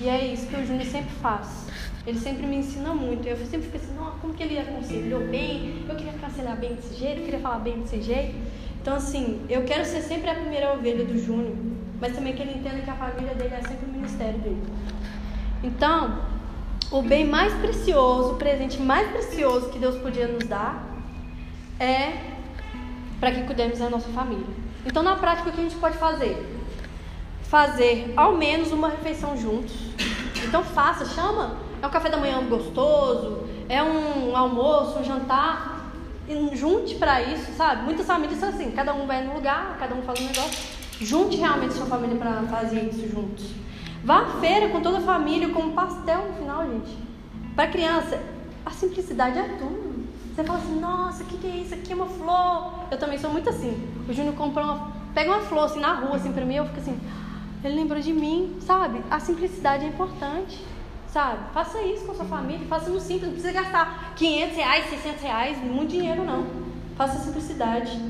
E 0.00 0.08
é 0.08 0.26
isso 0.26 0.46
que 0.46 0.56
o 0.56 0.66
Júnior 0.66 0.86
sempre 0.86 1.10
faz. 1.22 1.66
Ele 2.06 2.18
sempre 2.18 2.46
me 2.46 2.56
ensina 2.56 2.94
muito. 2.94 3.26
Eu 3.26 3.36
sempre 3.36 3.62
fico 3.62 3.76
assim, 3.76 3.94
nossa, 3.94 4.18
como 4.18 4.34
que 4.34 4.42
ele 4.42 4.58
aconselhou 4.58 5.26
bem? 5.26 5.84
Eu 5.88 5.96
queria 5.96 6.12
aconselhar 6.12 6.56
bem 6.56 6.74
desse 6.74 6.94
jeito, 6.94 7.20
eu 7.20 7.24
queria 7.24 7.40
falar 7.40 7.58
bem 7.58 7.80
desse 7.80 8.00
jeito. 8.02 8.34
Então, 8.80 8.94
assim, 8.94 9.40
eu 9.48 9.64
quero 9.64 9.84
ser 9.84 10.02
sempre 10.02 10.30
a 10.30 10.34
primeira 10.34 10.72
ovelha 10.72 11.04
do 11.04 11.18
Júnior. 11.18 11.54
mas 12.00 12.14
também 12.14 12.34
que 12.34 12.42
ele 12.42 12.58
entenda 12.58 12.80
que 12.80 12.90
a 12.90 12.94
família 12.94 13.34
dele 13.34 13.54
é 13.54 13.62
sempre 13.62 13.86
o 13.86 13.92
ministério 13.92 14.38
dele. 14.38 14.62
Então, 15.64 16.20
o 16.90 17.02
bem 17.02 17.26
mais 17.26 17.52
precioso, 17.54 18.32
o 18.32 18.36
presente 18.36 18.80
mais 18.80 19.10
precioso 19.10 19.70
que 19.70 19.78
Deus 19.78 19.96
podia 19.96 20.28
nos 20.28 20.46
dar 20.46 20.84
é 21.80 22.12
para 23.18 23.32
que 23.32 23.42
cuidemos 23.42 23.78
da 23.78 23.90
nossa 23.90 24.08
família. 24.10 24.46
Então, 24.86 25.02
na 25.02 25.16
prática, 25.16 25.50
o 25.50 25.52
que 25.52 25.60
a 25.60 25.64
gente 25.64 25.76
pode 25.76 25.98
fazer? 25.98 26.57
Fazer 27.48 28.12
ao 28.16 28.36
menos 28.36 28.72
uma 28.72 28.88
refeição 28.88 29.36
juntos. 29.36 29.74
Então, 30.46 30.62
faça, 30.62 31.04
chama. 31.06 31.56
É 31.80 31.86
um 31.86 31.90
café 31.90 32.10
da 32.10 32.16
manhã 32.16 32.42
gostoso, 32.48 33.44
é 33.68 33.82
um 33.82 34.36
almoço, 34.36 34.98
um 34.98 35.04
jantar. 35.04 35.92
Junte 36.52 36.96
para 36.96 37.22
isso, 37.22 37.52
sabe? 37.52 37.84
Muitas 37.84 38.06
famílias 38.06 38.38
são 38.38 38.50
assim: 38.50 38.70
cada 38.72 38.92
um 38.92 39.06
vai 39.06 39.24
num 39.24 39.34
lugar, 39.34 39.76
cada 39.78 39.94
um 39.94 40.02
faz 40.02 40.20
um 40.20 40.24
negócio. 40.24 40.58
Junte 41.00 41.36
realmente 41.36 41.74
sua 41.74 41.86
família 41.86 42.16
para 42.16 42.42
fazer 42.42 42.80
isso 42.84 43.08
juntos. 43.08 43.46
Vá 44.04 44.22
à 44.22 44.26
feira 44.40 44.68
com 44.68 44.80
toda 44.80 44.98
a 44.98 45.00
família, 45.00 45.48
com 45.48 45.62
um 45.62 45.72
pastel 45.72 46.26
no 46.28 46.34
final, 46.34 46.66
gente. 46.66 46.96
Para 47.56 47.68
criança, 47.68 48.20
a 48.64 48.70
simplicidade 48.70 49.38
é 49.38 49.56
tudo. 49.58 50.06
Você 50.34 50.44
fala 50.44 50.58
assim, 50.58 50.78
nossa, 50.78 51.24
o 51.24 51.26
que, 51.26 51.36
que 51.38 51.46
é 51.46 51.56
isso? 51.56 51.74
Aqui 51.74 51.92
é 51.92 51.96
uma 51.96 52.06
flor. 52.06 52.86
Eu 52.90 52.98
também 52.98 53.18
sou 53.18 53.30
muito 53.30 53.48
assim. 53.48 53.88
O 54.08 54.12
Júnior 54.12 54.34
compra 54.34 54.62
uma. 54.62 54.92
Pega 55.14 55.30
uma 55.30 55.40
flor 55.40 55.64
assim 55.64 55.80
na 55.80 55.94
rua, 55.94 56.16
assim, 56.16 56.32
pra 56.32 56.44
mim, 56.44 56.54
eu 56.54 56.66
fico 56.66 56.78
assim, 56.78 57.00
ele 57.64 57.74
lembrou 57.74 58.00
de 58.00 58.12
mim, 58.12 58.56
sabe? 58.60 59.00
A 59.10 59.18
simplicidade 59.18 59.84
é 59.84 59.88
importante, 59.88 60.64
sabe? 61.08 61.38
Faça 61.52 61.80
isso 61.82 62.04
com 62.04 62.12
a 62.12 62.14
sua 62.14 62.24
família, 62.24 62.66
faça 62.68 62.90
no 62.90 63.00
simples, 63.00 63.24
não 63.24 63.32
precisa 63.32 63.52
gastar 63.52 64.14
500 64.14 64.56
reais, 64.56 64.90
600 64.90 65.22
reais, 65.22 65.58
muito 65.58 65.90
dinheiro 65.90 66.24
não. 66.24 66.46
Faça 66.96 67.18
a 67.18 67.20
simplicidade. 67.20 68.00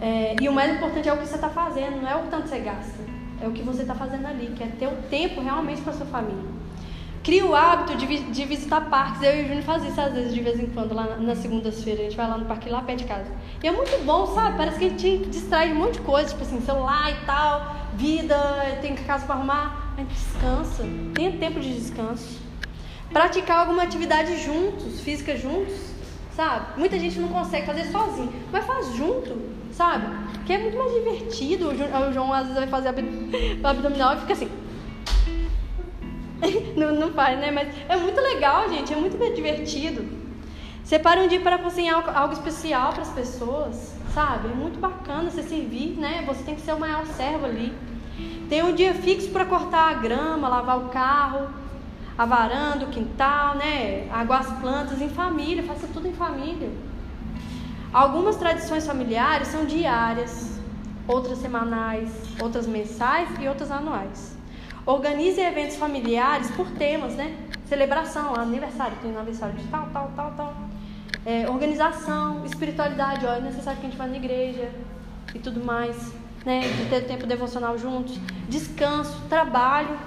É, 0.00 0.36
e 0.40 0.48
o 0.48 0.52
mais 0.52 0.74
importante 0.76 1.08
é 1.08 1.12
o 1.12 1.16
que 1.16 1.26
você 1.26 1.36
está 1.36 1.48
fazendo, 1.48 2.00
não 2.02 2.08
é 2.08 2.16
o 2.16 2.26
tanto 2.28 2.44
que 2.44 2.48
você 2.50 2.58
gasta. 2.58 3.06
É 3.40 3.48
o 3.48 3.52
que 3.52 3.62
você 3.62 3.82
está 3.82 3.94
fazendo 3.94 4.26
ali, 4.26 4.52
que 4.56 4.62
é 4.62 4.66
ter 4.66 4.86
o 4.86 4.96
tempo 5.10 5.40
realmente 5.40 5.82
para 5.82 5.92
sua 5.92 6.06
família. 6.06 6.56
Cria 7.26 7.44
o 7.44 7.56
hábito 7.56 7.96
de, 7.96 8.06
de, 8.06 8.44
visitar 8.44 8.82
parques. 8.82 9.20
Eu 9.20 9.36
e 9.36 9.42
o 9.42 9.48
Júnior 9.48 9.64
fazemos 9.64 9.90
isso 9.90 10.00
às 10.00 10.12
vezes, 10.14 10.32
de 10.32 10.40
vez 10.40 10.60
em 10.60 10.66
quando, 10.66 10.94
lá 10.94 11.06
na, 11.06 11.16
na 11.16 11.34
segunda-feira. 11.34 12.02
A 12.02 12.04
gente 12.04 12.16
vai 12.16 12.30
lá 12.30 12.38
no 12.38 12.44
parque, 12.44 12.70
lá 12.70 12.82
perto 12.82 13.00
de 13.00 13.04
casa. 13.04 13.26
E 13.60 13.66
é 13.66 13.72
muito 13.72 14.00
bom, 14.04 14.28
sabe? 14.28 14.56
Parece 14.56 14.78
que 14.78 14.84
a 14.84 14.88
gente 14.90 15.26
distrai 15.28 15.66
de 15.66 15.74
um 15.74 15.78
monte 15.78 15.94
de 15.94 16.02
coisa, 16.02 16.28
tipo 16.28 16.42
assim, 16.42 16.60
celular 16.60 17.10
e 17.10 17.26
tal, 17.26 17.74
vida, 17.94 18.38
tem 18.80 18.94
casa 18.94 19.26
para 19.26 19.34
arrumar. 19.34 19.92
A 19.96 20.02
gente 20.02 20.14
descansa, 20.14 20.84
tem 21.14 21.32
tempo 21.36 21.58
de 21.58 21.74
descanso. 21.74 22.40
Praticar 23.12 23.58
alguma 23.58 23.82
atividade 23.82 24.40
juntos, 24.44 25.00
física 25.00 25.36
juntos, 25.36 25.74
sabe? 26.30 26.78
Muita 26.78 26.96
gente 26.96 27.18
não 27.18 27.26
consegue 27.26 27.66
fazer 27.66 27.86
sozinho, 27.86 28.32
mas 28.52 28.64
faz 28.64 28.94
junto 28.94 29.56
sabe? 29.72 30.06
Que 30.46 30.54
é 30.54 30.58
muito 30.58 30.78
mais 30.78 30.92
divertido. 30.92 31.68
O 31.68 32.12
João 32.12 32.32
às 32.32 32.46
vezes 32.46 32.54
vai 32.54 32.66
fazer 32.66 32.88
abdominal 33.62 34.14
e 34.14 34.20
fica 34.20 34.32
assim. 34.32 34.48
não, 36.76 36.92
não 36.92 37.12
faz, 37.12 37.38
né? 37.38 37.50
Mas 37.50 37.68
é 37.88 37.96
muito 37.96 38.20
legal, 38.20 38.68
gente. 38.68 38.92
É 38.92 38.96
muito 38.96 39.16
divertido. 39.34 40.04
Separe 40.84 41.20
um 41.20 41.28
dia 41.28 41.40
para 41.40 41.58
cozinhar 41.58 42.16
algo 42.16 42.32
especial 42.32 42.92
para 42.92 43.02
as 43.02 43.10
pessoas, 43.10 43.94
sabe? 44.14 44.48
É 44.48 44.54
muito 44.54 44.78
bacana 44.78 45.30
você 45.30 45.42
servir, 45.42 45.98
né? 45.98 46.22
Você 46.26 46.44
tem 46.44 46.54
que 46.54 46.60
ser 46.60 46.72
o 46.74 46.78
maior 46.78 47.04
servo 47.06 47.46
ali. 47.46 47.72
Tem 48.48 48.62
um 48.62 48.72
dia 48.72 48.94
fixo 48.94 49.30
para 49.30 49.44
cortar 49.44 49.90
a 49.90 49.94
grama, 49.94 50.48
lavar 50.48 50.78
o 50.78 50.88
carro, 50.90 51.48
a 52.16 52.24
varanda, 52.24 52.84
o 52.84 52.88
quintal, 52.88 53.56
né? 53.56 54.08
Aguar 54.12 54.40
as 54.40 54.52
plantas 54.60 55.02
em 55.02 55.08
família, 55.08 55.64
faça 55.64 55.88
tudo 55.92 56.06
em 56.06 56.12
família. 56.12 56.70
Algumas 57.92 58.36
tradições 58.36 58.86
familiares 58.86 59.48
são 59.48 59.64
diárias, 59.64 60.60
outras 61.08 61.38
semanais, 61.38 62.10
outras 62.40 62.66
mensais 62.66 63.28
e 63.40 63.48
outras 63.48 63.70
anuais. 63.70 64.35
Organize 64.86 65.40
eventos 65.40 65.76
familiares 65.76 66.48
por 66.52 66.70
temas, 66.70 67.14
né? 67.16 67.36
Celebração, 67.68 68.36
aniversário, 68.36 68.96
tem 69.02 69.14
aniversário 69.16 69.56
de 69.56 69.66
tal, 69.66 69.88
tal, 69.92 70.12
tal, 70.14 70.32
tal. 70.36 70.54
É, 71.24 71.50
organização, 71.50 72.46
espiritualidade, 72.46 73.26
ó, 73.26 73.34
é 73.34 73.40
necessário 73.40 73.80
que 73.80 73.86
a 73.86 73.90
gente 73.90 73.98
vá 73.98 74.06
na 74.06 74.16
igreja 74.16 74.70
e 75.34 75.40
tudo 75.40 75.64
mais, 75.64 76.14
né? 76.44 76.60
De 76.60 76.88
ter 76.88 77.00
tempo 77.00 77.26
devocional 77.26 77.76
juntos. 77.76 78.16
Descanso, 78.48 79.20
trabalho. 79.28 79.98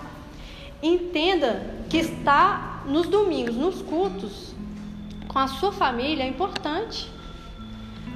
Entenda 0.82 1.62
que 1.90 1.98
estar 1.98 2.86
nos 2.86 3.08
domingos, 3.08 3.58
nos 3.58 3.82
cultos, 3.82 4.56
com 5.28 5.40
a 5.40 5.48
sua 5.48 5.74
família 5.74 6.24
é 6.24 6.28
importante 6.28 7.12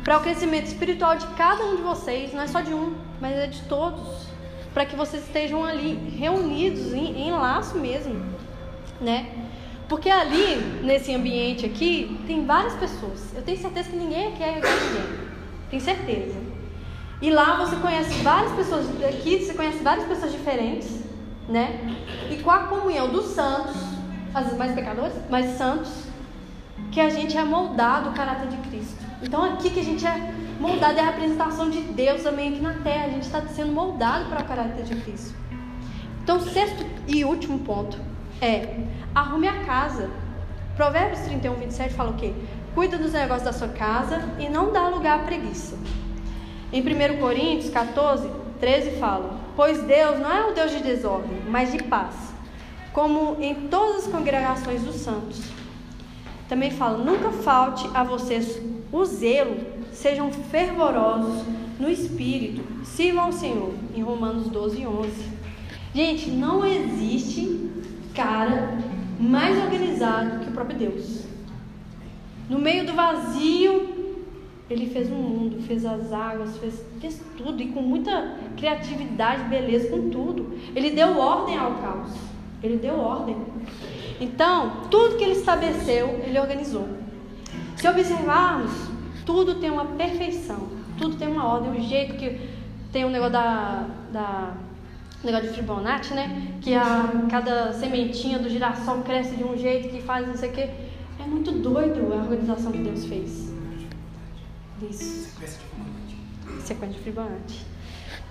para 0.03 0.17
o 0.17 0.21
crescimento 0.21 0.67
espiritual 0.67 1.17
de 1.17 1.27
cada 1.35 1.63
um 1.65 1.75
de 1.75 1.81
vocês, 1.81 2.33
não 2.33 2.41
é 2.41 2.47
só 2.47 2.61
de 2.61 2.73
um, 2.73 2.95
mas 3.21 3.35
é 3.35 3.47
de 3.47 3.61
todos, 3.63 4.27
para 4.73 4.85
que 4.85 4.95
vocês 4.95 5.23
estejam 5.23 5.63
ali 5.63 5.93
reunidos 6.17 6.93
em, 6.93 7.27
em 7.27 7.31
laço 7.31 7.77
mesmo, 7.77 8.23
né? 8.99 9.29
Porque 9.87 10.09
ali, 10.09 10.55
nesse 10.83 11.13
ambiente 11.13 11.65
aqui, 11.65 12.19
tem 12.25 12.45
várias 12.45 12.73
pessoas. 12.73 13.33
Eu 13.35 13.43
tenho 13.43 13.57
certeza 13.57 13.89
que 13.89 13.95
ninguém 13.95 14.29
aqui 14.29 14.41
é 14.41 14.57
igual 14.57 14.73
ninguém. 14.73 15.19
Tenho 15.69 15.81
certeza. 15.81 16.35
E 17.21 17.29
lá 17.29 17.57
você 17.57 17.75
conhece 17.75 18.13
várias 18.23 18.51
pessoas, 18.53 18.85
aqui 19.03 19.45
você 19.45 19.53
conhece 19.53 19.77
várias 19.79 20.05
pessoas 20.07 20.31
diferentes, 20.31 21.03
né? 21.47 21.79
E 22.29 22.37
com 22.37 22.51
a 22.51 22.59
comunhão 22.63 23.09
dos 23.09 23.27
santos, 23.27 23.75
às 24.33 24.43
vezes 24.43 24.57
mais 24.57 24.73
pecadores, 24.73 25.13
mas 25.29 25.57
santos, 25.57 25.91
que 26.91 26.99
a 26.99 27.09
gente 27.09 27.37
é 27.37 27.43
moldado 27.43 28.09
o 28.09 28.13
caráter 28.13 28.47
de 28.47 28.57
Cristo. 28.67 29.01
Então 29.21 29.43
aqui 29.43 29.69
que 29.69 29.79
a 29.79 29.83
gente 29.83 30.05
é 30.05 30.33
moldado 30.59 30.97
é 30.97 31.01
a 31.01 31.05
representação 31.05 31.69
de 31.69 31.81
Deus 31.81 32.23
também 32.23 32.53
aqui 32.53 32.61
na 32.61 32.73
terra. 32.75 33.05
A 33.05 33.09
gente 33.09 33.23
está 33.23 33.41
sendo 33.47 33.71
moldado 33.71 34.29
para 34.29 34.41
o 34.41 34.45
caráter 34.45 34.83
de 34.83 34.95
Cristo. 34.95 35.35
Então, 36.23 36.39
sexto 36.39 36.85
e 37.07 37.25
último 37.25 37.59
ponto 37.59 37.99
é 38.41 38.77
arrume 39.13 39.47
a 39.47 39.63
casa. 39.65 40.09
Provérbios 40.75 41.19
31, 41.21 41.55
27 41.55 41.93
fala 41.93 42.11
o 42.11 42.15
quê? 42.15 42.33
Cuida 42.73 42.97
dos 42.97 43.13
negócios 43.13 43.43
da 43.43 43.53
sua 43.53 43.67
casa 43.67 44.21
e 44.39 44.49
não 44.49 44.71
dá 44.71 44.87
lugar 44.87 45.19
à 45.19 45.23
preguiça. 45.23 45.77
Em 46.71 46.81
1 46.81 47.19
Coríntios 47.19 47.69
14, 47.71 48.27
13 48.59 48.91
fala: 48.91 49.37
Pois 49.55 49.83
Deus 49.83 50.19
não 50.19 50.31
é 50.31 50.45
o 50.49 50.53
Deus 50.53 50.71
de 50.71 50.81
desordem, 50.81 51.41
mas 51.49 51.71
de 51.71 51.83
paz, 51.83 52.15
como 52.91 53.37
em 53.39 53.67
todas 53.67 54.05
as 54.05 54.11
congregações 54.11 54.81
dos 54.81 54.95
santos. 54.95 55.43
Também 56.49 56.71
fala: 56.71 56.97
Nunca 56.97 57.29
falte 57.29 57.87
a 57.93 58.03
vocês 58.03 58.59
o 58.91 59.05
zelo, 59.05 59.57
sejam 59.93 60.31
fervorosos 60.31 61.43
no 61.79 61.89
espírito, 61.89 62.63
sirvam 62.83 63.25
ao 63.25 63.31
Senhor, 63.31 63.73
em 63.95 64.01
Romanos 64.01 64.47
12, 64.47 64.85
11. 64.85 65.11
Gente, 65.93 66.29
não 66.31 66.65
existe 66.65 67.69
cara 68.13 68.77
mais 69.19 69.57
organizado 69.63 70.39
que 70.39 70.49
o 70.49 70.53
próprio 70.53 70.77
Deus. 70.77 71.23
No 72.49 72.59
meio 72.59 72.85
do 72.85 72.93
vazio, 72.93 73.93
ele 74.69 74.87
fez 74.87 75.09
o 75.09 75.13
mundo, 75.13 75.61
fez 75.63 75.85
as 75.85 76.11
águas, 76.11 76.57
fez, 76.57 76.83
fez 76.99 77.21
tudo 77.37 77.61
e 77.61 77.67
com 77.67 77.81
muita 77.81 78.35
criatividade, 78.57 79.43
beleza, 79.45 79.89
com 79.89 80.09
tudo. 80.09 80.57
Ele 80.75 80.91
deu 80.91 81.17
ordem 81.17 81.57
ao 81.57 81.75
caos. 81.75 82.11
Ele 82.61 82.77
deu 82.77 82.97
ordem. 82.97 83.35
Então, 84.19 84.87
tudo 84.89 85.17
que 85.17 85.23
ele 85.23 85.33
estabeleceu, 85.33 86.21
ele 86.25 86.39
organizou. 86.39 86.87
Se 87.75 87.87
observarmos, 87.87 88.71
tudo 89.25 89.55
tem 89.55 89.69
uma 89.69 89.85
perfeição, 89.85 90.67
tudo 90.97 91.15
tem 91.15 91.27
uma 91.27 91.45
ordem, 91.45 91.71
o 91.71 91.87
jeito 91.87 92.15
que 92.15 92.39
tem 92.91 93.03
o 93.03 93.07
um 93.07 93.11
negócio 93.11 93.33
da, 93.33 93.87
da 94.11 94.53
negócio 95.23 95.49
de 95.49 95.55
Fibonacci, 95.55 96.13
né? 96.13 96.53
Que 96.61 96.73
a, 96.75 97.25
cada 97.29 97.73
sementinha 97.73 98.39
do 98.39 98.49
girassol 98.49 99.01
cresce 99.01 99.35
de 99.35 99.43
um 99.43 99.57
jeito 99.57 99.89
que 99.89 100.01
faz 100.01 100.27
não 100.27 100.35
sei 100.35 100.49
o 100.49 100.53
quê. 100.53 100.69
É 101.19 101.25
muito 101.25 101.51
doido 101.51 102.13
a 102.13 102.17
organização 102.17 102.71
que 102.71 102.79
Deus 102.79 103.05
fez. 103.05 103.53
Isso. 104.89 105.29
Sequência 106.59 106.97
de 106.97 106.99
Fibonacci. 106.99 107.61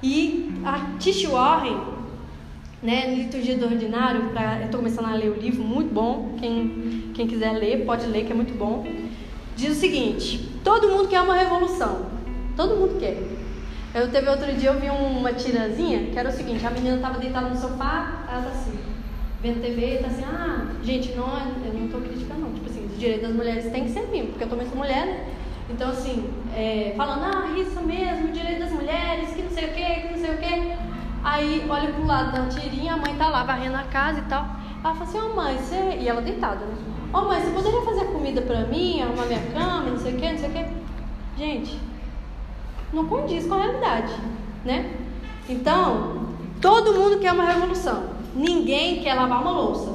E 0.03 0.53
a 0.64 0.99
Tish 0.99 1.24
Warren, 1.24 1.80
né, 2.82 3.14
Liturgia 3.14 3.57
do 3.57 3.66
Ordinário, 3.66 4.30
pra, 4.30 4.59
eu 4.59 4.66
estou 4.66 4.80
começando 4.80 5.07
a 5.07 5.14
ler 5.14 5.30
o 5.30 5.40
livro, 5.40 5.62
muito 5.62 5.93
bom. 5.93 6.34
Quem, 6.38 7.11
quem 7.14 7.26
quiser 7.26 7.53
ler, 7.53 7.86
pode 7.86 8.07
ler, 8.07 8.26
que 8.26 8.32
é 8.32 8.34
muito 8.34 8.57
bom 8.57 8.84
diz 9.57 9.76
o 9.76 9.80
seguinte: 9.80 10.59
todo 10.62 10.88
mundo 10.88 11.09
quer 11.09 11.20
uma 11.20 11.34
revolução. 11.34 12.07
Todo 12.57 12.76
mundo 12.76 12.98
quer. 12.98 13.16
Eu 13.94 14.11
teve 14.11 14.28
outro 14.28 14.53
dia 14.55 14.70
eu 14.70 14.80
vi 14.80 14.88
uma 14.88 15.32
tirazinha 15.32 16.11
que 16.11 16.18
era 16.18 16.28
o 16.28 16.32
seguinte: 16.32 16.66
a 16.66 16.70
menina 16.70 16.96
estava 16.96 17.18
deitada 17.18 17.48
no 17.48 17.57
sofá, 17.57 18.24
ela 18.30 18.42
tá 18.42 18.48
assim, 18.48 18.78
vendo 19.42 19.61
TV, 19.61 19.98
tá 19.98 20.07
assim, 20.07 20.24
ah, 20.24 20.66
gente, 20.82 21.12
não, 21.14 21.26
é, 21.36 21.42
eu 21.66 21.74
não 21.74 21.86
estou 21.86 22.00
criticando, 22.00 22.40
não. 22.40 22.53
Tipo 22.53 22.70
assim, 22.70 22.86
os 22.86 22.98
direitos 22.98 23.28
das 23.28 23.36
mulheres 23.36 23.70
tem 23.70 23.84
que 23.84 23.90
ser 23.90 24.07
mínimo, 24.09 24.28
porque 24.30 24.44
eu 24.44 24.48
também 24.48 24.66
sou 24.66 24.78
mulher, 24.78 25.07
né? 25.07 25.34
Então, 25.68 25.90
assim, 25.90 26.30
é, 26.55 26.94
falando, 26.96 27.24
ah, 27.24 27.59
isso 27.59 27.80
mesmo, 27.82 28.32
direito 28.32 28.61
das 28.61 28.72
mulheres, 28.72 29.30
que 29.34 29.42
não 29.42 29.50
sei 29.50 29.64
o 29.64 29.72
que, 29.72 29.84
que 29.84 30.12
não 30.12 30.18
sei 30.18 30.34
o 30.34 30.38
que. 30.38 30.92
Aí 31.24 31.64
olha 31.68 31.92
pro 31.92 32.07
lado 32.07 32.32
da 32.32 32.46
tirinha, 32.46 32.94
a 32.94 32.96
mãe 32.96 33.14
tá 33.16 33.28
lá 33.28 33.44
varrendo 33.44 33.76
a 33.76 33.84
casa 33.84 34.18
e 34.18 34.22
tal. 34.22 34.44
Ela 34.84 34.94
fala 34.94 35.05
assim, 35.05 35.18
ô 35.18 35.30
oh, 35.30 35.36
mãe, 35.36 35.57
você. 35.57 35.98
E 36.00 36.09
ela 36.09 36.20
deitada, 36.20 36.64
né? 36.64 36.74
Ô 37.12 37.18
oh, 37.18 37.22
mãe, 37.22 37.40
você 37.40 37.50
poderia 37.50 37.82
fazer 37.82 38.04
comida 38.06 38.42
pra 38.42 38.60
mim, 38.62 39.02
arrumar 39.02 39.26
minha 39.26 39.42
cama, 39.52 39.90
não 39.90 39.98
sei 39.98 40.14
o 40.14 40.16
que, 40.16 40.30
não 40.30 40.38
sei 40.38 40.48
o 40.48 40.52
que? 40.52 40.66
Gente, 41.38 41.78
não 42.92 43.06
condiz 43.06 43.46
com 43.46 43.54
a 43.54 43.58
realidade, 43.58 44.14
né? 44.64 44.94
Então, 45.48 46.22
Todo 46.62 46.94
mundo 46.94 47.18
quer 47.18 47.32
uma 47.32 47.44
revolução. 47.44 48.04
Ninguém 48.36 49.02
quer 49.02 49.14
lavar 49.14 49.42
uma 49.42 49.50
louça. 49.50 49.90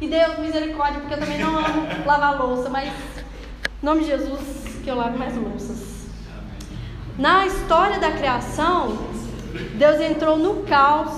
E 0.00 0.08
Deus, 0.08 0.38
misericórdia, 0.38 1.00
porque 1.00 1.12
eu 1.12 1.20
também 1.20 1.38
não 1.38 1.58
amo 1.58 1.86
lavar 2.06 2.40
louça, 2.40 2.70
mas 2.70 2.88
em 2.88 3.84
nome 3.84 4.00
de 4.00 4.06
Jesus, 4.06 4.40
que 4.82 4.88
eu 4.88 4.96
lave 4.96 5.18
mais 5.18 5.36
louças. 5.36 6.08
Na 7.18 7.46
história 7.46 7.98
da 7.98 8.10
criação, 8.12 8.96
Deus 9.74 10.00
entrou 10.00 10.38
no 10.38 10.62
caos 10.62 11.12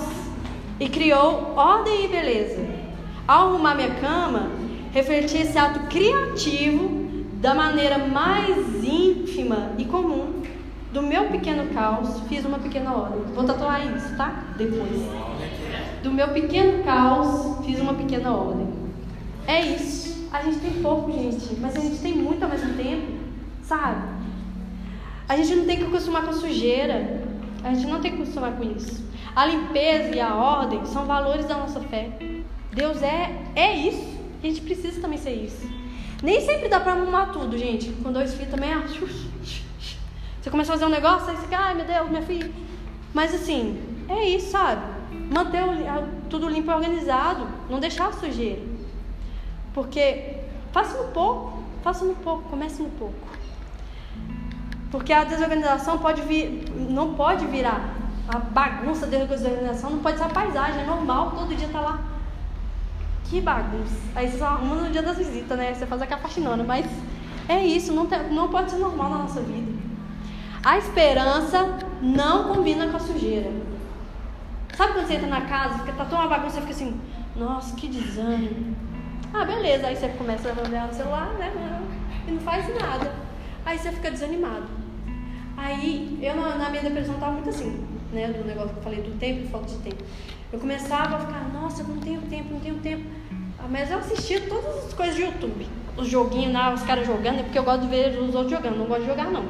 e 0.77 0.89
criou 0.89 1.53
ordem 1.55 2.03
e 2.03 2.07
beleza. 2.09 2.67
Ao 3.25 3.47
arrumar 3.47 3.75
minha 3.75 3.95
cama, 3.95 4.49
refleti 4.91 5.37
esse 5.37 5.57
ato 5.57 5.87
criativo 5.87 7.01
da 7.35 7.53
maneira 7.53 7.97
mais 7.97 8.83
ínfima 8.83 9.71
e 9.77 9.85
comum. 9.85 10.43
Do 10.91 11.01
meu 11.01 11.29
pequeno 11.29 11.73
caos, 11.73 12.19
fiz 12.27 12.43
uma 12.43 12.59
pequena 12.59 12.93
ordem. 12.93 13.33
Vou 13.33 13.45
tatuar 13.45 13.95
isso, 13.95 14.15
tá? 14.17 14.43
Depois. 14.57 14.91
Do 16.03 16.11
meu 16.11 16.27
pequeno 16.29 16.83
caos, 16.83 17.65
fiz 17.65 17.79
uma 17.79 17.93
pequena 17.93 18.35
ordem. 18.35 18.67
É 19.47 19.61
isso. 19.61 20.29
A 20.33 20.43
gente 20.43 20.59
tem 20.59 20.81
pouco, 20.81 21.11
gente, 21.11 21.59
mas 21.59 21.75
a 21.75 21.79
gente 21.79 21.97
tem 21.99 22.13
muito 22.13 22.43
ao 22.43 22.49
mesmo 22.49 22.73
tempo, 22.73 23.07
sabe? 23.63 24.01
A 25.27 25.37
gente 25.37 25.55
não 25.55 25.65
tem 25.65 25.77
que 25.77 25.85
acostumar 25.85 26.25
com 26.25 26.33
sujeira. 26.33 27.21
A 27.63 27.73
gente 27.73 27.87
não 27.87 28.01
tem 28.01 28.11
que 28.11 28.21
acostumar 28.21 28.51
com 28.53 28.63
isso. 28.63 29.03
A 29.33 29.45
limpeza 29.45 30.13
e 30.13 30.19
a 30.19 30.35
ordem 30.35 30.85
são 30.85 31.05
valores 31.05 31.45
da 31.45 31.55
nossa 31.55 31.79
fé. 31.79 32.09
Deus 32.73 33.01
é, 33.01 33.31
é 33.55 33.73
isso. 33.73 34.20
A 34.41 34.47
gente 34.47 34.61
precisa 34.61 34.99
também 34.99 35.17
ser 35.17 35.33
isso. 35.33 35.69
Nem 36.23 36.41
sempre 36.41 36.67
dá 36.67 36.79
pra 36.79 36.93
arrumar 36.93 37.27
tudo, 37.27 37.57
gente. 37.57 37.91
Com 38.03 38.11
dois 38.11 38.33
filhos 38.33 38.51
também, 38.51 38.71
ah, 38.73 38.83
você 40.41 40.49
começa 40.49 40.71
a 40.71 40.73
fazer 40.73 40.85
um 40.85 40.89
negócio, 40.89 41.29
aí 41.29 41.35
você 41.35 41.43
fica, 41.43 41.57
ai 41.57 41.75
meu 41.75 41.85
Deus, 41.85 42.09
minha 42.09 42.23
filha. 42.23 42.51
Mas 43.13 43.33
assim, 43.33 43.79
é 44.09 44.27
isso, 44.29 44.51
sabe? 44.51 44.81
Manter 45.31 45.61
tudo 46.29 46.49
limpo 46.49 46.71
e 46.71 46.73
organizado. 46.73 47.47
Não 47.69 47.79
deixar 47.79 48.11
sujeira. 48.13 48.61
Porque 49.73 50.37
faça 50.71 50.97
no 50.97 51.09
pouco, 51.09 51.61
faça 51.83 52.03
no 52.03 52.15
pouco, 52.15 52.49
comece 52.49 52.81
no 52.81 52.89
pouco. 52.89 53.15
Porque 54.89 55.13
a 55.13 55.23
desorganização 55.23 55.99
pode 55.99 56.21
vir, 56.23 56.65
não 56.89 57.13
pode 57.13 57.45
virar. 57.45 57.95
A 58.27 58.39
bagunça 58.39 59.05
da 59.05 59.23
desorganização 59.23 59.91
não 59.91 59.99
pode 59.99 60.17
ser 60.17 60.23
a 60.23 60.29
paisagem, 60.29 60.81
é 60.81 60.85
normal, 60.85 61.31
todo 61.31 61.55
dia 61.55 61.69
tá 61.69 61.81
lá. 61.81 62.10
Que 63.31 63.39
bagunça. 63.39 63.95
Aí 64.13 64.29
você 64.29 64.39
só 64.39 64.47
arruma 64.47 64.75
no 64.75 64.91
dia 64.91 65.01
das 65.01 65.17
visitas, 65.17 65.57
né? 65.57 65.73
Você 65.73 65.85
faz 65.85 66.01
aquela 66.01 66.19
faxinona, 66.19 66.65
mas 66.65 66.85
é 67.47 67.65
isso, 67.65 67.93
não, 67.93 68.05
tem, 68.05 68.29
não 68.29 68.49
pode 68.49 68.71
ser 68.71 68.77
normal 68.77 69.09
na 69.09 69.17
nossa 69.19 69.39
vida. 69.39 69.71
A 70.61 70.77
esperança 70.77 71.77
não 72.01 72.53
combina 72.53 72.89
com 72.89 72.97
a 72.97 72.99
sujeira. 72.99 73.49
Sabe 74.75 74.91
quando 74.91 75.07
você 75.07 75.13
entra 75.13 75.29
na 75.29 75.41
casa, 75.45 75.79
fica, 75.79 75.93
tá 75.93 76.03
toda 76.03 76.23
uma 76.23 76.27
bagunça, 76.27 76.55
você 76.55 76.59
fica 76.59 76.73
assim, 76.73 76.99
nossa, 77.33 77.73
que 77.77 77.87
desânimo. 77.87 78.75
Ah, 79.33 79.45
beleza, 79.45 79.87
aí 79.87 79.95
você 79.95 80.09
começa 80.09 80.49
a 80.49 80.67
olhar 80.67 80.87
no 80.87 80.93
celular, 80.93 81.29
né? 81.35 81.53
E 82.27 82.31
não 82.31 82.41
faz 82.41 82.67
nada. 82.81 83.13
Aí 83.65 83.77
você 83.77 83.93
fica 83.93 84.11
desanimado. 84.11 84.67
Aí, 85.55 86.19
eu 86.21 86.35
na 86.35 86.69
minha 86.69 86.83
depressão 86.83 87.13
estava 87.13 87.31
muito 87.31 87.47
assim, 87.47 87.81
né? 88.11 88.27
Do 88.27 88.45
negócio 88.45 88.71
que 88.71 88.79
eu 88.79 88.83
falei 88.83 89.01
do 89.01 89.17
tempo 89.17 89.45
e 89.45 89.47
falta 89.47 89.67
de 89.67 89.77
tempo. 89.77 90.03
Eu 90.51 90.59
começava 90.59 91.15
a 91.15 91.19
ficar, 91.19 91.49
nossa, 91.53 91.81
eu 91.81 91.87
não 91.87 91.97
tenho 91.97 92.21
tempo, 92.21 92.53
não 92.53 92.59
tenho 92.59 92.75
tempo. 92.75 93.03
Ah, 93.57 93.67
mas 93.69 93.89
eu 93.89 93.99
assistia 93.99 94.41
todas 94.41 94.85
as 94.85 94.93
coisas 94.93 95.15
de 95.15 95.21
YouTube. 95.21 95.67
Os 95.97 96.07
joguinhos 96.07 96.53
lá, 96.53 96.73
os 96.73 96.81
caras 96.83 97.07
jogando, 97.07 97.39
é 97.39 97.43
porque 97.43 97.59
eu 97.59 97.63
gosto 97.63 97.81
de 97.81 97.87
ver 97.87 98.19
os 98.19 98.35
outros 98.35 98.51
jogando, 98.51 98.77
não 98.77 98.85
gosto 98.85 99.01
de 99.01 99.07
jogar 99.07 99.31
não. 99.31 99.45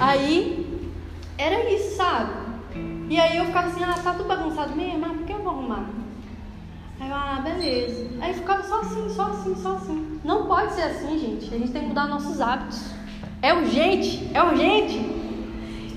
Aí, 0.00 0.90
era 1.38 1.70
isso, 1.70 1.96
sabe? 1.96 2.32
E 3.08 3.20
aí 3.20 3.36
eu 3.36 3.44
ficava 3.46 3.68
assim, 3.68 3.84
ah, 3.84 3.94
tá 4.02 4.14
tudo 4.14 4.28
bagunçado 4.28 4.74
mesmo, 4.74 4.98
mas 4.98 5.12
por 5.12 5.26
que 5.26 5.32
eu 5.32 5.42
vou 5.42 5.52
arrumar? 5.52 5.90
Aí 6.98 7.08
eu, 7.08 7.14
ah, 7.14 7.40
beleza. 7.44 8.08
Aí 8.20 8.32
ficava 8.32 8.62
só 8.62 8.80
assim, 8.80 9.08
só 9.10 9.26
assim, 9.26 9.54
só 9.54 9.72
assim. 9.74 10.20
Não 10.24 10.46
pode 10.46 10.72
ser 10.72 10.82
assim, 10.82 11.18
gente. 11.18 11.54
A 11.54 11.58
gente 11.58 11.72
tem 11.72 11.82
que 11.82 11.88
mudar 11.88 12.06
nossos 12.06 12.40
hábitos. 12.40 12.82
É 13.40 13.52
urgente, 13.52 14.30
é 14.32 14.42
urgente. 14.42 14.98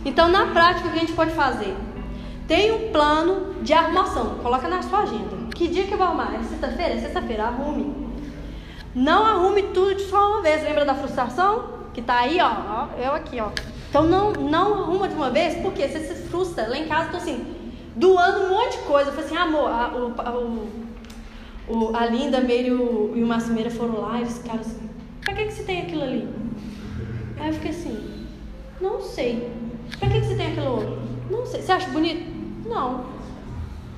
Então, 0.04 0.28
na 0.30 0.48
prática, 0.48 0.88
o 0.88 0.92
que 0.92 0.98
a 0.98 1.02
gente 1.02 1.14
pode 1.14 1.32
fazer? 1.32 1.76
Tem 2.48 2.72
um 2.72 2.92
plano 2.92 3.56
de 3.64 3.74
arrumação. 3.74 4.36
Coloca 4.42 4.68
na 4.68 4.82
sua 4.82 5.00
agenda. 5.00 5.36
Que 5.56 5.68
dia 5.68 5.84
que 5.84 5.94
eu 5.94 5.98
vou 5.98 6.08
arrumar? 6.08 6.36
É 6.36 6.44
sexta-feira? 6.44 6.94
É 6.94 7.00
sexta-feira. 7.00 7.46
Arrume. 7.46 7.96
Não 8.94 9.26
arrume 9.26 9.64
tudo 9.74 9.96
de 9.96 10.04
só 10.04 10.32
uma 10.32 10.42
vez. 10.42 10.64
Lembra 10.64 10.86
da 10.86 10.94
frustração? 10.94 11.76
Que 11.94 12.02
tá 12.02 12.20
aí, 12.20 12.38
ó. 12.40 12.48
ó 12.48 12.88
eu 13.02 13.14
aqui, 13.14 13.40
ó. 13.40 13.50
Então, 13.90 14.04
não, 14.04 14.32
não 14.34 14.74
arruma 14.74 15.08
de 15.08 15.16
uma 15.16 15.32
vez, 15.32 15.56
porque 15.62 15.88
você 15.88 16.00
se 16.00 16.28
frustra. 16.28 16.68
Lá 16.68 16.78
em 16.78 16.88
casa, 16.88 17.10
tô 17.10 17.18
assim, 17.18 17.46
doando 17.96 18.46
um 18.46 18.50
monte 18.50 18.78
de 18.78 18.84
coisa. 18.84 19.10
Eu 19.10 19.14
falei 19.14 19.26
assim, 19.26 19.38
amor, 19.38 19.70
a, 19.70 19.88
o, 19.96 20.10
o, 21.68 21.78
o, 21.90 21.96
a 21.96 22.06
Linda, 22.06 22.42
Meire 22.42 22.70
e 22.70 22.74
o 22.74 23.26
Massumeira 23.26 23.72
foram 23.72 24.02
lá 24.02 24.18
e 24.18 24.22
eles 24.22 24.38
ficaram 24.38 24.60
assim, 24.60 24.90
pra 25.22 25.34
que, 25.34 25.46
que 25.46 25.54
você 25.54 25.64
tem 25.64 25.82
aquilo 25.82 26.04
ali? 26.04 26.28
Aí 27.40 27.48
eu 27.48 27.54
fiquei 27.54 27.72
assim, 27.72 28.28
não 28.82 29.02
sei. 29.02 29.50
Pra 29.98 30.10
que, 30.10 30.20
que 30.20 30.28
você 30.28 30.36
tem 30.36 30.48
aquilo 30.48 30.72
outro? 30.72 31.00
Não 31.30 31.46
sei. 31.46 31.62
Você 31.62 31.72
acha 31.72 31.90
bonito? 31.90 32.35
Não. 32.66 33.06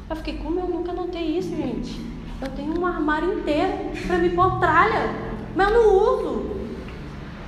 Eu 0.09 0.15
fiquei, 0.15 0.37
como 0.37 0.59
eu 0.59 0.67
nunca 0.67 0.93
notei 0.93 1.37
isso, 1.37 1.49
gente? 1.49 1.99
Eu 2.41 2.49
tenho 2.49 2.79
um 2.79 2.85
armário 2.85 3.39
inteiro 3.39 3.91
pra 4.05 4.17
me 4.17 4.29
pôr 4.29 4.59
tralha, 4.59 5.09
mas 5.55 5.69
eu 5.69 5.73
não 5.73 5.95
uso. 5.95 6.57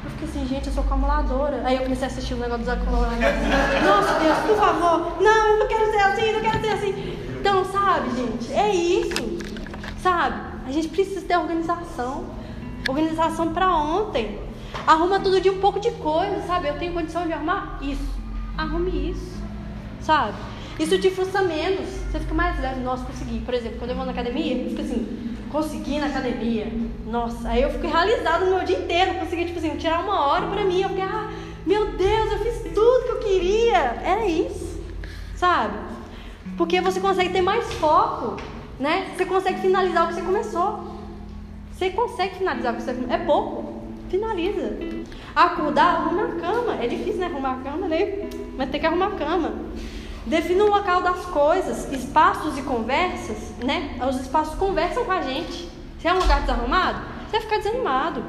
Eu 0.04 0.10
fiquei 0.12 0.28
assim, 0.28 0.48
gente, 0.48 0.68
eu 0.68 0.74
sou 0.74 0.84
acumuladora. 0.84 1.62
Aí 1.64 1.76
eu 1.76 1.84
comecei 1.84 2.06
a 2.06 2.08
assistir 2.08 2.34
o 2.34 2.38
um 2.38 2.40
negócio 2.40 2.66
dos 2.66 2.74
acumuladores. 2.74 3.20
Nossa, 3.86 4.20
Deus, 4.20 4.38
por 4.40 4.56
favor. 4.58 5.22
Não, 5.22 5.48
eu 5.48 5.60
não 5.60 5.68
quero 5.68 5.92
ser 5.92 6.00
assim, 6.00 6.32
não 6.32 6.42
quero 6.42 6.60
ser 6.62 6.70
assim. 6.70 7.20
Então, 7.40 7.66
sabe, 7.66 8.10
gente, 8.16 8.54
é 8.54 8.74
isso. 8.74 9.40
Sabe? 10.02 10.42
A 10.68 10.72
gente 10.72 10.88
precisa 10.90 11.22
ter 11.22 11.38
organização. 11.38 12.26
Organização 12.88 13.54
para 13.54 13.70
ontem. 13.76 14.40
Arruma 14.86 15.20
todo 15.20 15.40
dia 15.40 15.52
um 15.52 15.60
pouco 15.60 15.80
de 15.80 15.92
coisa, 15.92 16.42
sabe? 16.48 16.68
Eu 16.68 16.78
tenho 16.78 16.94
condição 16.94 17.26
de 17.26 17.34
arrumar 17.34 17.80
isso 17.82 18.20
arrume 18.60 19.12
isso, 19.12 19.42
sabe? 20.02 20.34
Isso 20.80 20.98
te 20.98 21.12
frustra 21.12 21.42
menos, 21.42 21.90
você 22.10 22.20
fica 22.20 22.34
mais 22.34 22.60
leve, 22.60 22.80
nossa, 22.80 23.06
consegui. 23.06 23.40
Por 23.42 23.54
exemplo, 23.54 23.80
quando 23.80 23.92
eu 23.92 23.98
vou 23.98 24.06
na 24.06 24.12
academia, 24.12 24.56
eu 24.56 24.70
fico 24.70 24.82
assim, 24.82 25.36
consegui 25.52 26.00
na 26.00 26.08
academia, 26.08 26.72
nossa, 27.06 27.50
aí 27.50 27.62
eu 27.62 27.70
fico 27.70 27.88
realizado 27.88 28.46
no 28.46 28.56
meu 28.56 28.64
dia 28.64 28.80
inteiro, 28.80 29.16
consegui, 29.16 29.46
tipo 29.46 29.60
assim, 29.60 29.76
tirar 29.76 30.02
uma 30.04 30.28
hora 30.28 30.48
pra 30.48 30.64
mim, 30.64 30.82
eu 30.82 30.90
fiquei, 30.90 31.04
ah, 31.04 31.30
meu 31.66 31.92
Deus, 31.98 32.32
eu 32.32 32.40
fiz 32.40 32.74
tudo 32.74 33.06
que 33.06 33.12
eu 33.12 33.20
queria, 33.20 33.78
era 33.78 34.26
isso, 34.26 34.82
sabe? 35.36 35.78
Porque 36.58 36.80
você 36.82 37.00
consegue 37.00 37.30
ter 37.30 37.42
mais 37.42 37.72
foco, 37.74 38.38
né? 38.80 39.14
Você 39.16 39.26
consegue 39.26 39.62
finalizar 39.62 40.06
o 40.06 40.08
que 40.08 40.16
você 40.16 40.22
começou. 40.22 41.00
Você 41.72 41.90
consegue 41.92 42.36
finalizar 42.36 42.74
o 42.74 42.76
que 42.78 42.84
você 42.84 42.94
começou. 42.94 43.16
É 43.16 43.18
pouco. 43.20 43.82
Finaliza. 44.10 44.78
Acordar, 45.36 45.96
arruma 45.96 46.24
a 46.24 46.32
cama. 46.40 46.84
É 46.84 46.88
difícil, 46.88 47.20
né? 47.20 47.28
Arrumar 47.28 47.52
a 47.52 47.64
cama, 47.64 47.88
né? 47.88 48.30
Mas 48.58 48.70
tem 48.70 48.80
que 48.80 48.86
arrumar 48.86 49.08
a 49.08 49.12
cama. 49.12 49.54
Defina 50.26 50.64
o 50.64 50.70
local 50.70 51.02
das 51.02 51.26
coisas, 51.26 51.92
espaços 51.92 52.58
e 52.58 52.62
conversas, 52.62 53.38
né? 53.64 53.98
Os 54.08 54.20
espaços 54.20 54.56
conversam 54.56 55.06
com 55.06 55.12
a 55.12 55.22
gente. 55.22 55.70
Se 56.00 56.08
é 56.08 56.14
um 56.14 56.20
lugar 56.20 56.42
desarrumado, 56.42 57.00
você 57.26 57.32
vai 57.32 57.42
ficar 57.42 57.58
desanimado. 57.58 58.24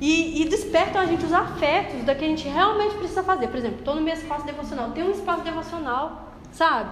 E, 0.00 0.42
e 0.42 0.48
despertam 0.48 1.00
a 1.00 1.06
gente 1.06 1.24
os 1.24 1.32
afetos 1.32 2.02
da 2.04 2.14
que 2.14 2.24
a 2.24 2.28
gente 2.28 2.48
realmente 2.48 2.96
precisa 2.96 3.22
fazer. 3.22 3.48
Por 3.48 3.56
exemplo, 3.56 3.78
estou 3.78 3.94
no 3.94 4.02
meu 4.02 4.14
espaço 4.14 4.44
devocional. 4.44 4.90
Tem 4.90 5.04
um 5.04 5.12
espaço 5.12 5.42
devocional, 5.42 6.32
sabe? 6.50 6.90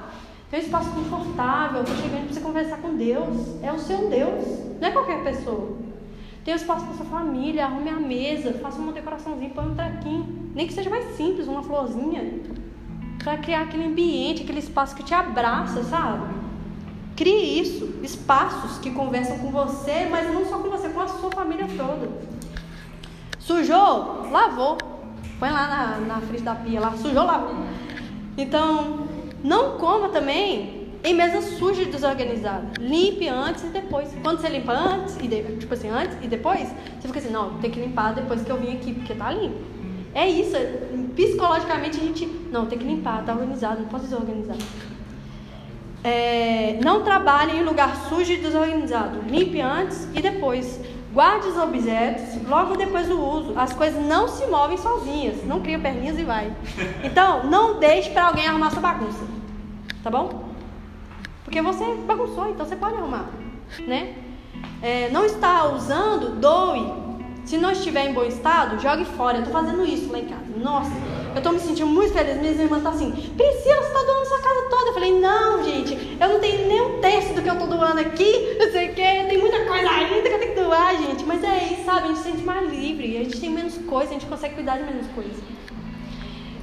Tem 0.51 0.61
um 0.61 0.63
espaço 0.63 0.91
confortável. 0.91 1.81
Estou 1.81 1.97
chegando 1.97 2.25
para 2.25 2.35
você 2.35 2.41
conversar 2.41 2.77
com 2.79 2.97
Deus. 2.97 3.63
É 3.63 3.73
o 3.73 3.79
seu 3.79 4.09
Deus, 4.09 4.45
não 4.81 4.89
é 4.89 4.91
qualquer 4.93 5.25
pessoa. 5.25 5.77
Tem 6.45 6.55
espaço 6.55 6.87
para 6.87 6.95
sua 6.95 7.07
família, 7.07 7.67
arrume 7.67 7.91
a 7.91 7.97
mesa, 7.97 8.55
faça 8.55 8.79
uma 8.79 8.93
decoraçãozinha, 8.93 9.51
põe 9.51 9.67
um 9.67 9.75
trequinho. 9.75 10.51
Nem 10.55 10.67
que 10.67 10.73
seja 10.73 10.89
mais 10.89 11.17
simples, 11.17 11.47
uma 11.47 11.63
florzinha. 11.63 12.41
Para 13.23 13.37
criar 13.37 13.63
aquele 13.63 13.85
ambiente, 13.85 14.43
aquele 14.43 14.61
espaço 14.61 14.97
que 14.97 15.03
te 15.03 15.13
abraça, 15.13 15.83
sabe? 15.85 16.27
Crie 17.17 17.61
isso. 17.61 18.01
Espaços 18.03 18.79
que 18.79 18.91
conversam 18.91 19.39
com 19.39 19.51
você, 19.51 20.07
mas 20.11 20.33
não 20.33 20.45
só 20.47 20.59
com 20.59 20.71
você, 20.71 20.89
com 20.89 21.01
a 21.01 21.09
sua 21.09 21.31
família 21.31 21.67
toda. 21.77 22.09
Sujou? 23.39 24.31
Lavou. 24.31 24.79
Põe 25.39 25.51
lá 25.51 25.67
na, 25.69 26.15
na 26.15 26.21
frente 26.21 26.43
da 26.43 26.55
pia 26.55 26.81
lá. 26.81 26.93
Sujou, 26.97 27.25
lavou. 27.25 27.55
Então, 28.39 29.07
não 29.45 29.77
coma 29.79 30.09
também 30.09 30.89
em 31.03 31.15
mesa 31.15 31.43
suja 31.43 31.83
e 31.83 31.87
desorganizada. 31.87 32.71
Limpe 32.79 33.29
antes 33.29 33.65
e 33.65 33.69
depois. 33.69 34.15
Quando 34.23 34.41
você 34.41 34.49
limpa 34.49 34.73
antes 34.73 35.17
e 35.21 35.29
de, 35.29 35.57
tipo 35.57 35.73
assim, 35.75 35.89
antes 35.89 36.17
e 36.23 36.29
depois, 36.29 36.69
você 36.99 37.09
fica 37.09 37.19
assim, 37.19 37.31
não, 37.31 37.59
tem 37.59 37.71
que 37.71 37.81
limpar 37.81 38.15
depois 38.15 38.43
que 38.43 38.51
eu 38.51 38.59
vim 38.59 38.75
aqui, 38.75 38.95
porque 38.95 39.15
tá 39.15 39.31
limpo. 39.31 39.59
É 40.15 40.29
isso, 40.29 40.57
psicologicamente 41.15 41.99
a 42.01 42.03
gente, 42.03 42.27
não, 42.51 42.67
tem 42.67 42.79
que 42.79 42.85
limpar, 42.85 43.25
tá 43.25 43.33
organizado, 43.33 43.81
não 43.81 43.89
posso 43.89 44.05
desorganizar. 44.05 44.57
É, 46.03 46.79
não 46.83 47.03
trabalhe 47.03 47.59
em 47.59 47.63
lugar 47.63 47.95
sujo 48.09 48.33
e 48.33 48.39
desorganizado. 48.39 49.21
Limpe 49.29 49.61
antes 49.61 50.09
e 50.15 50.21
depois. 50.21 50.81
Guarde 51.13 51.49
os 51.49 51.57
objetos 51.59 52.43
logo 52.49 52.77
depois 52.77 53.07
do 53.09 53.21
uso. 53.21 53.53
As 53.57 53.73
coisas 53.73 54.03
não 54.07 54.29
se 54.29 54.47
movem 54.47 54.79
sozinhas. 54.79 55.45
Não 55.45 55.61
cria 55.61 55.79
perninhas 55.79 56.19
e 56.19 56.25
vai. 56.25 56.53
Então, 57.05 57.45
não 57.45 57.79
deixe 57.79 58.11
para 58.11 58.27
alguém 58.27 58.47
arrumar 58.47 58.71
sua 58.71 58.81
bagunça. 58.81 59.25
Tá 60.03 60.11
bom? 60.11 60.51
Porque 61.45 61.61
você 61.61 61.85
bagunçou, 62.07 62.49
então 62.49 62.65
você 62.65 62.77
pode 62.77 62.95
arrumar, 62.95 63.29
né? 63.87 64.15
É, 64.81 65.11
não 65.11 65.25
está 65.25 65.67
usando, 65.67 66.41
doe. 66.41 67.10
Se 67.45 67.59
não 67.59 67.71
estiver 67.73 68.09
em 68.09 68.13
bom 68.13 68.25
estado, 68.25 68.81
jogue 68.81 69.05
fora. 69.05 69.39
Eu 69.39 69.45
tô 69.45 69.51
fazendo 69.51 69.85
isso 69.85 70.11
lá 70.13 70.19
em 70.19 70.27
casa. 70.27 70.45
Nossa, 70.57 70.91
eu 71.35 71.43
tô 71.43 71.53
me 71.53 71.59
sentindo 71.59 71.87
muito 71.87 72.13
feliz. 72.13 72.37
Minhas 72.39 72.61
irmãs 72.61 72.79
estão 72.79 72.93
assim, 72.93 73.11
Priscila, 73.11 73.83
você 73.83 73.93
tá 73.93 74.03
doando 74.03 74.27
sua 74.27 74.41
casa 74.41 74.69
toda. 74.69 74.87
Eu 74.89 74.95
falei, 74.95 75.21
não, 75.21 75.65
gente, 75.65 76.17
eu 76.21 76.29
não 76.29 76.39
tenho 76.41 76.69
nem 76.69 76.81
um 76.81 77.01
terço 77.01 77.35
do 77.35 77.43
que 77.43 77.49
eu 77.49 77.59
tô 77.59 77.67
doando 77.67 78.01
aqui. 78.01 78.57
Não 78.59 78.71
sei 78.71 78.91
o 78.91 78.95
que, 78.95 79.03
tem 79.03 79.39
muita 79.39 79.65
coisa 79.65 79.91
ainda 79.91 80.29
que 80.29 80.35
eu 80.35 80.39
tenho 80.39 80.55
que 80.55 80.61
doar, 80.61 80.97
gente. 80.97 81.25
Mas 81.25 81.43
é 81.43 81.73
isso, 81.73 81.85
sabe? 81.85 82.05
A 82.05 82.07
gente 82.09 82.19
se 82.19 82.25
sente 82.25 82.43
mais 82.43 82.71
livre. 82.71 83.17
A 83.17 83.25
gente 83.25 83.41
tem 83.41 83.51
menos 83.51 83.79
coisa, 83.79 84.11
a 84.11 84.13
gente 84.13 84.27
consegue 84.27 84.55
cuidar 84.55 84.77
de 84.77 84.85
menos 84.85 85.07
coisa. 85.09 85.41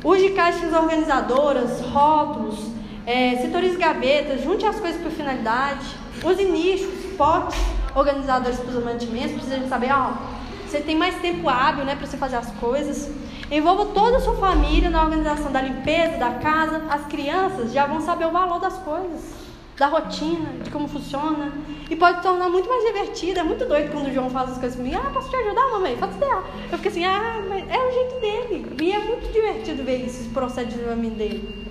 Use 0.03 0.29
caixas 0.29 0.71
organizadoras, 0.73 1.81
rótulos, 1.81 2.59
é, 3.05 3.35
setores 3.37 3.75
gavetas, 3.75 4.43
junte 4.43 4.65
as 4.65 4.79
coisas 4.79 5.01
por 5.01 5.11
finalidade. 5.11 5.85
Use 6.23 6.43
nichos, 6.45 6.93
potes 7.17 7.59
organizadores 7.95 8.59
para 8.59 8.77
os 8.77 8.83
mantimentos. 8.83 9.31
Precisa 9.33 9.67
saber, 9.67 9.91
ó, 9.91 10.36
você 10.67 10.81
tem 10.81 10.95
mais 10.95 11.15
tempo 11.21 11.47
hábil, 11.47 11.85
né, 11.85 11.95
para 11.95 12.05
você 12.05 12.17
fazer 12.17 12.35
as 12.35 12.51
coisas. 12.51 13.09
Envolva 13.49 13.85
toda 13.87 14.17
a 14.17 14.19
sua 14.19 14.35
família 14.35 14.89
na 14.89 15.03
organização 15.03 15.51
da 15.51 15.61
limpeza 15.61 16.17
da 16.17 16.31
casa. 16.31 16.83
As 16.89 17.05
crianças 17.05 17.71
já 17.71 17.85
vão 17.85 18.01
saber 18.01 18.25
o 18.25 18.31
valor 18.31 18.59
das 18.59 18.77
coisas, 18.79 19.33
da 19.77 19.87
rotina, 19.87 20.49
de 20.61 20.69
como 20.69 20.87
funciona. 20.87 21.53
E 21.89 21.95
pode 21.95 22.21
tornar 22.21 22.49
muito 22.49 22.67
mais 22.67 22.83
divertido. 22.83 23.39
É 23.39 23.43
muito 23.43 23.65
doido 23.65 23.91
quando 23.91 24.07
o 24.07 24.13
João 24.13 24.29
faz 24.29 24.51
as 24.51 24.57
coisas 24.57 24.77
comigo. 24.77 24.99
Ah, 25.01 25.09
posso 25.11 25.29
te 25.29 25.35
ajudar, 25.37 25.71
mamãe? 25.71 25.95
Pode 25.95 26.13
ser. 26.15 26.25
Eu 26.25 26.77
fico 26.77 26.89
assim, 26.89 27.05
ah, 27.05 27.41
mas 27.47 27.63
é 27.69 27.79
o 27.79 27.91
jeito 27.91 28.19
dele. 28.19 28.75
E 28.81 28.91
é 28.91 28.99
muito 28.99 29.31
divertido 29.31 29.83
ver 29.83 30.05
esse 30.05 30.27
processo 30.29 30.67
de 30.67 30.73
desenvolvimento 30.73 31.15
dele. 31.15 31.67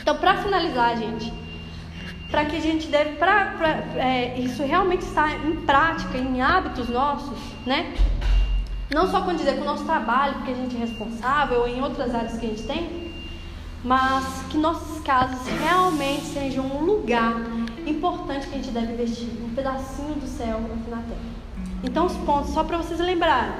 Então, 0.00 0.16
para 0.16 0.36
finalizar, 0.36 0.96
gente, 0.96 1.32
para 2.30 2.44
que 2.44 2.56
a 2.56 2.60
gente 2.60 2.86
deve, 2.88 3.16
para 3.16 3.54
é, 3.96 4.38
isso 4.38 4.62
realmente 4.62 5.02
estar 5.02 5.44
em 5.44 5.56
prática, 5.56 6.16
em 6.16 6.40
hábitos 6.40 6.88
nossos, 6.88 7.38
né? 7.66 7.94
Não 8.90 9.06
só 9.10 9.20
dizer 9.32 9.56
com 9.56 9.62
o 9.62 9.64
nosso 9.66 9.84
trabalho, 9.84 10.34
porque 10.36 10.52
a 10.52 10.54
gente 10.54 10.74
é 10.76 10.80
responsável, 10.80 11.60
ou 11.60 11.68
em 11.68 11.82
outras 11.82 12.14
áreas 12.14 12.38
que 12.38 12.46
a 12.46 12.48
gente 12.48 12.62
tem, 12.62 13.12
mas 13.84 14.44
que 14.48 14.56
nossas 14.56 15.02
casas 15.02 15.46
realmente 15.46 16.24
sejam 16.24 16.64
um 16.64 16.84
lugar 16.84 17.34
importante 17.86 18.46
que 18.46 18.54
a 18.54 18.58
gente 18.58 18.70
deve 18.70 18.94
investir, 18.94 19.28
um 19.44 19.54
pedacinho 19.54 20.14
do 20.14 20.26
céu 20.26 20.56
aqui 20.56 20.90
na 20.90 20.96
terra. 20.96 21.38
Então, 21.84 22.06
os 22.06 22.16
pontos, 22.18 22.50
só 22.50 22.64
para 22.64 22.78
vocês 22.78 22.98
lembrarem: 22.98 23.52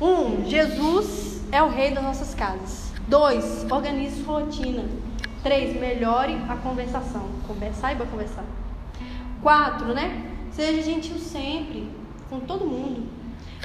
um, 0.00 0.44
Jesus 0.48 1.42
é 1.50 1.62
o 1.62 1.68
rei 1.68 1.92
das 1.92 2.02
nossas 2.02 2.32
casas. 2.34 2.92
Dois, 3.08 3.66
organize 3.70 4.22
sua 4.22 4.40
rotina. 4.40 4.84
Três, 5.42 5.78
melhore 5.78 6.40
a 6.48 6.56
conversação. 6.56 7.28
Conversa, 7.46 7.80
saiba 7.80 8.06
conversar. 8.06 8.44
Quatro, 9.42 9.92
né? 9.92 10.30
Seja 10.52 10.80
gentil 10.80 11.18
sempre 11.18 12.03
com 12.28 12.40
todo 12.40 12.64
mundo. 12.64 13.08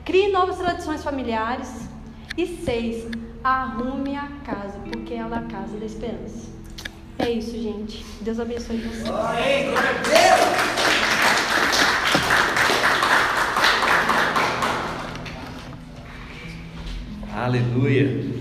Crie 0.03 0.32
novas 0.32 0.57
tradições 0.57 1.03
familiares. 1.03 1.88
E 2.38 2.45
seis, 2.64 3.05
arrume 3.43 4.16
a 4.16 4.28
casa, 4.45 4.80
porque 4.80 5.14
ela 5.14 5.38
é 5.38 5.39
a 5.39 5.43
casa 5.43 5.78
da 5.78 5.86
esperança. 5.86 6.47
É 7.18 7.30
isso, 7.30 7.51
gente. 7.51 8.05
Deus 8.22 8.39
abençoe 8.39 8.78
vocês. 8.78 9.10
Aleluia. 17.36 18.39